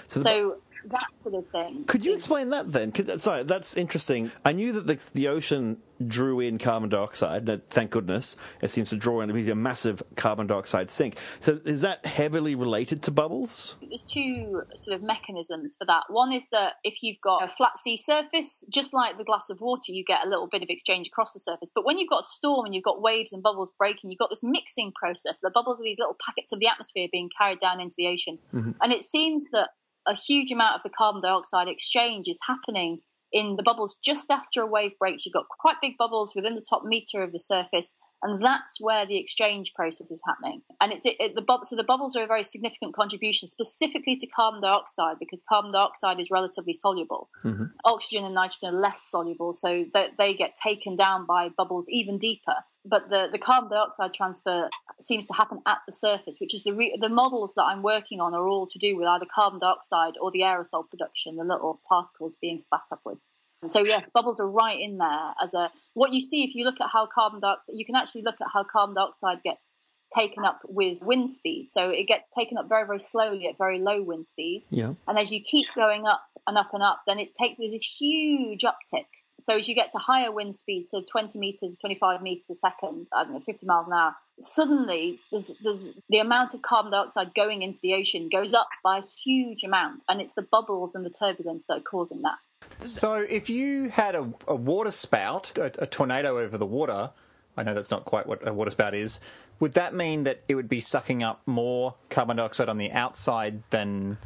So 0.08 0.20
the- 0.20 0.30
So 0.30 0.62
that 0.86 1.08
sort 1.20 1.36
of 1.36 1.48
thing. 1.50 1.84
Could 1.86 2.06
you 2.06 2.14
explain 2.14 2.50
that 2.50 2.72
then? 2.72 2.92
Could, 2.92 3.22
sorry, 3.22 3.44
that's 3.44 3.78
interesting. 3.78 4.32
I 4.44 4.52
knew 4.54 4.74
that 4.74 4.88
the, 4.88 5.12
the 5.14 5.28
ocean 5.28 5.78
drew 6.08 6.40
in 6.40 6.58
carbon 6.58 6.90
dioxide. 6.90 7.68
Thank 7.70 7.92
goodness, 7.92 8.36
it 8.62 8.70
seems 8.72 8.90
to 8.90 8.96
draw 8.96 9.22
in 9.22 9.30
a 9.30 9.56
massive 9.56 10.02
carbon 10.16 10.48
dioxide 10.48 10.90
sink. 10.90 11.18
So 11.40 11.60
is 11.66 11.82
that 11.82 12.06
heavily 12.06 12.56
related 12.56 13.04
to 13.04 13.12
bubbles? 13.12 13.76
there's 13.92 14.04
two 14.04 14.64
sort 14.78 14.96
of 14.96 15.04
mechanisms 15.04 15.76
for 15.78 15.86
that. 15.86 16.04
One 16.10 16.32
is 16.32 16.48
that 16.52 16.74
if 16.84 17.04
you've 17.04 17.20
got 17.22 17.44
a 17.44 17.48
flat 17.48 17.78
sea 17.78 17.98
surface, 17.98 18.64
just 18.70 18.94
like 18.94 19.18
the 19.18 19.24
glass 19.24 19.50
of 19.50 19.60
water, 19.60 19.92
you 19.92 20.04
get 20.06 20.26
a 20.26 20.30
little 20.30 20.48
bit 20.48 20.64
of 20.64 20.70
exchange 20.70 21.08
across 21.08 21.34
the 21.34 21.40
surface. 21.40 21.70
But 21.74 21.86
when 21.86 21.98
you've 21.98 22.10
got 22.10 22.24
a 22.24 22.28
storm 22.28 22.66
and 22.66 22.74
you've 22.74 22.84
got 22.84 23.02
waves 23.02 23.34
and 23.34 23.44
bubbles 23.44 23.72
breaking, 23.78 24.10
you've 24.10 24.20
got 24.20 24.30
this 24.30 24.44
mixing 24.44 24.94
process. 24.94 25.40
The 25.40 25.52
bubbles 25.54 25.80
are 25.82 25.84
these 25.84 26.00
little 26.00 26.18
packets 26.26 26.52
of 26.52 26.60
the 26.60 26.68
atmosphere 26.68 27.08
being 27.12 27.30
carried 27.38 27.60
down 27.60 27.82
into 27.82 27.96
the 27.98 28.08
ocean. 28.08 28.40
Mm-hmm. 28.54 28.72
And 28.82 28.94
it 28.94 29.04
seems 29.04 29.50
that 29.52 29.70
a 30.08 30.16
huge 30.16 30.52
amount 30.52 30.76
of 30.76 30.82
the 30.84 30.90
carbon 30.90 31.22
dioxide 31.22 31.68
exchange 31.68 32.28
is 32.28 32.40
happening 32.48 33.00
in 33.32 33.56
the 33.56 33.64
bubbles 33.64 33.98
just 34.04 34.30
after 34.30 34.62
a 34.62 34.68
wave 34.68 34.92
breaks. 35.00 35.26
You've 35.26 35.34
got 35.34 35.48
quite 35.60 35.78
big 35.82 35.98
bubbles 35.98 36.34
within 36.36 36.56
the 36.56 36.66
top 36.68 36.84
meter 36.84 37.24
of 37.24 37.32
the 37.32 37.40
surface, 37.40 37.96
and 38.24 38.44
that's 38.44 38.80
where 38.80 39.06
the 39.06 39.18
exchange 39.18 39.74
process 39.74 40.12
is 40.12 40.22
happening. 40.26 40.62
And 40.80 40.92
it's 40.92 41.06
it, 41.06 41.16
it, 41.20 41.36
the 41.36 41.60
so 41.64 41.76
the 41.76 41.84
bubbles 41.84 42.16
are 42.16 42.24
a 42.24 42.28
very 42.28 42.44
significant 42.44 42.96
contribution 42.96 43.48
specifically 43.48 44.16
to 44.18 44.28
carbon 44.28 44.62
dioxide 44.62 45.18
because 45.20 45.44
carbon 45.48 45.72
dioxide 45.72 46.20
is 46.20 46.30
relatively 46.32 46.74
soluble. 46.74 47.30
Mm-hmm. 47.44 47.66
Oxygen 47.86 48.26
and 48.26 48.36
nitrogen 48.36 48.76
are 48.76 48.80
less 48.80 49.02
soluble, 49.02 49.54
so 49.54 49.86
that 49.94 50.12
they 50.18 50.34
get 50.34 50.56
taken 50.56 50.96
down 50.96 51.26
by 51.26 51.50
bubbles 51.50 51.88
even 51.90 52.18
deeper. 52.18 52.56
But 52.84 53.10
the, 53.10 53.28
the 53.32 53.38
carbon 53.38 53.70
dioxide 53.70 54.14
transfer 54.14 54.70
seems 55.00 55.28
to 55.28 55.34
happen 55.34 55.60
at 55.68 55.80
the 55.86 55.94
surface, 55.94 56.38
which 56.40 56.56
is 56.56 56.64
the 56.64 56.74
re- 56.74 56.98
the 57.00 57.10
models 57.10 57.54
that 57.56 57.64
I'm 57.64 57.84
working 57.84 58.20
on 58.20 58.34
are 58.34 58.48
all 58.48 58.68
to 58.68 58.80
do 58.80 58.98
with 58.98 59.08
either 59.08 59.26
carbon 59.34 59.60
dioxide 59.60 60.14
or 60.20 60.32
the 60.32 60.42
aerosol 60.42 60.90
production, 60.90 61.36
the 61.36 61.44
little 61.44 61.80
particles 61.88 62.38
being 62.42 62.60
spat 62.60 62.82
upwards. 62.92 63.32
So 63.68 63.86
yes, 63.86 64.10
bubbles 64.14 64.40
are 64.40 64.50
right 64.50 64.80
in 64.80 64.98
there 64.98 65.34
as 65.42 65.54
a 65.54 65.72
what 65.94 66.14
you 66.14 66.22
see 66.22 66.44
if 66.44 66.56
you 66.56 66.66
look 66.66 66.82
at 66.82 66.90
how 66.92 67.08
carbon 67.14 67.40
dioxide. 67.40 67.76
You 67.76 67.86
can 67.86 67.96
actually 67.96 68.24
look 68.24 68.42
at 68.42 68.48
how 68.52 68.64
carbon 68.64 68.96
dioxide 68.96 69.44
gets 69.44 69.78
taken 70.14 70.44
up 70.44 70.60
with 70.68 71.02
wind 71.02 71.32
speed. 71.32 71.68
So 71.70 71.90
it 71.90 72.08
gets 72.08 72.26
taken 72.38 72.58
up 72.58 72.68
very, 72.68 72.86
very 72.86 73.00
slowly 73.00 73.48
at 73.48 73.58
very 73.58 73.80
low 73.80 74.02
wind 74.02 74.28
speeds. 74.30 74.68
Yeah. 74.72 74.94
And 75.08 75.18
as 75.18 75.32
you 75.32 75.42
keep 75.42 75.68
going 75.76 76.06
up 76.06 76.24
and 76.48 76.58
up 76.58 76.74
and 76.74 76.84
up, 76.84 77.02
then 77.08 77.20
it 77.20 77.34
takes 77.34 77.58
there's 77.60 77.72
this 77.72 77.84
huge 77.84 78.64
uptick. 78.64 79.06
So 79.44 79.58
as 79.58 79.68
you 79.68 79.74
get 79.74 79.92
to 79.94 79.98
higher 79.98 80.32
wind 80.32 80.56
speeds, 80.56 80.92
so 80.92 81.02
20 81.02 81.40
meters, 81.40 81.78
25 81.82 82.22
meters 82.22 82.50
a 82.52 82.56
second, 82.56 83.08
I 83.12 83.24
don't 83.24 83.34
know, 83.34 83.40
50 83.40 83.66
miles 83.66 83.88
an 83.88 83.94
hour, 83.94 84.16
suddenly 84.40 85.20
there's, 85.32 85.50
there's, 85.64 85.96
the 86.10 86.20
amount 86.20 86.54
of 86.54 86.62
carbon 86.62 86.92
dioxide 86.92 87.34
going 87.34 87.64
into 87.64 87.80
the 87.82 87.96
ocean 87.96 88.30
goes 88.32 88.54
up 88.54 88.68
by 88.84 89.00
a 89.00 89.04
huge 89.24 89.64
amount, 89.64 90.04
and 90.08 90.22
it's 90.22 90.34
the 90.34 90.44
bubbles 90.44 90.92
and 90.94 91.04
the 91.04 91.10
turbulence 91.10 91.64
that 91.68 91.78
are 91.78 91.82
causing 91.82 92.22
that. 92.22 92.38
So 92.80 93.16
if 93.16 93.50
you 93.50 93.90
had 93.90 94.16
a, 94.16 94.32
a 94.48 94.56
water 94.56 94.92
spout, 94.92 95.58
a, 95.58 95.66
a 95.84 95.86
tornado 95.86 96.40
over 96.40 96.58
the 96.58 96.66
water, 96.66 97.12
I 97.56 97.64
know 97.64 97.74
that's 97.74 97.92
not 97.92 98.06
quite 98.06 98.28
what 98.28 98.48
a 98.48 98.54
water 98.54 98.72
spout 98.72 98.96
is. 98.96 99.20
Would 99.60 99.74
that 99.74 99.94
mean 99.94 100.24
that 100.24 100.42
it 100.48 100.56
would 100.56 100.70
be 100.70 100.82
sucking 100.82 101.22
up 101.22 101.42
more 101.46 101.96
carbon 102.10 102.38
dioxide 102.38 102.70
on 102.70 102.78
the 102.78 102.92
outside 102.92 103.62
than 103.70 104.18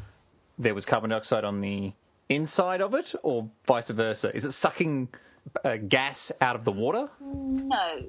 there 0.58 0.74
was 0.74 0.86
carbon 0.86 1.10
dioxide 1.10 1.44
on 1.44 1.60
the 1.60 1.94
inside 2.30 2.82
of 2.82 2.94
it, 2.94 3.14
or 3.24 3.50
vice 3.68 3.90
versa? 3.90 4.34
Is 4.34 4.46
it 4.46 4.54
sucking 4.54 5.10
uh, 5.64 5.78
gas 5.78 6.32
out 6.40 6.56
of 6.56 6.64
the 6.64 6.72
water? 6.72 7.10
No, 7.20 8.02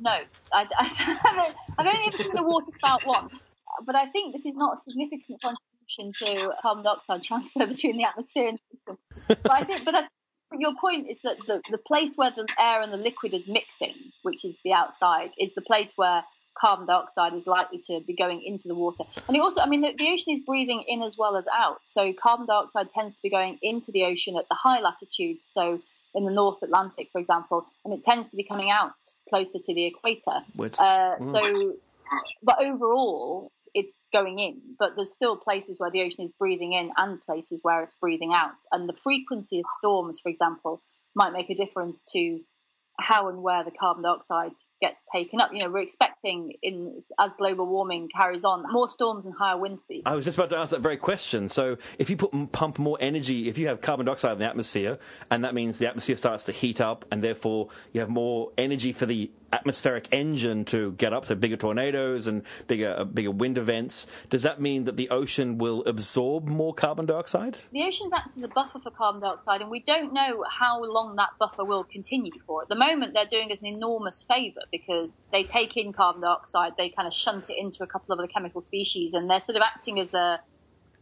no. 0.00 0.18
I, 0.52 0.66
I've 1.78 1.86
only 1.86 2.06
ever 2.06 2.16
seen 2.16 2.38
a 2.38 2.42
water 2.44 2.70
spout 2.72 3.04
once, 3.04 3.64
but 3.84 3.96
I 3.96 4.06
think 4.06 4.34
this 4.34 4.46
is 4.46 4.54
not 4.54 4.78
a 4.78 4.80
significant 4.88 5.40
to 5.88 6.52
carbon 6.62 6.84
dioxide 6.84 7.22
transfer 7.22 7.66
between 7.66 7.96
the 7.96 8.08
atmosphere 8.08 8.48
and 8.48 8.56
the 8.56 8.92
ocean. 8.92 8.98
But 9.42 9.52
I 9.52 9.64
think, 9.64 9.84
but 9.84 10.08
but 10.50 10.60
your 10.60 10.74
point 10.80 11.10
is 11.10 11.22
that 11.22 11.38
the, 11.46 11.60
the 11.70 11.78
place 11.78 12.16
where 12.16 12.30
the 12.30 12.46
air 12.58 12.80
and 12.80 12.92
the 12.92 12.96
liquid 12.96 13.34
is 13.34 13.48
mixing, 13.48 13.94
which 14.22 14.44
is 14.44 14.56
the 14.64 14.72
outside, 14.72 15.30
is 15.38 15.54
the 15.54 15.60
place 15.60 15.92
where 15.96 16.22
carbon 16.58 16.86
dioxide 16.86 17.34
is 17.34 17.46
likely 17.46 17.78
to 17.78 18.00
be 18.06 18.14
going 18.14 18.42
into 18.42 18.68
the 18.68 18.74
water. 18.74 19.04
And 19.26 19.36
it 19.36 19.40
also, 19.40 19.60
I 19.60 19.66
mean, 19.66 19.82
the, 19.82 19.92
the 19.96 20.08
ocean 20.08 20.32
is 20.32 20.40
breathing 20.40 20.84
in 20.86 21.02
as 21.02 21.18
well 21.18 21.36
as 21.36 21.46
out. 21.54 21.80
So 21.86 22.12
carbon 22.12 22.46
dioxide 22.46 22.90
tends 22.90 23.16
to 23.16 23.22
be 23.22 23.30
going 23.30 23.58
into 23.60 23.92
the 23.92 24.04
ocean 24.04 24.36
at 24.36 24.48
the 24.48 24.54
high 24.54 24.80
latitudes. 24.80 25.46
So 25.50 25.80
in 26.14 26.24
the 26.24 26.32
North 26.32 26.62
Atlantic, 26.62 27.08
for 27.12 27.20
example, 27.20 27.66
and 27.84 27.92
it 27.92 28.02
tends 28.04 28.28
to 28.30 28.36
be 28.36 28.44
coming 28.44 28.70
out 28.70 28.94
closer 29.28 29.58
to 29.58 29.74
the 29.74 29.84
equator. 29.84 30.40
Uh, 30.78 31.16
so, 31.24 31.74
but 32.42 32.62
overall, 32.62 33.50
going 34.16 34.38
in. 34.38 34.60
But 34.78 34.92
there's 34.96 35.12
still 35.12 35.36
places 35.36 35.78
where 35.78 35.90
the 35.90 36.02
ocean 36.02 36.24
is 36.24 36.32
breathing 36.38 36.72
in 36.72 36.90
and 36.96 37.20
places 37.22 37.60
where 37.62 37.82
it's 37.82 37.94
breathing 38.00 38.32
out. 38.34 38.56
And 38.72 38.88
the 38.88 38.96
frequency 39.02 39.58
of 39.58 39.64
storms, 39.78 40.20
for 40.20 40.28
example, 40.28 40.82
might 41.14 41.32
make 41.32 41.50
a 41.50 41.54
difference 41.54 42.04
to 42.12 42.40
how 42.98 43.28
and 43.28 43.42
where 43.42 43.64
the 43.64 43.70
carbon 43.70 44.04
dioxide 44.04 44.52
gets 44.80 45.00
taken 45.12 45.40
up. 45.40 45.52
You 45.52 45.64
know, 45.64 45.70
we're 45.70 45.80
expecting 45.80 46.54
in 46.62 47.00
as 47.18 47.32
global 47.38 47.66
warming 47.66 48.08
carries 48.08 48.44
on, 48.44 48.64
more 48.72 48.88
storms 48.88 49.26
and 49.26 49.34
higher 49.34 49.56
wind 49.56 49.78
speeds. 49.78 50.02
I 50.06 50.14
was 50.14 50.24
just 50.24 50.38
about 50.38 50.50
to 50.50 50.56
ask 50.56 50.70
that 50.70 50.80
very 50.80 50.96
question. 50.96 51.48
So, 51.48 51.78
if 51.98 52.10
you 52.10 52.16
put 52.16 52.52
pump 52.52 52.78
more 52.78 52.98
energy, 53.00 53.48
if 53.48 53.58
you 53.58 53.68
have 53.68 53.80
carbon 53.80 54.06
dioxide 54.06 54.32
in 54.32 54.38
the 54.38 54.46
atmosphere, 54.46 54.98
and 55.30 55.44
that 55.44 55.54
means 55.54 55.78
the 55.78 55.88
atmosphere 55.88 56.16
starts 56.16 56.44
to 56.44 56.52
heat 56.52 56.80
up, 56.80 57.04
and 57.10 57.22
therefore 57.22 57.68
you 57.92 58.00
have 58.00 58.10
more 58.10 58.52
energy 58.58 58.92
for 58.92 59.06
the 59.06 59.30
atmospheric 59.52 60.08
engine 60.12 60.64
to 60.66 60.92
get 60.92 61.12
up, 61.12 61.24
so 61.24 61.34
bigger 61.34 61.56
tornadoes 61.56 62.26
and 62.26 62.42
bigger 62.66 62.94
uh, 62.98 63.04
bigger 63.04 63.30
wind 63.30 63.58
events. 63.58 64.06
Does 64.30 64.42
that 64.42 64.60
mean 64.60 64.84
that 64.84 64.96
the 64.96 65.08
ocean 65.10 65.58
will 65.58 65.84
absorb 65.84 66.46
more 66.46 66.74
carbon 66.74 67.06
dioxide? 67.06 67.56
the 67.72 67.82
oceans 67.82 68.12
act 68.12 68.36
as 68.36 68.42
a 68.42 68.48
buffer 68.48 68.78
for 68.78 68.90
carbon 68.90 69.20
dioxide, 69.20 69.60
and 69.60 69.70
we 69.70 69.80
don't 69.80 70.12
know 70.12 70.44
how 70.48 70.82
long 70.82 71.16
that 71.16 71.30
buffer 71.38 71.64
will 71.64 71.84
continue 71.84 72.32
for. 72.46 72.62
At 72.62 72.68
the 72.68 72.74
moment, 72.74 73.14
they're 73.14 73.26
doing 73.26 73.52
us 73.52 73.60
an 73.60 73.66
enormous 73.66 74.22
favour 74.22 74.62
because 74.70 75.20
they 75.32 75.44
take 75.44 75.76
in 75.76 75.92
carbon 75.92 76.22
dioxide, 76.22 76.72
they 76.76 76.88
kind 76.88 77.06
of 77.06 77.14
shunt 77.14 77.50
it 77.50 77.56
into 77.58 77.82
a 77.82 77.86
couple 77.86 78.12
of 78.12 78.18
other 78.18 78.28
chemical 78.28 78.60
species, 78.60 79.14
and 79.14 79.28
they're 79.28 79.40
sort 79.40 79.56
of 79.56 79.62
acting 79.62 79.98
as 80.00 80.12
a 80.14 80.40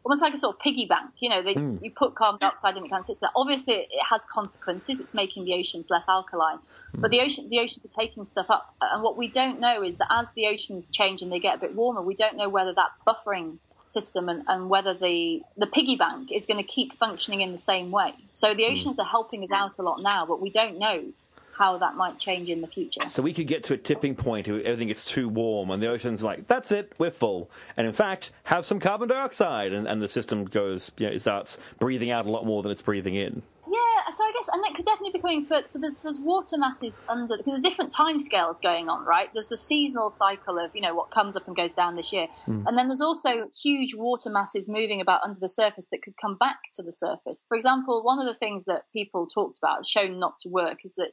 almost 0.04 0.20
like 0.20 0.34
a 0.34 0.36
sort 0.36 0.54
of 0.54 0.60
piggy 0.60 0.86
bank. 0.86 1.10
You 1.18 1.30
know, 1.30 1.42
they, 1.42 1.54
hmm. 1.54 1.78
you 1.82 1.90
put 1.90 2.14
carbon 2.14 2.38
dioxide 2.40 2.76
in, 2.76 2.84
it 2.84 2.90
kind 2.90 3.00
of 3.00 3.06
sits 3.06 3.20
there. 3.20 3.30
Obviously, 3.34 3.74
it 3.74 3.88
has 4.08 4.24
consequences. 4.26 5.00
It's 5.00 5.14
making 5.14 5.44
the 5.44 5.54
oceans 5.54 5.88
less 5.90 6.08
alkaline, 6.08 6.58
hmm. 6.94 7.00
but 7.00 7.10
the 7.10 7.20
ocean, 7.20 7.48
the 7.48 7.58
oceans 7.60 7.84
are 7.84 8.00
taking 8.00 8.24
stuff 8.24 8.46
up. 8.50 8.74
And 8.80 9.02
what 9.02 9.16
we 9.16 9.28
don't 9.28 9.60
know 9.60 9.82
is 9.82 9.98
that 9.98 10.08
as 10.10 10.30
the 10.36 10.46
oceans 10.46 10.86
change 10.88 11.22
and 11.22 11.32
they 11.32 11.40
get 11.40 11.56
a 11.56 11.58
bit 11.58 11.74
warmer, 11.74 12.02
we 12.02 12.14
don't 12.14 12.36
know 12.36 12.48
whether 12.48 12.74
that 12.74 12.90
buffering 13.06 13.58
system 13.88 14.28
and, 14.28 14.42
and 14.48 14.68
whether 14.68 14.92
the 14.92 15.40
the 15.56 15.66
piggy 15.66 15.94
bank 15.94 16.30
is 16.32 16.46
going 16.46 16.62
to 16.62 16.68
keep 16.68 16.98
functioning 16.98 17.40
in 17.40 17.52
the 17.52 17.58
same 17.58 17.90
way. 17.90 18.12
So 18.32 18.54
the 18.54 18.64
hmm. 18.64 18.72
oceans 18.72 18.98
are 18.98 19.06
helping 19.06 19.42
us 19.44 19.50
out 19.52 19.78
a 19.78 19.82
lot 19.82 20.02
now, 20.02 20.26
but 20.26 20.40
we 20.40 20.50
don't 20.50 20.78
know 20.78 21.12
how 21.56 21.78
that 21.78 21.94
might 21.94 22.18
change 22.18 22.48
in 22.48 22.60
the 22.60 22.66
future. 22.66 23.02
So 23.04 23.22
we 23.22 23.32
could 23.32 23.46
get 23.46 23.64
to 23.64 23.74
a 23.74 23.76
tipping 23.78 24.14
point 24.14 24.48
where 24.48 24.62
everything 24.62 24.88
gets 24.88 25.04
too 25.04 25.28
warm 25.28 25.70
and 25.70 25.82
the 25.82 25.88
ocean's 25.88 26.22
like, 26.22 26.46
that's 26.46 26.72
it, 26.72 26.92
we're 26.98 27.10
full. 27.10 27.50
And 27.76 27.86
in 27.86 27.92
fact, 27.92 28.32
have 28.44 28.66
some 28.66 28.80
carbon 28.80 29.08
dioxide 29.08 29.72
and, 29.72 29.86
and 29.86 30.02
the 30.02 30.08
system 30.08 30.44
goes, 30.44 30.90
you 30.98 31.06
know, 31.06 31.12
it 31.12 31.20
starts 31.20 31.58
breathing 31.78 32.10
out 32.10 32.26
a 32.26 32.30
lot 32.30 32.44
more 32.44 32.62
than 32.62 32.72
it's 32.72 32.82
breathing 32.82 33.14
in. 33.14 33.42
Yeah, 33.66 34.14
so 34.16 34.22
I 34.22 34.32
guess, 34.32 34.48
and 34.52 34.62
that 34.62 34.74
could 34.76 34.84
definitely 34.84 35.12
be 35.12 35.18
coming 35.18 35.46
further. 35.46 35.66
So 35.66 35.80
there's, 35.80 35.96
there's 35.96 36.20
water 36.20 36.56
masses 36.58 37.02
under, 37.08 37.36
because 37.36 37.54
there's 37.54 37.62
different 37.62 37.90
time 37.90 38.20
scales 38.20 38.58
going 38.62 38.88
on, 38.88 39.04
right? 39.04 39.30
There's 39.32 39.48
the 39.48 39.56
seasonal 39.56 40.10
cycle 40.12 40.58
of, 40.58 40.70
you 40.74 40.80
know, 40.80 40.94
what 40.94 41.10
comes 41.10 41.34
up 41.34 41.48
and 41.48 41.56
goes 41.56 41.72
down 41.72 41.96
this 41.96 42.12
year. 42.12 42.28
Hmm. 42.44 42.64
And 42.68 42.78
then 42.78 42.86
there's 42.86 43.00
also 43.00 43.48
huge 43.60 43.94
water 43.96 44.30
masses 44.30 44.68
moving 44.68 45.00
about 45.00 45.22
under 45.24 45.40
the 45.40 45.48
surface 45.48 45.88
that 45.90 46.02
could 46.02 46.14
come 46.20 46.36
back 46.36 46.58
to 46.74 46.84
the 46.84 46.92
surface. 46.92 47.42
For 47.48 47.56
example, 47.56 48.04
one 48.04 48.20
of 48.20 48.26
the 48.26 48.38
things 48.38 48.66
that 48.66 48.82
people 48.92 49.26
talked 49.26 49.58
about, 49.58 49.86
shown 49.86 50.20
not 50.20 50.34
to 50.42 50.48
work, 50.48 50.84
is 50.84 50.94
that 50.94 51.10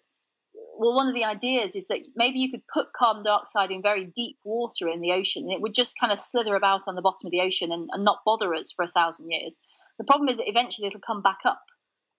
well, 0.82 0.96
one 0.96 1.08
of 1.08 1.14
the 1.14 1.26
ideas 1.26 1.76
is 1.76 1.88
that 1.90 2.00
maybe 2.16 2.40
you 2.40 2.50
could 2.50 2.64
put 2.68 2.92
carbon 2.92 3.24
dioxide 3.24 3.70
in 3.70 3.84
very 3.84 4.04
deep 4.04 4.38
water 4.44 4.90
in 4.90 5.00
the 5.00 5.12
ocean, 5.12 5.44
and 5.44 5.54
it 5.54 5.62
would 5.62 5.76
just 5.76 5.94
kind 6.00 6.12
of 6.12 6.18
slither 6.18 6.56
about 6.56 6.88
on 6.88 6.96
the 6.96 7.04
bottom 7.04 7.28
of 7.28 7.32
the 7.32 7.42
ocean 7.42 7.72
and, 7.72 7.88
and 7.92 8.04
not 8.04 8.22
bother 8.26 8.56
us 8.56 8.72
for 8.72 8.84
a 8.84 8.92
thousand 8.92 9.30
years. 9.30 9.60
The 10.00 10.06
problem 10.06 10.28
is 10.28 10.38
that 10.38 10.50
eventually 10.50 10.88
it'll 10.88 11.00
come 11.00 11.22
back 11.22 11.38
up 11.46 11.62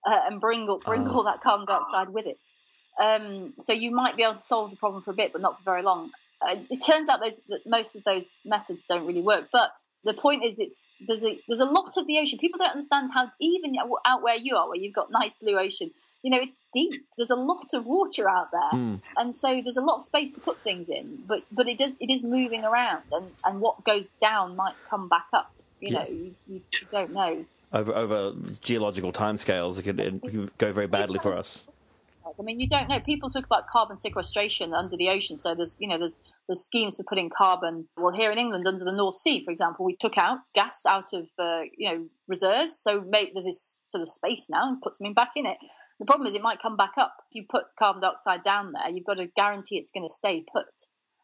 uh, 0.07 0.17
and 0.27 0.39
bring 0.39 0.69
all, 0.69 0.79
bring 0.79 1.05
all 1.09 1.25
that 1.25 1.41
carbon 1.41 1.65
dioxide 1.65 2.07
with 2.07 2.25
it. 2.25 2.39
Um, 3.01 3.53
so 3.59 3.73
you 3.73 3.91
might 3.91 4.15
be 4.15 4.23
able 4.23 4.35
to 4.35 4.39
solve 4.39 4.71
the 4.71 4.77
problem 4.77 5.03
for 5.03 5.11
a 5.11 5.15
bit, 5.15 5.33
but 5.33 5.41
not 5.41 5.57
for 5.57 5.63
very 5.65 5.81
long. 5.81 6.11
Uh, 6.41 6.55
it 6.69 6.77
turns 6.77 7.09
out 7.09 7.19
that, 7.19 7.35
that 7.49 7.65
most 7.65 7.97
of 7.97 8.05
those 8.05 8.25
methods 8.45 8.81
don't 8.87 9.05
really 9.05 9.21
work, 9.21 9.49
but 9.51 9.71
the 10.05 10.13
point 10.13 10.43
is, 10.45 10.59
it's 10.59 10.93
there's 11.05 11.23
a 11.23 11.39
there's 11.47 11.61
a 11.61 11.65
lot 11.65 11.97
of 11.97 12.07
the 12.07 12.19
ocean. 12.19 12.39
People 12.39 12.59
don't 12.59 12.71
understand 12.71 13.09
how 13.13 13.29
even 13.39 13.75
out 14.05 14.21
where 14.21 14.35
you 14.35 14.55
are, 14.55 14.67
where 14.67 14.77
you've 14.77 14.93
got 14.93 15.11
nice 15.11 15.35
blue 15.35 15.57
ocean, 15.57 15.91
you 16.23 16.31
know, 16.31 16.39
it's 16.41 16.55
deep. 16.73 17.05
There's 17.17 17.29
a 17.29 17.35
lot 17.35 17.67
of 17.73 17.85
water 17.85 18.29
out 18.29 18.49
there, 18.51 18.79
hmm. 18.79 18.95
and 19.17 19.35
so 19.35 19.61
there's 19.61 19.77
a 19.77 19.81
lot 19.81 19.97
of 19.97 20.03
space 20.03 20.31
to 20.31 20.39
put 20.39 20.57
things 20.63 20.89
in. 20.89 21.23
But 21.27 21.43
but 21.51 21.67
it 21.67 21.77
does 21.77 21.93
it 21.99 22.09
is 22.09 22.23
moving 22.23 22.63
around, 22.63 23.03
and 23.11 23.29
and 23.43 23.61
what 23.61 23.83
goes 23.83 24.07
down 24.21 24.55
might 24.55 24.75
come 24.89 25.09
back 25.09 25.27
up. 25.33 25.53
You 25.79 25.91
know, 25.91 26.05
you, 26.07 26.33
you 26.47 26.61
don't 26.91 27.11
know. 27.11 27.45
Over 27.73 27.93
over 27.93 28.33
geological 28.61 29.11
timescales, 29.11 29.77
it 29.79 29.83
could, 29.83 29.99
it 29.99 30.21
could 30.21 30.57
go 30.57 30.71
very 30.71 30.87
badly 30.87 31.19
for 31.19 31.35
us. 31.35 31.65
I 32.39 32.43
mean, 32.43 32.59
you 32.59 32.67
don't 32.67 32.89
know. 32.89 32.99
People 32.99 33.29
talk 33.29 33.45
about 33.45 33.67
carbon 33.67 33.97
sequestration 33.97 34.73
under 34.73 34.97
the 34.97 35.09
ocean. 35.09 35.37
So 35.37 35.55
there's, 35.55 35.75
you 35.79 35.87
know, 35.87 35.97
there's 35.97 36.19
there's 36.47 36.65
schemes 36.65 36.97
for 36.97 37.03
putting 37.03 37.29
carbon. 37.29 37.87
Well, 37.95 38.13
here 38.13 38.31
in 38.31 38.37
England, 38.37 38.67
under 38.67 38.83
the 38.83 38.91
North 38.91 39.17
Sea, 39.17 39.43
for 39.45 39.51
example, 39.51 39.85
we 39.85 39.95
took 39.95 40.17
out 40.17 40.39
gas 40.53 40.85
out 40.85 41.13
of, 41.13 41.27
uh, 41.39 41.61
you 41.77 41.89
know, 41.89 42.05
reserves. 42.27 42.77
So 42.79 43.01
maybe 43.07 43.31
there's 43.33 43.45
this 43.45 43.81
sort 43.85 44.01
of 44.01 44.09
space 44.09 44.47
now 44.49 44.69
and 44.69 44.81
put 44.81 44.97
something 44.97 45.13
back 45.13 45.31
in 45.35 45.45
it. 45.45 45.57
The 45.99 46.05
problem 46.05 46.27
is 46.27 46.35
it 46.35 46.41
might 46.41 46.61
come 46.61 46.75
back 46.75 46.93
up. 46.97 47.15
If 47.29 47.35
you 47.35 47.45
put 47.49 47.63
carbon 47.77 48.01
dioxide 48.01 48.43
down 48.43 48.73
there, 48.73 48.89
you've 48.89 49.05
got 49.05 49.15
to 49.15 49.27
guarantee 49.27 49.77
it's 49.77 49.91
going 49.91 50.07
to 50.07 50.13
stay 50.13 50.43
put. 50.51 50.65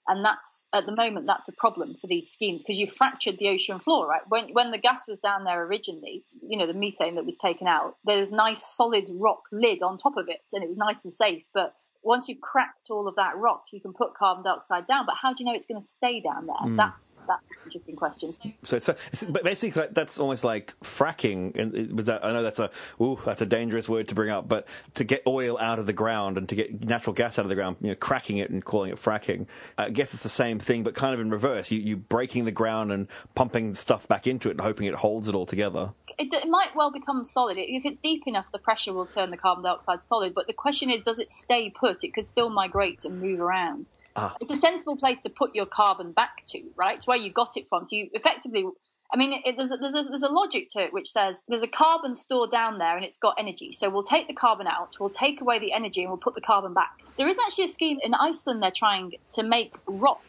And 0.10 0.26
that's 0.26 0.68
at 0.74 0.88
the 0.88 0.96
moment 0.96 1.28
that's 1.28 1.48
a 1.50 1.54
problem 1.54 1.94
for 1.94 2.08
these 2.08 2.32
schemes 2.32 2.64
because 2.64 2.80
you 2.80 2.88
fractured 2.88 3.38
the 3.38 3.50
ocean 3.50 3.78
floor, 3.80 4.08
right? 4.08 4.24
When 4.28 4.50
when 4.54 4.72
the 4.72 4.80
gas 4.80 5.08
was 5.08 5.20
down 5.20 5.44
there 5.44 5.64
originally, 5.64 6.24
you 6.42 6.58
know, 6.58 6.66
the 6.66 6.74
methane 6.74 7.14
that 7.16 7.26
was 7.26 7.38
taken 7.38 7.68
out, 7.68 7.96
there 8.06 8.18
was 8.20 8.32
nice 8.32 8.66
solid 8.66 9.08
rock 9.14 9.44
lid 9.52 9.84
on 9.84 9.98
top 9.98 10.18
of 10.18 10.28
it, 10.28 10.42
and 10.52 10.64
it 10.64 10.70
was 10.70 10.80
nice 10.80 11.06
and 11.06 11.14
safe. 11.14 11.44
But 11.54 11.76
once 12.02 12.30
you've 12.30 12.42
cracked 12.42 12.90
all 12.90 13.08
of 13.08 13.16
that 13.16 13.38
rock, 13.38 13.66
you 13.72 13.82
can 13.82 13.94
put 13.94 14.14
carbon 14.14 14.44
dioxide 14.44 14.88
down. 14.88 15.06
But 15.06 15.16
how 15.22 15.34
do 15.34 15.44
you 15.44 15.46
know 15.50 15.56
it's 15.56 15.66
going 15.66 15.80
to 15.80 15.86
stay 15.86 16.22
down 16.22 16.48
there? 16.48 16.56
Hmm. 16.56 16.76
That's 16.78 17.18
that's 17.28 17.44
an 17.50 17.58
interesting 17.66 17.96
question. 17.96 18.34
So, 18.64 18.78
So 18.78 18.96
it's, 19.12 19.24
a, 19.24 19.32
but 19.32 19.44
basically 19.44 19.88
that's 19.92 20.20
almost 20.20 20.44
like 20.44 20.80
fracking. 20.82 21.56
And 21.58 21.92
uh, 21.92 21.96
with 21.96 22.06
that, 22.06 22.24
I 22.24 22.32
know 22.32 22.44
that's 22.44 22.60
a 22.60 22.72
ooh, 23.02 23.20
that's 23.26 23.42
a 23.42 23.46
dangerous 23.46 23.90
word 23.90 24.08
to 24.10 24.16
bring 24.16 24.30
up, 24.30 24.48
but 24.48 24.68
to 24.96 25.04
get 25.04 25.24
oil 25.28 25.58
out 25.60 25.80
of 25.80 25.86
the 25.86 25.94
ground 25.94 26.38
and 26.38 26.48
to 26.50 26.56
get 26.56 26.86
natural 26.86 27.14
gas 27.14 27.38
out 27.38 27.46
of 27.46 27.50
the 27.50 27.56
ground, 27.56 27.78
you 27.82 27.90
know, 27.90 27.96
cracking 27.96 28.38
it 28.38 28.50
and 28.50 28.64
calling 28.64 28.92
it 28.92 28.98
fracking. 28.98 29.48
I 29.78 29.90
guess 29.90 30.14
it's 30.14 30.24
the 30.24 30.30
same 30.30 30.60
thing, 30.60 30.84
but 30.84 30.94
kind 30.94 31.14
of 31.14 31.20
in 31.20 31.30
reverse. 31.30 31.72
You 31.72 31.80
you 31.80 31.98
breaking 31.98 32.46
the 32.46 32.52
ground 32.52 32.92
and 32.92 33.08
pumping 33.36 33.76
stuff 33.76 34.08
back 34.08 34.26
into 34.26 34.50
it 34.50 34.52
and 34.52 34.62
hoping 34.62 34.88
it 34.88 34.96
holds 34.96 35.28
it 35.28 35.36
all 35.36 35.46
together. 35.46 35.94
It, 36.20 36.34
it 36.34 36.48
might 36.48 36.76
well 36.76 36.92
become 36.92 37.24
solid. 37.26 37.58
If 37.58 37.86
it's 37.86 38.00
deep 38.00 38.24
enough, 38.28 38.46
the 38.52 38.60
pressure 38.60 38.94
will 38.94 39.06
turn 39.06 39.32
the 39.32 39.38
carbon 39.38 39.64
dioxide 39.64 40.04
solid. 40.04 40.34
But 40.36 40.48
the 40.48 40.54
question 40.54 40.90
is, 40.92 41.02
does 41.04 41.20
it 41.20 41.32
stay 41.32 41.70
put? 41.70 42.04
It 42.04 42.14
could 42.14 42.26
still 42.26 42.50
migrate 42.50 43.06
and 43.06 43.22
move 43.22 43.40
around. 43.40 43.88
Ah. 44.16 44.36
It's 44.42 44.52
a 44.52 44.56
sensible 44.56 44.98
place 44.98 45.22
to 45.22 45.30
put 45.30 45.56
your 45.56 45.66
carbon 45.66 46.12
back 46.12 46.44
to, 46.48 46.62
right? 46.76 46.98
It's 46.98 47.08
where 47.08 47.18
you 47.18 47.32
got 47.32 47.58
it 47.58 47.68
from. 47.70 47.86
So 47.86 47.96
you 47.96 48.10
effectively, 48.14 48.66
I 49.14 49.18
mean, 49.18 49.42
it, 49.46 49.56
there's, 49.56 49.72
a, 49.72 49.78
there's, 49.78 49.94
a, 49.94 50.04
there's 50.04 50.24
a 50.24 50.30
logic 50.30 50.68
to 50.72 50.84
it 50.84 50.92
which 50.92 51.10
says 51.10 51.44
there's 51.48 51.64
a 51.64 51.68
carbon 51.68 52.16
store 52.16 52.48
down 52.48 52.80
there 52.80 52.96
and 52.98 53.06
it's 53.06 53.18
got 53.18 53.36
energy. 53.40 53.72
So 53.72 53.90
we'll 53.90 54.04
take 54.04 54.28
the 54.28 54.34
carbon 54.34 54.68
out, 54.68 54.98
we'll 55.00 55.10
take 55.10 55.42
away 55.42 55.60
the 55.60 55.74
energy, 55.74 56.02
and 56.02 56.10
we'll 56.10 56.18
put 56.18 56.36
the 56.36 56.42
carbon 56.42 56.74
back. 56.74 56.92
There 57.18 57.28
is 57.28 57.38
actually 57.40 57.66
a 57.66 57.70
scheme 57.70 58.00
in 58.04 58.14
Iceland. 58.14 58.62
They're 58.62 58.72
trying 58.72 59.14
to 59.36 59.44
make 59.44 59.74
rock 59.88 60.22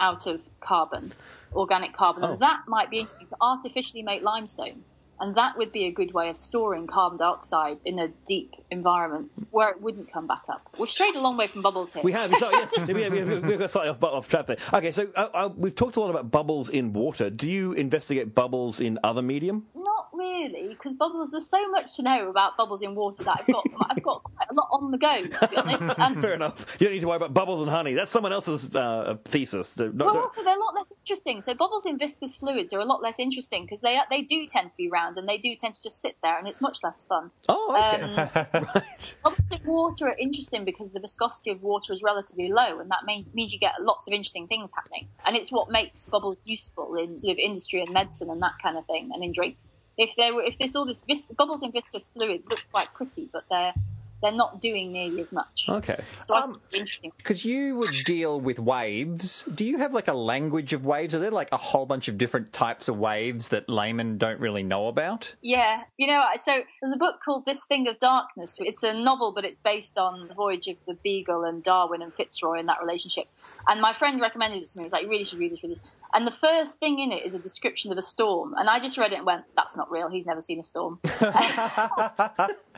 out 0.00 0.26
of 0.26 0.40
carbon, 0.60 1.12
organic 1.54 1.92
carbon, 1.92 2.24
Oh. 2.24 2.32
and 2.32 2.40
that 2.40 2.60
might 2.66 2.90
be 2.90 3.04
to 3.04 3.36
artificially 3.40 4.02
make 4.02 4.22
limestone. 4.22 4.82
And 5.20 5.34
that 5.36 5.56
would 5.58 5.70
be 5.72 5.84
a 5.84 5.90
good 5.92 6.12
way 6.12 6.28
of 6.30 6.36
storing 6.36 6.86
carbon 6.86 7.18
dioxide 7.18 7.78
in 7.84 7.98
a 7.98 8.08
deep 8.26 8.54
environment 8.70 9.38
where 9.50 9.68
it 9.70 9.80
wouldn't 9.82 10.12
come 10.12 10.26
back 10.26 10.42
up. 10.48 10.68
We've 10.78 10.90
strayed 10.90 11.14
a 11.14 11.20
long 11.20 11.36
way 11.36 11.46
from 11.46 11.62
bubbles 11.62 11.92
here. 11.92 12.02
We 12.02 12.12
have, 12.12 12.34
so, 12.36 12.50
yes, 12.50 12.72
we 12.88 13.02
have, 13.02 13.12
we 13.12 13.18
have, 13.18 13.44
we've 13.44 13.58
got 13.58 13.70
slightly 13.70 13.90
off, 13.90 14.02
off 14.02 14.28
track 14.28 14.46
there. 14.46 14.56
Okay, 14.72 14.90
so 14.90 15.08
uh, 15.16 15.28
uh, 15.34 15.50
we've 15.56 15.74
talked 15.74 15.96
a 15.96 16.00
lot 16.00 16.10
about 16.10 16.30
bubbles 16.30 16.68
in 16.70 16.92
water. 16.92 17.30
Do 17.30 17.50
you 17.50 17.72
investigate 17.72 18.34
bubbles 18.34 18.80
in 18.80 18.98
other 19.04 19.22
medium? 19.22 19.66
Not 19.74 20.08
really, 20.14 20.68
because 20.68 20.94
bubbles. 20.94 21.30
There's 21.30 21.46
so 21.48 21.68
much 21.70 21.96
to 21.96 22.02
know 22.02 22.30
about 22.30 22.56
bubbles 22.56 22.82
in 22.82 22.94
water 22.94 23.22
that 23.24 23.40
I've 23.40 23.46
got. 23.46 23.66
I've 23.90 24.02
got 24.02 24.22
quite 24.22 24.48
a 24.50 24.54
lot 24.54 24.68
on 24.72 24.90
the 24.90 24.98
go, 24.98 25.26
to 25.26 25.48
be 25.48 25.56
honest. 25.56 25.98
And 25.98 26.20
Fair 26.20 26.34
enough. 26.34 26.66
You 26.78 26.86
don't 26.86 26.94
need 26.94 27.00
to 27.00 27.08
worry 27.08 27.16
about 27.16 27.34
bubbles 27.34 27.60
and 27.60 27.70
honey. 27.70 27.94
That's 27.94 28.10
someone 28.10 28.32
else's 28.32 28.74
uh, 28.74 29.16
thesis. 29.24 29.74
Don't- 29.74 29.96
well, 29.96 30.16
also 30.16 30.42
they're 30.44 30.56
a 30.56 30.60
lot 30.60 30.74
less 30.74 30.92
interesting. 31.02 31.42
So 31.42 31.54
bubbles 31.54 31.86
in 31.86 31.98
viscous 31.98 32.36
fluids 32.36 32.72
are 32.72 32.80
a 32.80 32.84
lot 32.84 33.02
less 33.02 33.18
interesting 33.18 33.64
because 33.64 33.80
they 33.80 33.98
they 34.10 34.22
do 34.22 34.46
tend 34.46 34.70
to 34.70 34.76
be 34.76 34.88
round 34.88 35.09
and 35.16 35.28
they 35.28 35.38
do 35.38 35.54
tend 35.56 35.74
to 35.74 35.82
just 35.82 36.00
sit 36.00 36.16
there, 36.22 36.38
and 36.38 36.46
it's 36.48 36.60
much 36.60 36.82
less 36.82 37.02
fun. 37.02 37.30
oh, 37.48 37.76
okay. 37.76 38.02
Um, 38.02 38.16
right. 38.74 39.16
Bubbles 39.22 39.40
in 39.50 39.64
water 39.64 40.08
are 40.08 40.16
interesting 40.18 40.64
because 40.64 40.92
the 40.92 41.00
viscosity 41.00 41.50
of 41.50 41.62
water 41.62 41.92
is 41.92 42.02
relatively 42.02 42.48
low, 42.48 42.80
and 42.80 42.90
that 42.90 43.04
mean, 43.04 43.26
means 43.34 43.52
you 43.52 43.58
get 43.58 43.80
lots 43.80 44.06
of 44.06 44.12
interesting 44.12 44.46
things 44.46 44.70
happening. 44.74 45.08
And 45.24 45.36
it's 45.36 45.50
what 45.50 45.70
makes 45.70 46.08
bubbles 46.08 46.38
useful 46.44 46.96
in 46.96 47.16
sort 47.16 47.32
of 47.32 47.38
industry 47.38 47.80
and 47.82 47.92
medicine 47.92 48.30
and 48.30 48.42
that 48.42 48.54
kind 48.62 48.76
of 48.76 48.86
thing, 48.86 49.10
and 49.12 49.22
in 49.22 49.32
drinks. 49.32 49.76
If 49.98 50.14
there 50.16 50.34
were, 50.34 50.42
if 50.42 50.56
there's 50.58 50.76
all 50.76 50.86
this 50.86 51.02
vis- 51.06 51.26
bubbles 51.26 51.62
in 51.62 51.72
viscous 51.72 52.08
fluid 52.08 52.42
look 52.48 52.64
quite 52.72 52.92
pretty, 52.94 53.28
but 53.32 53.44
they're 53.50 53.74
they're 54.22 54.32
not 54.32 54.60
doing 54.60 54.92
nearly 54.92 55.20
as 55.20 55.32
much. 55.32 55.64
Okay. 55.68 55.98
So 56.26 56.34
Um, 56.34 56.60
interesting. 56.72 57.12
Because 57.16 57.44
you 57.44 57.76
would 57.76 57.94
deal 58.04 58.40
with 58.40 58.58
waves. 58.58 59.44
Do 59.54 59.64
you 59.64 59.78
have 59.78 59.94
like 59.94 60.08
a 60.08 60.12
language 60.14 60.72
of 60.72 60.84
waves? 60.84 61.14
Are 61.14 61.18
there 61.18 61.30
like 61.30 61.48
a 61.52 61.56
whole 61.56 61.86
bunch 61.86 62.08
of 62.08 62.18
different 62.18 62.52
types 62.52 62.88
of 62.88 62.98
waves 62.98 63.48
that 63.48 63.68
laymen 63.68 64.18
don't 64.18 64.40
really 64.40 64.62
know 64.62 64.88
about? 64.88 65.34
Yeah, 65.40 65.82
you 65.96 66.06
know, 66.06 66.22
so 66.42 66.60
there's 66.80 66.94
a 66.94 66.98
book 66.98 67.20
called 67.24 67.46
This 67.46 67.64
Thing 67.64 67.88
of 67.88 67.98
Darkness. 67.98 68.58
It's 68.60 68.82
a 68.82 68.92
novel, 68.92 69.32
but 69.32 69.44
it's 69.44 69.58
based 69.58 69.98
on 69.98 70.28
the 70.28 70.34
voyage 70.34 70.68
of 70.68 70.76
the 70.86 70.94
Beagle 70.94 71.44
and 71.44 71.62
Darwin 71.62 72.02
and 72.02 72.12
Fitzroy 72.12 72.58
and 72.58 72.68
that 72.68 72.80
relationship. 72.80 73.26
And 73.68 73.80
my 73.80 73.92
friend 73.92 74.20
recommended 74.20 74.62
it 74.62 74.68
to 74.68 74.78
me. 74.78 74.82
He 74.82 74.84
was 74.84 74.92
like, 74.92 75.04
you 75.04 75.08
really 75.08 75.24
should 75.24 75.38
read 75.38 75.52
this, 75.52 75.62
read 75.62 75.72
this. 75.72 75.80
And 76.12 76.26
the 76.26 76.32
first 76.32 76.80
thing 76.80 76.98
in 76.98 77.12
it 77.12 77.24
is 77.24 77.34
a 77.34 77.38
description 77.38 77.92
of 77.92 77.98
a 77.98 78.02
storm. 78.02 78.54
And 78.56 78.68
I 78.68 78.80
just 78.80 78.98
read 78.98 79.12
it 79.12 79.18
and 79.18 79.26
went, 79.26 79.44
that's 79.56 79.76
not 79.76 79.90
real. 79.90 80.08
He's 80.08 80.26
never 80.26 80.42
seen 80.42 80.58
a 80.58 80.64
storm. 80.64 80.98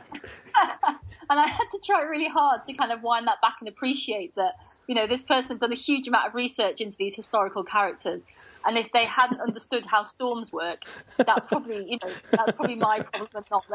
and 1.33 1.39
I 1.39 1.47
had 1.47 1.65
to 1.71 1.79
try 1.83 2.03
really 2.03 2.27
hard 2.27 2.63
to 2.67 2.73
kind 2.73 2.91
of 2.91 3.01
wind 3.01 3.25
that 3.25 3.41
back 3.41 3.55
and 3.59 3.67
appreciate 3.67 4.35
that, 4.35 4.53
you 4.85 4.93
know, 4.93 5.07
this 5.07 5.23
person 5.23 5.53
had 5.53 5.59
done 5.61 5.71
a 5.71 5.75
huge 5.75 6.07
amount 6.07 6.27
of 6.27 6.35
research 6.35 6.79
into 6.79 6.95
these 6.95 7.15
historical 7.15 7.63
characters. 7.63 8.23
And 8.63 8.77
if 8.77 8.91
they 8.91 9.05
hadn't 9.05 9.41
understood 9.41 9.83
how 9.83 10.03
storms 10.03 10.51
work, 10.51 10.83
that 11.17 11.47
probably, 11.47 11.89
you 11.89 11.97
know, 12.03 12.13
that's 12.29 12.51
probably 12.51 12.75
my 12.75 12.99
problem, 12.99 13.45
not 13.49 13.65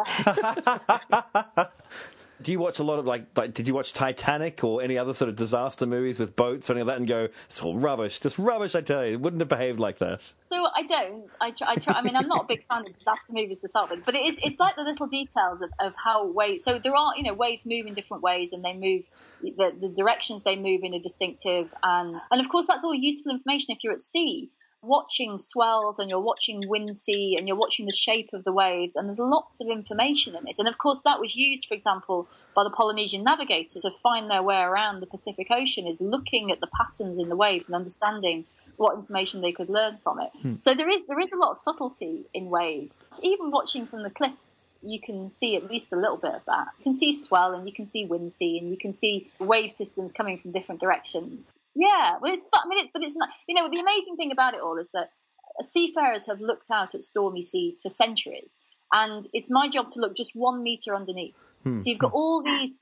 theirs. 1.56 1.66
Do 2.40 2.52
you 2.52 2.58
watch 2.60 2.78
a 2.78 2.84
lot 2.84 2.98
of 2.98 3.06
like, 3.06 3.26
like? 3.36 3.52
Did 3.52 3.66
you 3.66 3.74
watch 3.74 3.92
Titanic 3.92 4.62
or 4.62 4.80
any 4.80 4.96
other 4.96 5.12
sort 5.12 5.28
of 5.28 5.36
disaster 5.36 5.86
movies 5.86 6.18
with 6.18 6.36
boats 6.36 6.70
or 6.70 6.74
any 6.74 6.80
of 6.80 6.86
that, 6.86 6.98
and 6.98 7.06
go, 7.06 7.28
"It's 7.46 7.60
all 7.62 7.76
rubbish, 7.76 8.20
just 8.20 8.38
rubbish." 8.38 8.74
I 8.74 8.80
tell 8.80 9.04
you, 9.04 9.14
it 9.14 9.20
wouldn't 9.20 9.40
have 9.40 9.48
behaved 9.48 9.80
like 9.80 9.98
that. 9.98 10.32
So 10.42 10.66
I 10.74 10.82
don't. 10.82 11.24
I 11.40 11.50
try. 11.50 11.68
I, 11.70 11.74
try, 11.76 11.94
I 11.94 12.02
mean, 12.02 12.14
I'm 12.14 12.28
not 12.28 12.44
a 12.44 12.46
big 12.46 12.64
fan 12.68 12.86
of 12.86 12.96
disaster 12.96 13.32
movies 13.32 13.58
to 13.60 13.68
start 13.68 13.90
with, 13.90 14.04
but 14.04 14.14
it 14.14 14.24
is. 14.24 14.36
It's 14.42 14.60
like 14.60 14.76
the 14.76 14.82
little 14.82 15.08
details 15.08 15.60
of, 15.60 15.70
of 15.80 15.94
how 16.02 16.26
waves. 16.26 16.62
So 16.62 16.78
there 16.78 16.94
are, 16.94 17.12
you 17.16 17.24
know, 17.24 17.34
waves 17.34 17.62
move 17.64 17.86
in 17.86 17.94
different 17.94 18.22
ways, 18.22 18.52
and 18.52 18.64
they 18.64 18.74
move. 18.74 19.02
The, 19.40 19.72
the 19.80 19.88
directions 19.88 20.42
they 20.42 20.56
move 20.56 20.82
in 20.82 20.94
are 20.94 21.00
distinctive, 21.00 21.72
and 21.82 22.20
and 22.30 22.40
of 22.40 22.48
course 22.48 22.66
that's 22.66 22.84
all 22.84 22.94
useful 22.94 23.32
information 23.32 23.74
if 23.74 23.84
you're 23.84 23.92
at 23.92 24.00
sea, 24.00 24.50
watching 24.82 25.38
swells 25.38 25.98
and 25.98 26.08
you're 26.08 26.20
watching 26.20 26.68
wind 26.68 26.96
sea 26.96 27.36
and 27.36 27.48
you're 27.48 27.56
watching 27.56 27.86
the 27.86 27.92
shape 27.92 28.30
of 28.32 28.44
the 28.44 28.52
waves, 28.52 28.96
and 28.96 29.08
there's 29.08 29.18
lots 29.18 29.60
of 29.60 29.68
information 29.68 30.36
in 30.36 30.46
it. 30.48 30.56
And 30.58 30.68
of 30.68 30.78
course 30.78 31.02
that 31.02 31.20
was 31.20 31.34
used, 31.34 31.66
for 31.66 31.74
example, 31.74 32.28
by 32.54 32.64
the 32.64 32.70
Polynesian 32.70 33.24
navigators 33.24 33.82
to 33.82 33.90
find 34.02 34.30
their 34.30 34.42
way 34.42 34.60
around 34.60 35.00
the 35.00 35.06
Pacific 35.06 35.48
Ocean, 35.50 35.86
is 35.86 36.00
looking 36.00 36.50
at 36.50 36.60
the 36.60 36.68
patterns 36.68 37.18
in 37.18 37.28
the 37.28 37.36
waves 37.36 37.68
and 37.68 37.76
understanding 37.76 38.44
what 38.76 38.94
information 38.94 39.40
they 39.40 39.52
could 39.52 39.68
learn 39.68 39.98
from 40.02 40.20
it. 40.20 40.30
Hmm. 40.40 40.56
So 40.56 40.74
there 40.74 40.88
is 40.88 41.02
there 41.08 41.20
is 41.20 41.32
a 41.32 41.36
lot 41.36 41.52
of 41.52 41.58
subtlety 41.58 42.26
in 42.32 42.48
waves. 42.48 43.04
Even 43.22 43.50
watching 43.50 43.86
from 43.86 44.04
the 44.04 44.10
cliffs, 44.10 44.68
you 44.82 45.00
can 45.00 45.28
see 45.30 45.56
at 45.56 45.68
least 45.68 45.92
a 45.92 45.96
little 45.96 46.16
bit 46.16 46.34
of 46.34 46.44
that. 46.44 46.68
You 46.78 46.84
can 46.84 46.94
see 46.94 47.12
swell 47.12 47.54
and 47.54 47.66
you 47.66 47.74
can 47.74 47.86
see 47.86 48.04
wind 48.04 48.32
sea 48.32 48.58
and 48.58 48.70
you 48.70 48.76
can 48.76 48.92
see 48.92 49.30
wave 49.40 49.72
systems 49.72 50.12
coming 50.12 50.38
from 50.38 50.52
different 50.52 50.80
directions. 50.80 51.57
Yeah, 51.74 52.16
well, 52.20 52.32
it's 52.32 52.44
fun. 52.44 52.62
I 52.64 52.68
mean, 52.68 52.84
it, 52.86 52.90
but 52.92 53.02
it's 53.02 53.16
not. 53.16 53.28
You 53.46 53.54
know, 53.54 53.70
the 53.70 53.78
amazing 53.78 54.16
thing 54.16 54.32
about 54.32 54.54
it 54.54 54.60
all 54.60 54.78
is 54.78 54.90
that 54.92 55.10
uh, 55.58 55.62
seafarers 55.62 56.26
have 56.26 56.40
looked 56.40 56.70
out 56.70 56.94
at 56.94 57.02
stormy 57.02 57.42
seas 57.42 57.80
for 57.82 57.88
centuries, 57.88 58.56
and 58.92 59.26
it's 59.32 59.50
my 59.50 59.68
job 59.68 59.90
to 59.90 60.00
look 60.00 60.16
just 60.16 60.32
one 60.34 60.62
meter 60.62 60.94
underneath. 60.94 61.36
Hmm. 61.62 61.80
So 61.80 61.90
you've 61.90 61.98
got 61.98 62.12
all 62.12 62.42
these 62.42 62.78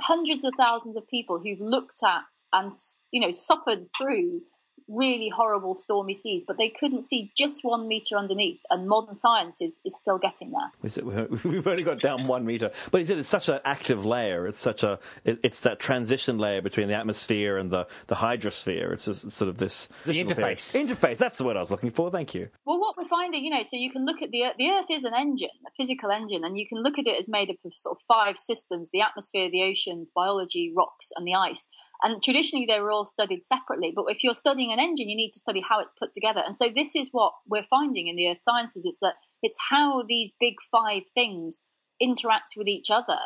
hundreds 0.00 0.44
of 0.44 0.54
thousands 0.56 0.96
of 0.96 1.06
people 1.08 1.40
who've 1.40 1.60
looked 1.60 2.00
at 2.04 2.22
and 2.52 2.72
you 3.10 3.20
know 3.20 3.32
suffered 3.32 3.86
through 3.96 4.42
really 4.88 5.28
horrible 5.28 5.74
stormy 5.74 6.14
seas, 6.14 6.44
but 6.46 6.56
they 6.58 6.68
couldn't 6.70 7.02
see 7.02 7.30
just 7.36 7.62
one 7.64 7.86
meter 7.88 8.16
underneath. 8.16 8.60
And 8.70 8.88
modern 8.88 9.14
science 9.14 9.60
is, 9.60 9.78
is 9.84 9.96
still 9.96 10.18
getting 10.18 10.50
there. 10.50 10.70
We 10.82 10.88
said- 10.90 11.04
We've 11.44 11.66
only 11.66 11.82
got 11.82 12.00
down 12.00 12.26
one 12.26 12.44
meter, 12.44 12.70
but 12.90 12.98
he 13.00 13.04
said 13.04 13.18
it's 13.18 13.28
such 13.28 13.48
an 13.48 13.60
active 13.64 14.04
layer. 14.04 14.46
It's 14.46 14.58
such 14.58 14.82
a 14.82 14.98
it, 15.24 15.38
it's 15.42 15.60
that 15.60 15.78
transition 15.78 16.38
layer 16.38 16.62
between 16.62 16.88
the 16.88 16.94
atmosphere 16.94 17.58
and 17.58 17.70
the, 17.70 17.86
the 18.06 18.16
hydrosphere. 18.16 18.92
It's 18.92 19.04
just 19.04 19.30
sort 19.30 19.48
of 19.48 19.58
this 19.58 19.88
transitional 20.04 20.34
period. 20.34 20.58
interface. 20.58 20.86
Interface. 20.88 21.18
That's 21.18 21.38
the 21.38 21.44
word 21.44 21.56
I 21.56 21.60
was 21.60 21.70
looking 21.70 21.90
for. 21.90 22.10
Thank 22.10 22.34
you. 22.34 22.48
Well, 22.64 22.78
what 22.80 22.96
we're 22.96 23.08
finding, 23.08 23.44
you 23.44 23.50
know, 23.50 23.62
so 23.62 23.76
you 23.76 23.90
can 23.90 24.04
look 24.06 24.22
at 24.22 24.30
the 24.30 24.44
Earth. 24.44 24.54
The 24.58 24.70
Earth 24.70 24.86
is 24.90 25.04
an 25.04 25.14
engine, 25.14 25.48
a 25.66 25.70
physical 25.76 26.10
engine, 26.10 26.44
and 26.44 26.58
you 26.58 26.66
can 26.66 26.82
look 26.82 26.98
at 26.98 27.06
it 27.06 27.18
as 27.18 27.28
made 27.28 27.50
up 27.50 27.56
of 27.64 27.72
sort 27.74 27.98
of 27.98 28.16
five 28.16 28.38
systems: 28.38 28.90
the 28.90 29.00
atmosphere, 29.02 29.50
the 29.50 29.62
oceans, 29.62 30.10
biology, 30.14 30.72
rocks, 30.76 31.10
and 31.16 31.26
the 31.26 31.34
ice. 31.34 31.68
And 32.02 32.22
traditionally, 32.22 32.66
they 32.66 32.80
were 32.80 32.92
all 32.92 33.04
studied 33.04 33.44
separately. 33.44 33.92
But 33.94 34.06
if 34.08 34.22
you're 34.22 34.34
studying 34.34 34.72
an 34.72 34.78
engine, 34.78 35.08
you 35.08 35.16
need 35.16 35.32
to 35.32 35.40
study 35.40 35.60
how 35.60 35.80
it's 35.80 35.94
put 35.98 36.12
together. 36.12 36.42
And 36.44 36.56
so 36.56 36.68
this 36.74 36.94
is 36.94 37.08
what 37.10 37.32
we're 37.48 37.66
finding 37.68 38.08
in 38.08 38.16
the 38.16 38.28
Earth 38.28 38.42
sciences: 38.42 38.84
is 38.84 38.98
that 39.00 39.14
it's 39.42 39.58
how 39.70 40.02
these 40.08 40.32
big 40.38 40.54
five 40.70 41.02
things 41.14 41.60
interact 42.00 42.54
with 42.56 42.68
each 42.68 42.90
other 42.90 43.18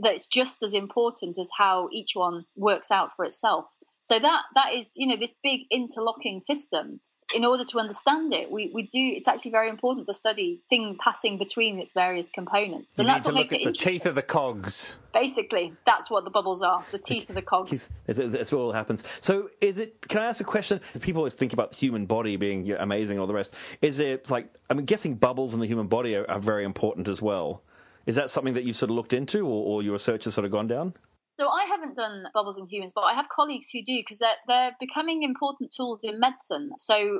that's 0.00 0.26
just 0.26 0.62
as 0.62 0.72
important 0.72 1.38
as 1.38 1.50
how 1.56 1.88
each 1.92 2.12
one 2.14 2.44
works 2.56 2.90
out 2.90 3.10
for 3.16 3.24
itself. 3.24 3.66
So 4.04 4.18
that 4.18 4.42
that 4.54 4.72
is, 4.74 4.90
you 4.96 5.06
know, 5.06 5.16
this 5.16 5.34
big 5.42 5.60
interlocking 5.70 6.40
system. 6.40 7.00
In 7.34 7.44
order 7.44 7.64
to 7.64 7.78
understand 7.78 8.32
it, 8.32 8.50
we, 8.50 8.70
we 8.74 8.82
do. 8.82 8.98
It's 8.98 9.28
actually 9.28 9.52
very 9.52 9.68
important 9.68 10.06
to 10.06 10.14
study 10.14 10.60
things 10.68 10.98
passing 11.00 11.38
between 11.38 11.78
its 11.78 11.92
various 11.92 12.30
components, 12.30 12.98
You 12.98 13.02
and 13.02 13.08
need 13.08 13.14
that's 13.14 13.26
what 13.26 13.34
makes 13.34 13.52
it 13.52 13.64
the 13.64 13.72
teeth 13.72 14.06
of 14.06 14.14
the 14.14 14.22
cogs. 14.22 14.96
Basically, 15.14 15.72
that's 15.86 16.10
what 16.10 16.24
the 16.24 16.30
bubbles 16.30 16.62
are: 16.62 16.84
the 16.90 16.98
teeth 16.98 17.28
of 17.28 17.34
the 17.34 17.42
cogs. 17.42 17.88
That's 18.06 18.52
what 18.52 18.58
all 18.58 18.72
happens. 18.72 19.04
So, 19.20 19.50
is 19.60 19.78
it? 19.78 20.06
Can 20.08 20.20
I 20.20 20.26
ask 20.26 20.40
a 20.40 20.44
question? 20.44 20.80
People 21.00 21.20
always 21.20 21.34
think 21.34 21.52
about 21.52 21.70
the 21.70 21.76
human 21.76 22.06
body 22.06 22.36
being 22.36 22.70
amazing 22.72 23.16
and 23.16 23.20
all 23.20 23.26
the 23.26 23.34
rest. 23.34 23.54
Is 23.80 23.98
it 23.98 24.30
like? 24.30 24.52
I'm 24.68 24.84
guessing 24.84 25.14
bubbles 25.14 25.54
in 25.54 25.60
the 25.60 25.66
human 25.66 25.86
body 25.86 26.16
are, 26.16 26.30
are 26.30 26.40
very 26.40 26.64
important 26.64 27.08
as 27.08 27.22
well. 27.22 27.62
Is 28.04 28.16
that 28.16 28.30
something 28.30 28.54
that 28.54 28.64
you've 28.64 28.76
sort 28.76 28.90
of 28.90 28.96
looked 28.96 29.12
into, 29.12 29.46
or, 29.46 29.64
or 29.66 29.82
your 29.82 29.92
research 29.92 30.24
has 30.24 30.34
sort 30.34 30.44
of 30.44 30.50
gone 30.50 30.66
down? 30.66 30.94
So 31.42 31.48
I 31.48 31.64
haven't 31.64 31.96
done 31.96 32.28
bubbles 32.32 32.56
in 32.56 32.68
humans, 32.68 32.92
but 32.94 33.00
I 33.00 33.14
have 33.14 33.28
colleagues 33.28 33.68
who 33.68 33.82
do 33.82 33.98
because 33.98 34.20
they're 34.20 34.42
they're 34.46 34.76
becoming 34.78 35.24
important 35.24 35.72
tools 35.76 36.04
in 36.04 36.20
medicine. 36.20 36.70
So 36.78 37.18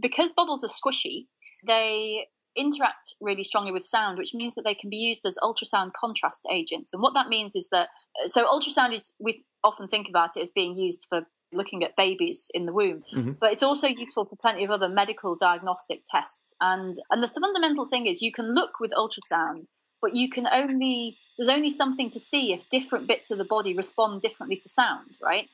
because 0.00 0.32
bubbles 0.32 0.64
are 0.64 0.68
squishy, 0.68 1.26
they 1.66 2.28
interact 2.56 3.12
really 3.20 3.44
strongly 3.44 3.72
with 3.72 3.84
sound, 3.84 4.16
which 4.16 4.32
means 4.32 4.54
that 4.54 4.62
they 4.64 4.74
can 4.74 4.88
be 4.88 4.96
used 4.96 5.26
as 5.26 5.36
ultrasound 5.42 5.92
contrast 5.92 6.46
agents. 6.50 6.94
And 6.94 7.02
what 7.02 7.12
that 7.12 7.28
means 7.28 7.54
is 7.54 7.68
that 7.72 7.90
so 8.26 8.46
ultrasound 8.46 8.94
is 8.94 9.12
we 9.18 9.44
often 9.62 9.86
think 9.86 10.08
about 10.08 10.30
it 10.38 10.42
as 10.42 10.50
being 10.50 10.74
used 10.74 11.04
for 11.10 11.20
looking 11.52 11.84
at 11.84 11.94
babies 11.94 12.50
in 12.54 12.64
the 12.64 12.72
womb, 12.72 13.02
mm-hmm. 13.14 13.32
but 13.38 13.52
it's 13.52 13.62
also 13.62 13.86
useful 13.86 14.24
for 14.24 14.36
plenty 14.36 14.64
of 14.64 14.70
other 14.70 14.88
medical 14.88 15.36
diagnostic 15.36 16.04
tests. 16.10 16.54
And 16.58 16.94
and 17.10 17.22
the 17.22 17.28
fundamental 17.28 17.84
thing 17.84 18.06
is 18.06 18.22
you 18.22 18.32
can 18.32 18.54
look 18.54 18.80
with 18.80 18.92
ultrasound 18.92 19.66
but 20.02 20.14
you 20.14 20.28
can 20.28 20.46
only 20.46 21.16
there's 21.38 21.48
only 21.48 21.70
something 21.70 22.10
to 22.10 22.20
see 22.20 22.52
if 22.52 22.68
different 22.68 23.06
bits 23.06 23.30
of 23.30 23.38
the 23.38 23.44
body 23.44 23.74
respond 23.74 24.20
differently 24.20 24.56
to 24.56 24.68
sound, 24.68 25.16
right? 25.22 25.48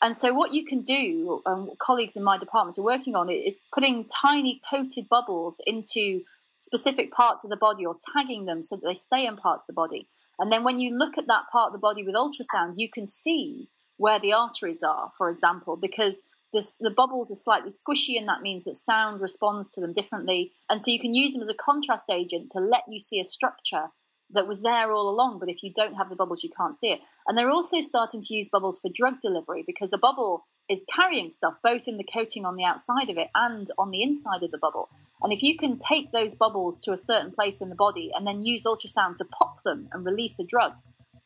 And 0.00 0.16
so 0.16 0.32
what 0.32 0.52
you 0.52 0.64
can 0.64 0.82
do, 0.82 1.42
um, 1.46 1.70
colleagues 1.78 2.16
in 2.16 2.22
my 2.22 2.38
department 2.38 2.78
are 2.78 2.82
working 2.82 3.16
on 3.16 3.30
it, 3.30 3.34
is 3.34 3.58
putting 3.72 4.04
tiny 4.04 4.60
coated 4.70 5.08
bubbles 5.08 5.56
into 5.66 6.22
specific 6.56 7.10
parts 7.10 7.42
of 7.42 7.50
the 7.50 7.56
body 7.56 7.84
or 7.84 7.96
tagging 8.14 8.44
them 8.44 8.62
so 8.62 8.76
that 8.76 8.84
they 8.86 8.94
stay 8.94 9.26
in 9.26 9.36
parts 9.36 9.62
of 9.62 9.66
the 9.68 9.72
body. 9.72 10.06
And 10.38 10.52
then 10.52 10.62
when 10.62 10.78
you 10.78 10.96
look 10.96 11.18
at 11.18 11.26
that 11.26 11.44
part 11.50 11.68
of 11.68 11.72
the 11.72 11.78
body 11.78 12.04
with 12.04 12.14
ultrasound, 12.14 12.74
you 12.76 12.88
can 12.88 13.06
see 13.06 13.68
where 13.96 14.20
the 14.20 14.34
arteries 14.34 14.82
are, 14.82 15.12
for 15.16 15.30
example, 15.30 15.76
because 15.76 16.22
this, 16.54 16.74
the 16.80 16.90
bubbles 16.90 17.30
are 17.30 17.34
slightly 17.34 17.70
squishy 17.70 18.18
and 18.18 18.28
that 18.28 18.40
means 18.40 18.64
that 18.64 18.76
sound 18.76 19.20
responds 19.20 19.68
to 19.70 19.80
them 19.80 19.92
differently. 19.92 20.52
And 20.70 20.80
so 20.80 20.90
you 20.90 21.00
can 21.00 21.12
use 21.12 21.34
them 21.34 21.42
as 21.42 21.50
a 21.50 21.54
contrast 21.54 22.06
agent 22.10 22.52
to 22.52 22.60
let 22.60 22.84
you 22.88 23.00
see 23.00 23.20
a 23.20 23.24
structure 23.24 23.88
that 24.30 24.46
was 24.46 24.62
there 24.62 24.90
all 24.90 25.10
along, 25.10 25.38
but 25.38 25.50
if 25.50 25.62
you 25.62 25.72
don't 25.74 25.94
have 25.94 26.08
the 26.08 26.16
bubbles, 26.16 26.42
you 26.42 26.50
can't 26.56 26.78
see 26.78 26.88
it. 26.88 27.00
And 27.26 27.36
they're 27.36 27.50
also 27.50 27.80
starting 27.82 28.22
to 28.22 28.34
use 28.34 28.48
bubbles 28.48 28.80
for 28.80 28.90
drug 28.94 29.20
delivery 29.20 29.64
because 29.66 29.90
the 29.90 29.98
bubble 29.98 30.46
is 30.68 30.82
carrying 30.98 31.28
stuff 31.28 31.54
both 31.62 31.82
in 31.86 31.98
the 31.98 32.04
coating 32.10 32.46
on 32.46 32.56
the 32.56 32.64
outside 32.64 33.10
of 33.10 33.18
it 33.18 33.28
and 33.34 33.70
on 33.76 33.90
the 33.90 34.02
inside 34.02 34.42
of 34.42 34.50
the 34.50 34.58
bubble. 34.58 34.88
And 35.22 35.32
if 35.32 35.42
you 35.42 35.58
can 35.58 35.78
take 35.78 36.10
those 36.10 36.34
bubbles 36.34 36.78
to 36.80 36.92
a 36.92 36.98
certain 36.98 37.32
place 37.32 37.60
in 37.60 37.68
the 37.68 37.74
body 37.74 38.12
and 38.14 38.26
then 38.26 38.42
use 38.42 38.64
ultrasound 38.64 39.16
to 39.16 39.26
pop 39.26 39.62
them 39.62 39.88
and 39.92 40.06
release 40.06 40.38
a 40.38 40.44
drug, 40.44 40.72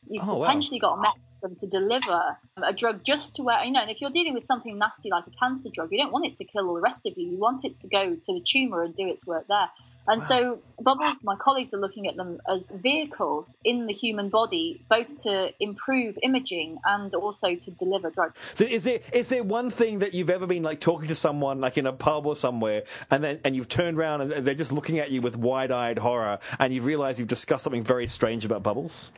you've 0.09 0.23
Oh, 0.27 0.33
wow. 0.35 0.39
potentially 0.39 0.79
got 0.79 0.97
a 0.97 1.01
mechanism 1.01 1.55
to 1.59 1.67
deliver 1.67 2.35
a 2.61 2.73
drug 2.73 3.03
just 3.03 3.35
to 3.35 3.43
where, 3.43 3.63
you 3.63 3.71
know, 3.71 3.81
and 3.81 3.89
if 3.91 4.01
you're 4.01 4.09
dealing 4.11 4.33
with 4.33 4.43
something 4.43 4.77
nasty 4.77 5.09
like 5.09 5.25
a 5.27 5.31
cancer 5.39 5.69
drug, 5.71 5.89
you 5.91 5.97
don't 5.97 6.11
want 6.11 6.25
it 6.25 6.35
to 6.37 6.43
kill 6.43 6.67
all 6.67 6.75
the 6.75 6.81
rest 6.81 7.05
of 7.05 7.13
you. 7.17 7.29
You 7.29 7.37
want 7.37 7.63
it 7.63 7.79
to 7.79 7.87
go 7.87 8.15
to 8.15 8.33
the 8.33 8.41
tumor 8.45 8.83
and 8.83 8.95
do 8.95 9.07
its 9.07 9.25
work 9.25 9.45
there. 9.47 9.69
And 10.07 10.23
so, 10.23 10.57
bubbles, 10.81 11.17
my 11.21 11.35
colleagues 11.35 11.71
are 11.75 11.79
looking 11.79 12.07
at 12.07 12.15
them 12.15 12.39
as 12.49 12.67
vehicles 12.73 13.45
in 13.63 13.85
the 13.85 13.93
human 13.93 14.29
body, 14.29 14.83
both 14.89 15.05
to 15.23 15.53
improve 15.59 16.17
imaging 16.23 16.79
and 16.83 17.13
also 17.13 17.53
to 17.53 17.69
deliver 17.71 18.09
drugs. 18.09 18.33
So 18.55 18.63
is 18.65 18.85
there 18.85 19.01
is 19.13 19.29
there 19.29 19.43
one 19.43 19.69
thing 19.69 19.99
that 19.99 20.15
you've 20.15 20.31
ever 20.31 20.47
been 20.47 20.63
like 20.63 20.79
talking 20.79 21.09
to 21.09 21.15
someone 21.15 21.61
like 21.61 21.77
in 21.77 21.85
a 21.85 21.93
pub 21.93 22.25
or 22.25 22.35
somewhere, 22.35 22.85
and 23.11 23.23
then 23.23 23.39
and 23.45 23.55
you've 23.55 23.67
turned 23.67 23.99
around 23.99 24.21
and 24.21 24.47
they're 24.47 24.55
just 24.55 24.71
looking 24.71 24.97
at 24.97 25.11
you 25.11 25.21
with 25.21 25.37
wide 25.37 25.69
eyed 25.69 25.99
horror, 25.99 26.39
and 26.57 26.73
you've 26.73 26.85
realised 26.87 27.19
you've 27.19 27.27
discussed 27.27 27.63
something 27.63 27.83
very 27.83 28.07
strange 28.07 28.45
about 28.45 28.63
bubbles? 28.63 29.11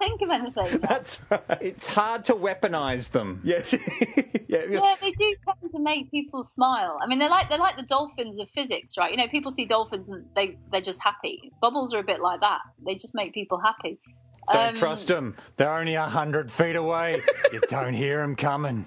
I 0.00 0.04
can't 0.08 0.18
think 0.18 0.22
of 0.22 0.30
anything. 0.30 0.80
That's 0.80 1.20
right. 1.30 1.42
It's 1.60 1.86
hard 1.86 2.24
to 2.26 2.34
weaponize 2.34 3.10
them. 3.12 3.40
Yeah, 3.44 3.62
yeah, 3.70 3.78
yeah. 4.48 4.64
yeah, 4.68 4.94
they 5.00 5.10
do 5.12 5.34
tend 5.44 5.72
to 5.72 5.78
make 5.80 6.10
people 6.10 6.44
smile. 6.44 6.98
I 7.02 7.06
mean, 7.06 7.18
they're 7.18 7.28
like 7.28 7.48
they're 7.48 7.58
like 7.58 7.76
the 7.76 7.82
dolphins 7.82 8.38
of 8.38 8.48
physics, 8.50 8.96
right? 8.96 9.10
You 9.10 9.16
know, 9.18 9.28
people 9.28 9.52
see 9.52 9.64
dolphins 9.66 10.08
and 10.08 10.24
they 10.34 10.58
they're 10.72 10.80
just 10.80 11.00
happy. 11.02 11.52
Bubbles 11.60 11.92
are 11.94 11.98
a 11.98 12.04
bit 12.04 12.20
like 12.20 12.40
that. 12.40 12.60
They 12.84 12.94
just 12.94 13.14
make 13.14 13.34
people 13.34 13.60
happy. 13.60 13.98
Don't 14.52 14.70
Um, 14.70 14.74
trust 14.74 15.08
them. 15.08 15.36
They're 15.56 15.72
only 15.72 15.94
a 15.94 16.06
hundred 16.06 16.50
feet 16.50 16.76
away. 16.76 17.20
you 17.52 17.60
don't 17.68 17.94
hear 17.94 18.18
them 18.18 18.34
coming. 18.36 18.86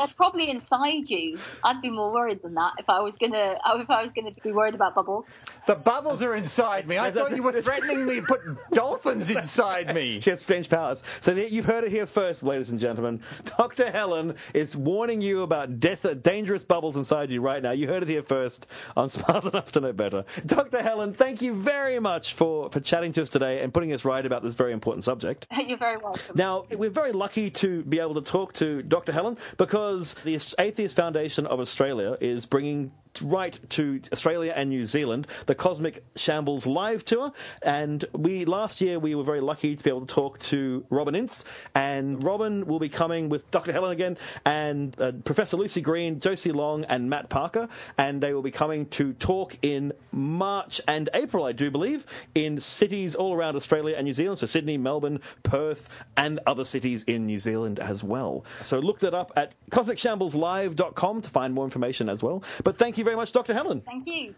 They're 0.00 0.14
probably 0.16 0.50
inside 0.50 1.08
you. 1.10 1.38
I'd 1.62 1.82
be 1.82 1.90
more 1.90 2.10
worried 2.12 2.42
than 2.42 2.54
that 2.54 2.72
if 2.78 2.88
I 2.88 3.00
was 3.00 3.16
gonna 3.16 3.58
uh, 3.64 3.78
if 3.78 3.90
I 3.90 4.02
was 4.02 4.12
gonna 4.12 4.30
be 4.42 4.52
worried 4.52 4.74
about 4.74 4.94
bubbles. 4.94 5.26
The 5.66 5.74
bubbles 5.74 6.22
are 6.22 6.34
inside 6.34 6.88
me. 6.88 6.98
I 6.98 7.10
thought 7.10 7.36
you 7.36 7.42
were 7.42 7.60
threatening 7.60 8.06
me 8.06 8.16
to 8.16 8.22
put 8.22 8.40
dolphins 8.72 9.30
inside 9.40 9.94
me. 9.94 10.20
She 10.20 10.30
has 10.30 10.40
strange 10.40 10.70
powers. 10.70 11.02
So 11.20 11.32
you've 11.32 11.66
heard 11.66 11.84
it 11.84 11.90
here 11.90 12.06
first, 12.06 12.42
ladies 12.42 12.70
and 12.70 12.80
gentlemen. 12.80 13.20
Dr. 13.56 13.90
Helen 13.90 14.36
is 14.54 14.74
warning 14.74 15.20
you 15.20 15.42
about 15.42 15.80
death, 15.80 16.04
uh, 16.04 16.14
dangerous 16.14 16.64
bubbles 16.64 16.96
inside 16.96 17.30
you 17.30 17.40
right 17.40 17.62
now. 17.62 17.72
You 17.72 17.86
heard 17.86 18.02
it 18.02 18.08
here 18.08 18.22
first 18.22 18.66
on 18.96 19.08
Smart 19.20 19.44
Enough 19.44 19.72
to 19.72 19.80
Know 19.80 19.92
Better. 19.92 20.24
Dr. 20.46 20.82
Helen, 20.82 21.12
thank 21.12 21.42
you 21.42 21.54
very 21.54 21.98
much 21.98 22.34
for, 22.34 22.70
for 22.70 22.80
chatting 22.80 23.12
to 23.12 23.22
us 23.22 23.28
today 23.28 23.60
and 23.60 23.72
putting 23.72 23.92
us 23.92 24.04
right 24.04 24.24
about 24.24 24.42
this 24.42 24.54
very 24.54 24.72
important 24.72 25.04
subject. 25.04 25.46
You're 25.66 25.78
very 25.78 25.98
welcome. 25.98 26.22
Now, 26.34 26.64
we're 26.70 26.90
very 26.90 27.12
lucky 27.12 27.50
to 27.50 27.82
be 27.82 27.98
able 28.00 28.14
to 28.14 28.22
talk 28.22 28.52
to 28.54 28.82
Dr. 28.82 29.12
Helen 29.12 29.36
because 29.56 29.89
the 29.98 30.54
Atheist 30.58 30.96
Foundation 30.96 31.46
of 31.46 31.60
Australia 31.60 32.16
is 32.20 32.46
bringing 32.46 32.92
right 33.22 33.58
to 33.70 34.00
Australia 34.12 34.52
and 34.54 34.70
New 34.70 34.86
Zealand 34.86 35.26
the 35.46 35.54
Cosmic 35.54 36.04
Shambles 36.16 36.66
live 36.66 37.04
tour. 37.04 37.32
And 37.62 38.04
we 38.12 38.44
last 38.44 38.80
year 38.80 38.98
we 38.98 39.14
were 39.14 39.24
very 39.24 39.40
lucky 39.40 39.76
to 39.76 39.84
be 39.84 39.90
able 39.90 40.06
to 40.06 40.14
talk 40.14 40.38
to 40.40 40.84
Robin 40.90 41.14
Ince, 41.14 41.44
and 41.74 42.22
Robin 42.22 42.66
will 42.66 42.78
be 42.78 42.88
coming 42.88 43.28
with 43.28 43.50
Dr. 43.50 43.72
Helen 43.72 43.92
again 43.92 44.16
and 44.44 44.98
uh, 45.00 45.12
Professor 45.24 45.56
Lucy 45.56 45.80
Green, 45.80 46.20
Josie 46.20 46.52
Long, 46.52 46.84
and 46.84 47.08
Matt 47.10 47.28
Parker, 47.28 47.68
and 47.98 48.20
they 48.20 48.32
will 48.32 48.42
be 48.42 48.50
coming 48.50 48.86
to 48.86 49.12
talk 49.14 49.56
in 49.62 49.92
March 50.12 50.80
and 50.86 51.08
April, 51.14 51.44
I 51.44 51.52
do 51.52 51.70
believe, 51.70 52.06
in 52.34 52.60
cities 52.60 53.14
all 53.14 53.34
around 53.34 53.56
Australia 53.56 53.96
and 53.96 54.04
New 54.04 54.12
Zealand. 54.12 54.38
So 54.38 54.46
Sydney, 54.46 54.78
Melbourne, 54.78 55.20
Perth, 55.42 55.88
and 56.16 56.40
other 56.46 56.64
cities 56.64 57.04
in 57.04 57.26
New 57.26 57.38
Zealand 57.38 57.78
as 57.78 58.02
well. 58.04 58.44
So 58.62 58.78
look 58.78 59.00
that 59.00 59.14
up 59.14 59.32
at 59.36 59.54
cosmicshambleslive.com 59.70 61.22
to 61.22 61.30
find 61.30 61.54
more 61.54 61.64
information 61.64 62.08
as 62.08 62.22
well. 62.22 62.42
But 62.64 62.76
thank 62.76 62.98
you 62.98 63.04
very 63.04 63.09
much, 63.16 63.32
Dr. 63.32 63.54
Helen. 63.54 63.82
Thank 63.82 64.06
you. 64.06 64.34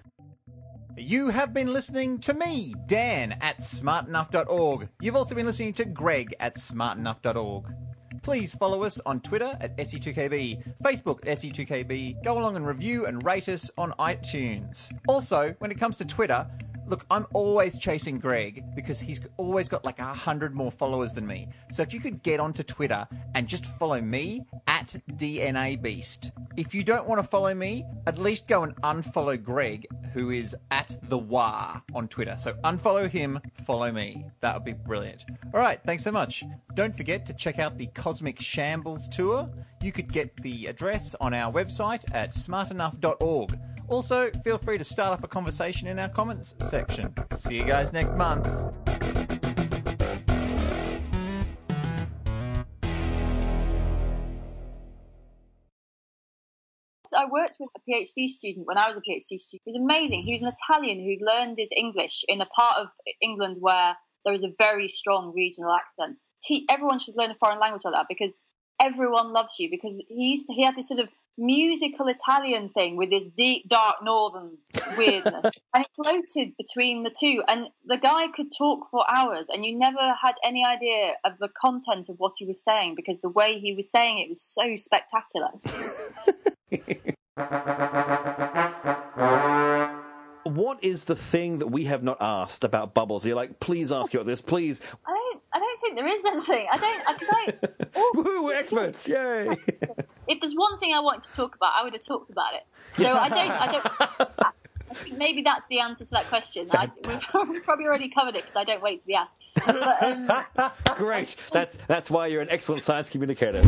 You 0.96 1.28
have 1.28 1.54
been 1.54 1.72
listening 1.72 2.18
to 2.20 2.34
me, 2.34 2.74
Dan, 2.86 3.32
at 3.40 3.60
smartenough.org. 3.60 4.88
You've 5.00 5.16
also 5.16 5.34
been 5.34 5.46
listening 5.46 5.72
to 5.74 5.86
Greg 5.86 6.34
at 6.38 6.54
smartenough.org. 6.56 7.64
Please 8.22 8.54
follow 8.54 8.84
us 8.84 9.00
on 9.06 9.20
Twitter 9.20 9.56
at 9.60 9.76
SE2KB, 9.78 10.62
Facebook 10.84 11.26
at 11.26 11.38
SE2KB, 11.38 12.22
go 12.22 12.38
along 12.38 12.56
and 12.56 12.66
review 12.66 13.06
and 13.06 13.24
rate 13.24 13.48
us 13.48 13.70
on 13.78 13.92
iTunes. 13.98 14.92
Also, 15.08 15.54
when 15.58 15.70
it 15.70 15.78
comes 15.78 15.96
to 15.98 16.04
Twitter, 16.04 16.46
look, 16.86 17.04
I'm 17.10 17.26
always 17.32 17.78
chasing 17.78 18.18
Greg 18.18 18.64
because 18.74 19.00
he's 19.00 19.20
always 19.36 19.68
got 19.68 19.84
like 19.84 19.98
a 19.98 20.04
hundred 20.04 20.54
more 20.54 20.70
followers 20.70 21.12
than 21.12 21.26
me. 21.26 21.48
So 21.70 21.82
if 21.82 21.92
you 21.92 22.00
could 22.00 22.22
get 22.22 22.40
onto 22.40 22.62
Twitter 22.62 23.06
and 23.34 23.48
just 23.48 23.66
follow 23.66 24.00
me 24.00 24.42
at 24.66 24.96
DNA 25.12 25.80
Beast. 25.80 26.32
If 26.56 26.74
you 26.74 26.84
don't 26.84 27.06
want 27.06 27.22
to 27.22 27.26
follow 27.26 27.54
me, 27.54 27.84
at 28.06 28.18
least 28.18 28.48
go 28.48 28.62
and 28.62 28.74
unfollow 28.82 29.42
Greg, 29.42 29.86
who 30.12 30.30
is 30.30 30.56
at 30.70 30.98
the 31.04 31.18
Wah 31.18 31.80
on 31.94 32.08
Twitter. 32.08 32.36
So 32.36 32.54
unfollow 32.64 33.08
him, 33.08 33.40
follow 33.64 33.90
me. 33.90 34.26
That 34.40 34.54
would 34.54 34.64
be 34.64 34.72
brilliant. 34.72 35.24
All 35.54 35.60
right, 35.60 35.80
thanks 35.84 36.04
so 36.04 36.12
much. 36.12 36.44
Don't 36.74 36.94
forget 36.94 37.26
to 37.26 37.34
check 37.34 37.58
out 37.58 37.78
the 37.78 37.86
Cosmic 37.88 38.40
Shambles 38.40 39.08
tour. 39.08 39.48
You 39.82 39.92
could 39.92 40.12
get 40.12 40.36
the 40.36 40.66
address 40.66 41.14
on 41.20 41.34
our 41.34 41.52
website 41.52 42.04
at 42.12 42.30
smartenough.org. 42.30 43.58
Also, 43.92 44.30
feel 44.42 44.56
free 44.56 44.78
to 44.78 44.84
start 44.84 45.12
off 45.12 45.22
a 45.22 45.28
conversation 45.28 45.86
in 45.86 45.98
our 45.98 46.08
comments 46.08 46.56
section. 46.62 47.12
See 47.36 47.56
you 47.56 47.64
guys 47.64 47.92
next 47.92 48.14
month. 48.14 48.46
I 57.14 57.26
worked 57.30 57.58
with 57.60 57.68
a 57.76 57.80
PhD 57.86 58.28
student 58.28 58.66
when 58.66 58.78
I 58.78 58.88
was 58.88 58.96
a 58.96 59.00
PhD 59.00 59.38
student. 59.38 59.60
He 59.66 59.72
was 59.72 59.76
amazing. 59.76 60.22
He 60.22 60.32
was 60.32 60.40
an 60.40 60.50
Italian 60.70 60.98
who 60.98 61.26
learned 61.26 61.58
his 61.58 61.68
English 61.76 62.24
in 62.28 62.40
a 62.40 62.46
part 62.46 62.80
of 62.80 62.88
England 63.20 63.58
where 63.60 63.94
there 64.24 64.32
is 64.32 64.42
a 64.42 64.54
very 64.58 64.88
strong 64.88 65.34
regional 65.36 65.70
accent. 65.70 66.16
Everyone 66.70 66.98
should 66.98 67.16
learn 67.16 67.30
a 67.30 67.34
foreign 67.34 67.60
language 67.60 67.82
like 67.84 67.92
that 67.92 68.06
because 68.08 68.38
everyone 68.80 69.34
loves 69.34 69.58
you. 69.58 69.68
Because 69.70 69.94
he 70.08 70.30
used 70.32 70.46
to, 70.46 70.54
he 70.54 70.64
had 70.64 70.76
this 70.76 70.88
sort 70.88 71.00
of 71.00 71.10
musical 71.38 72.08
Italian 72.08 72.68
thing 72.68 72.96
with 72.96 73.10
this 73.10 73.26
deep, 73.26 73.68
dark 73.68 73.96
northern 74.02 74.58
weirdness, 74.96 75.54
and 75.74 75.84
he 75.84 76.02
floated 76.02 76.56
between 76.56 77.02
the 77.02 77.10
two. 77.10 77.42
And 77.48 77.68
the 77.86 77.96
guy 77.96 78.28
could 78.28 78.52
talk 78.56 78.90
for 78.90 79.04
hours, 79.10 79.48
and 79.48 79.64
you 79.64 79.78
never 79.78 80.14
had 80.22 80.34
any 80.44 80.64
idea 80.64 81.14
of 81.24 81.38
the 81.38 81.48
content 81.48 82.08
of 82.08 82.16
what 82.18 82.32
he 82.38 82.44
was 82.44 82.62
saying 82.62 82.94
because 82.96 83.20
the 83.20 83.30
way 83.30 83.58
he 83.58 83.74
was 83.74 83.90
saying 83.90 84.18
it 84.18 84.28
was 84.28 84.42
so 84.42 84.76
spectacular. 84.76 85.50
What 90.44 90.82
is 90.84 91.04
the 91.04 91.16
thing 91.16 91.58
that 91.58 91.68
we 91.68 91.84
have 91.84 92.02
not 92.02 92.18
asked 92.20 92.64
about 92.64 92.94
bubbles? 92.94 93.24
You're 93.24 93.36
like, 93.36 93.60
please 93.60 93.92
ask 93.92 94.12
you 94.12 94.20
about 94.20 94.28
this, 94.28 94.40
please. 94.40 94.80
I 95.06 95.10
don't. 95.10 95.42
I 95.54 95.58
don't 95.58 95.80
think 95.80 95.98
there 95.98 96.06
is 96.08 96.24
anything. 96.24 96.66
I 96.70 96.76
don't. 96.78 97.18
Because 97.18 97.28
I. 97.30 97.88
Oh, 97.94 98.12
Woohoo, 98.16 98.44
we're 98.44 98.54
experts! 98.54 99.08
Yay! 99.08 99.56
if 100.26 100.40
there's 100.40 100.54
one 100.54 100.76
thing 100.78 100.94
I 100.94 101.00
wanted 101.00 101.22
to 101.24 101.32
talk 101.32 101.54
about, 101.54 101.72
I 101.78 101.84
would 101.84 101.92
have 101.92 102.04
talked 102.04 102.30
about 102.30 102.54
it. 102.54 102.62
So 102.96 103.08
I 103.08 103.28
don't. 103.28 103.50
I 103.50 103.72
don't. 103.72 104.52
I 104.90 104.94
think 104.94 105.16
maybe 105.16 105.40
that's 105.40 105.66
the 105.68 105.80
answer 105.80 106.04
to 106.04 106.10
that 106.10 106.26
question. 106.26 106.68
I, 106.72 106.90
we've 107.08 107.20
probably, 107.22 107.60
probably 107.64 107.86
already 107.86 108.10
covered 108.10 108.36
it 108.36 108.42
because 108.42 108.56
I 108.56 108.64
don't 108.64 108.82
wait 108.82 109.00
to 109.00 109.06
be 109.06 109.14
asked. 109.14 109.38
But, 109.64 110.02
um, 110.02 110.72
Great. 110.96 111.36
That's 111.52 111.78
that's 111.86 112.10
why 112.10 112.26
you're 112.26 112.42
an 112.42 112.50
excellent 112.50 112.82
science 112.82 113.08
communicator. 113.08 113.62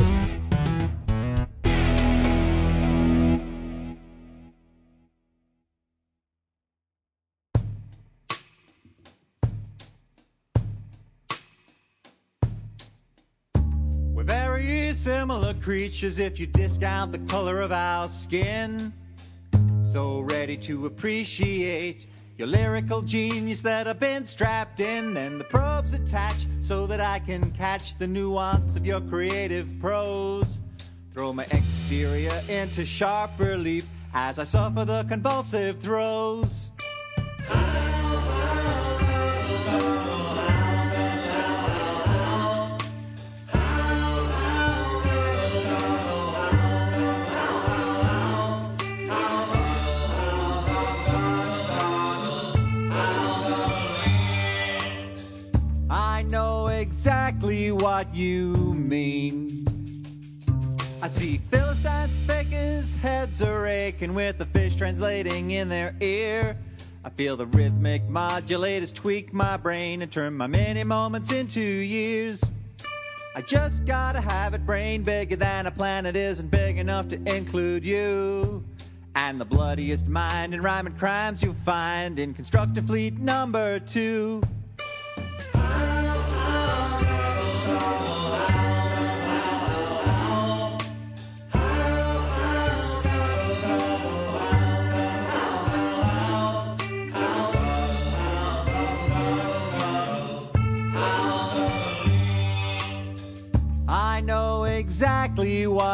Creatures 15.64 16.18
if 16.18 16.38
you 16.38 16.46
discount 16.46 17.10
the 17.10 17.18
color 17.20 17.62
of 17.62 17.72
our 17.72 18.06
skin. 18.06 18.78
So 19.80 20.20
ready 20.20 20.58
to 20.58 20.84
appreciate 20.84 22.06
your 22.36 22.48
lyrical 22.48 23.00
genius 23.00 23.62
that 23.62 23.88
I've 23.88 23.98
been 23.98 24.26
strapped 24.26 24.80
in, 24.80 25.16
and 25.16 25.40
the 25.40 25.44
probes 25.44 25.94
attached 25.94 26.48
so 26.60 26.86
that 26.88 27.00
I 27.00 27.18
can 27.18 27.50
catch 27.52 27.96
the 27.96 28.06
nuance 28.06 28.76
of 28.76 28.84
your 28.84 29.00
creative 29.00 29.72
prose. 29.80 30.60
Throw 31.14 31.32
my 31.32 31.46
exterior 31.50 32.42
into 32.46 32.84
sharp 32.84 33.30
relief 33.38 33.88
as 34.12 34.38
I 34.38 34.44
suffer 34.44 34.84
the 34.84 35.04
convulsive 35.04 35.80
throes. 35.80 36.72
What 58.04 58.14
you 58.14 58.52
mean. 58.74 59.64
I 61.02 61.08
see 61.08 61.38
Philistines, 61.38 62.14
fakers' 62.26 62.94
heads 62.94 63.42
are 63.42 63.66
aching 63.66 64.14
with 64.14 64.38
the 64.38 64.46
fish 64.46 64.74
translating 64.74 65.52
in 65.52 65.68
their 65.68 65.94
ear. 66.00 66.56
I 67.04 67.10
feel 67.10 67.36
the 67.36 67.46
rhythmic 67.46 68.02
modulators 68.08 68.94
tweak 68.94 69.32
my 69.32 69.56
brain 69.56 70.02
and 70.02 70.10
turn 70.10 70.34
my 70.34 70.46
many 70.46 70.82
moments 70.84 71.32
into 71.32 71.60
years. 71.60 72.42
I 73.36 73.42
just 73.42 73.84
gotta 73.84 74.20
have 74.20 74.54
it 74.54 74.64
brain 74.64 75.02
bigger 75.02 75.36
than 75.36 75.66
a 75.66 75.70
planet 75.70 76.16
isn't 76.16 76.50
big 76.50 76.78
enough 76.78 77.08
to 77.08 77.16
include 77.36 77.84
you. 77.84 78.64
And 79.16 79.40
the 79.40 79.44
bloodiest 79.44 80.08
mind 80.08 80.54
and 80.54 80.62
rhyming 80.62 80.94
crimes 80.94 81.42
you'll 81.42 81.54
find 81.54 82.18
in 82.18 82.32
Constructor 82.34 82.82
Fleet 82.82 83.18
number 83.18 83.78
two. 83.78 84.42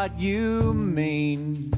What 0.01 0.19
you 0.19 0.73
mean. 0.73 1.71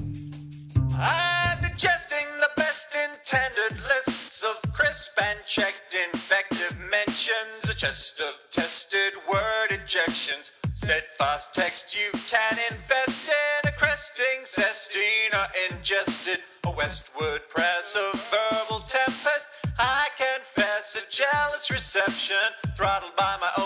I'm 0.97 1.61
digesting 1.61 2.29
the 2.39 2.51
best 2.55 2.95
intended 2.95 3.81
lists 3.83 4.45
of 4.45 4.73
crisp 4.73 5.11
and 5.21 5.41
checked 5.45 5.93
infective 5.93 6.79
mentions, 6.89 7.69
a 7.69 7.75
chest 7.75 8.21
of 8.21 8.35
tested 8.53 9.15
word 9.29 9.73
injections, 9.73 10.53
steadfast 10.73 11.53
text 11.53 11.99
you 11.99 12.13
can 12.31 12.57
invest 12.71 13.29
in, 13.29 13.69
a 13.69 13.73
cresting 13.73 14.45
sestina 14.45 15.49
ingested, 15.69 16.39
a 16.65 16.71
westward 16.71 17.41
press 17.49 17.97
of 17.97 18.21
verbal 18.31 18.87
tempest. 18.87 19.49
I 19.81 20.07
confess 20.17 20.95
a 20.95 21.11
jealous 21.11 21.73
reception, 21.73 22.47
throttled 22.77 23.17
by 23.17 23.37
my 23.41 23.51
own 23.59 23.62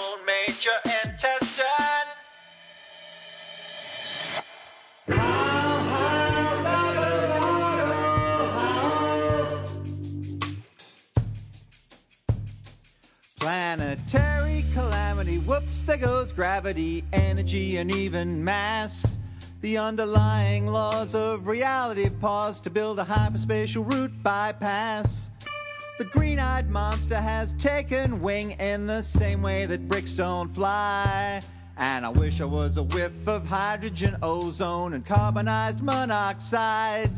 there 15.87 15.97
goes 15.97 16.33
gravity, 16.33 17.05
energy, 17.13 17.77
and 17.77 17.95
even 17.95 18.43
mass. 18.45 19.19
The 19.61 19.79
underlying 19.79 20.67
laws 20.67 21.15
of 21.15 21.47
reality 21.47 22.11
pause 22.11 22.61
to 22.61 22.71
build 22.71 22.99
a 22.99 23.05
hyperspatial 23.05 23.91
route 23.93 24.13
bypass. 24.23 25.31
The 25.99 26.05
green 26.05 26.41
eyed 26.41 26.69
monster 26.69 27.17
has 27.17 27.55
taken 27.55 28.21
wing 28.21 28.53
in 28.53 28.87
the 28.87 29.01
same 29.01 29.43
way 29.43 29.65
that 29.67 29.89
bricks 29.89 30.15
don't 30.15 30.53
fly. 30.53 31.41
And 31.79 32.05
I 32.05 32.09
wish 32.09 32.41
I 32.41 32.47
was 32.47 32.79
a 32.79 32.83
whiff 32.83 33.29
of 33.29 33.47
hydrogen, 33.47 34.17
ozone, 34.23 34.93
and 34.93 35.07
carbonized 35.07 35.83
monoxide. 35.83 37.11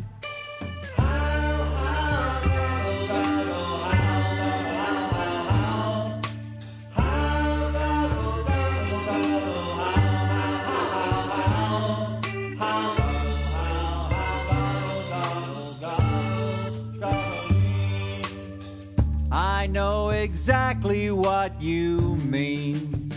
Exactly 20.49 21.11
what 21.11 21.61
you 21.61 21.99
mean. 22.25 23.08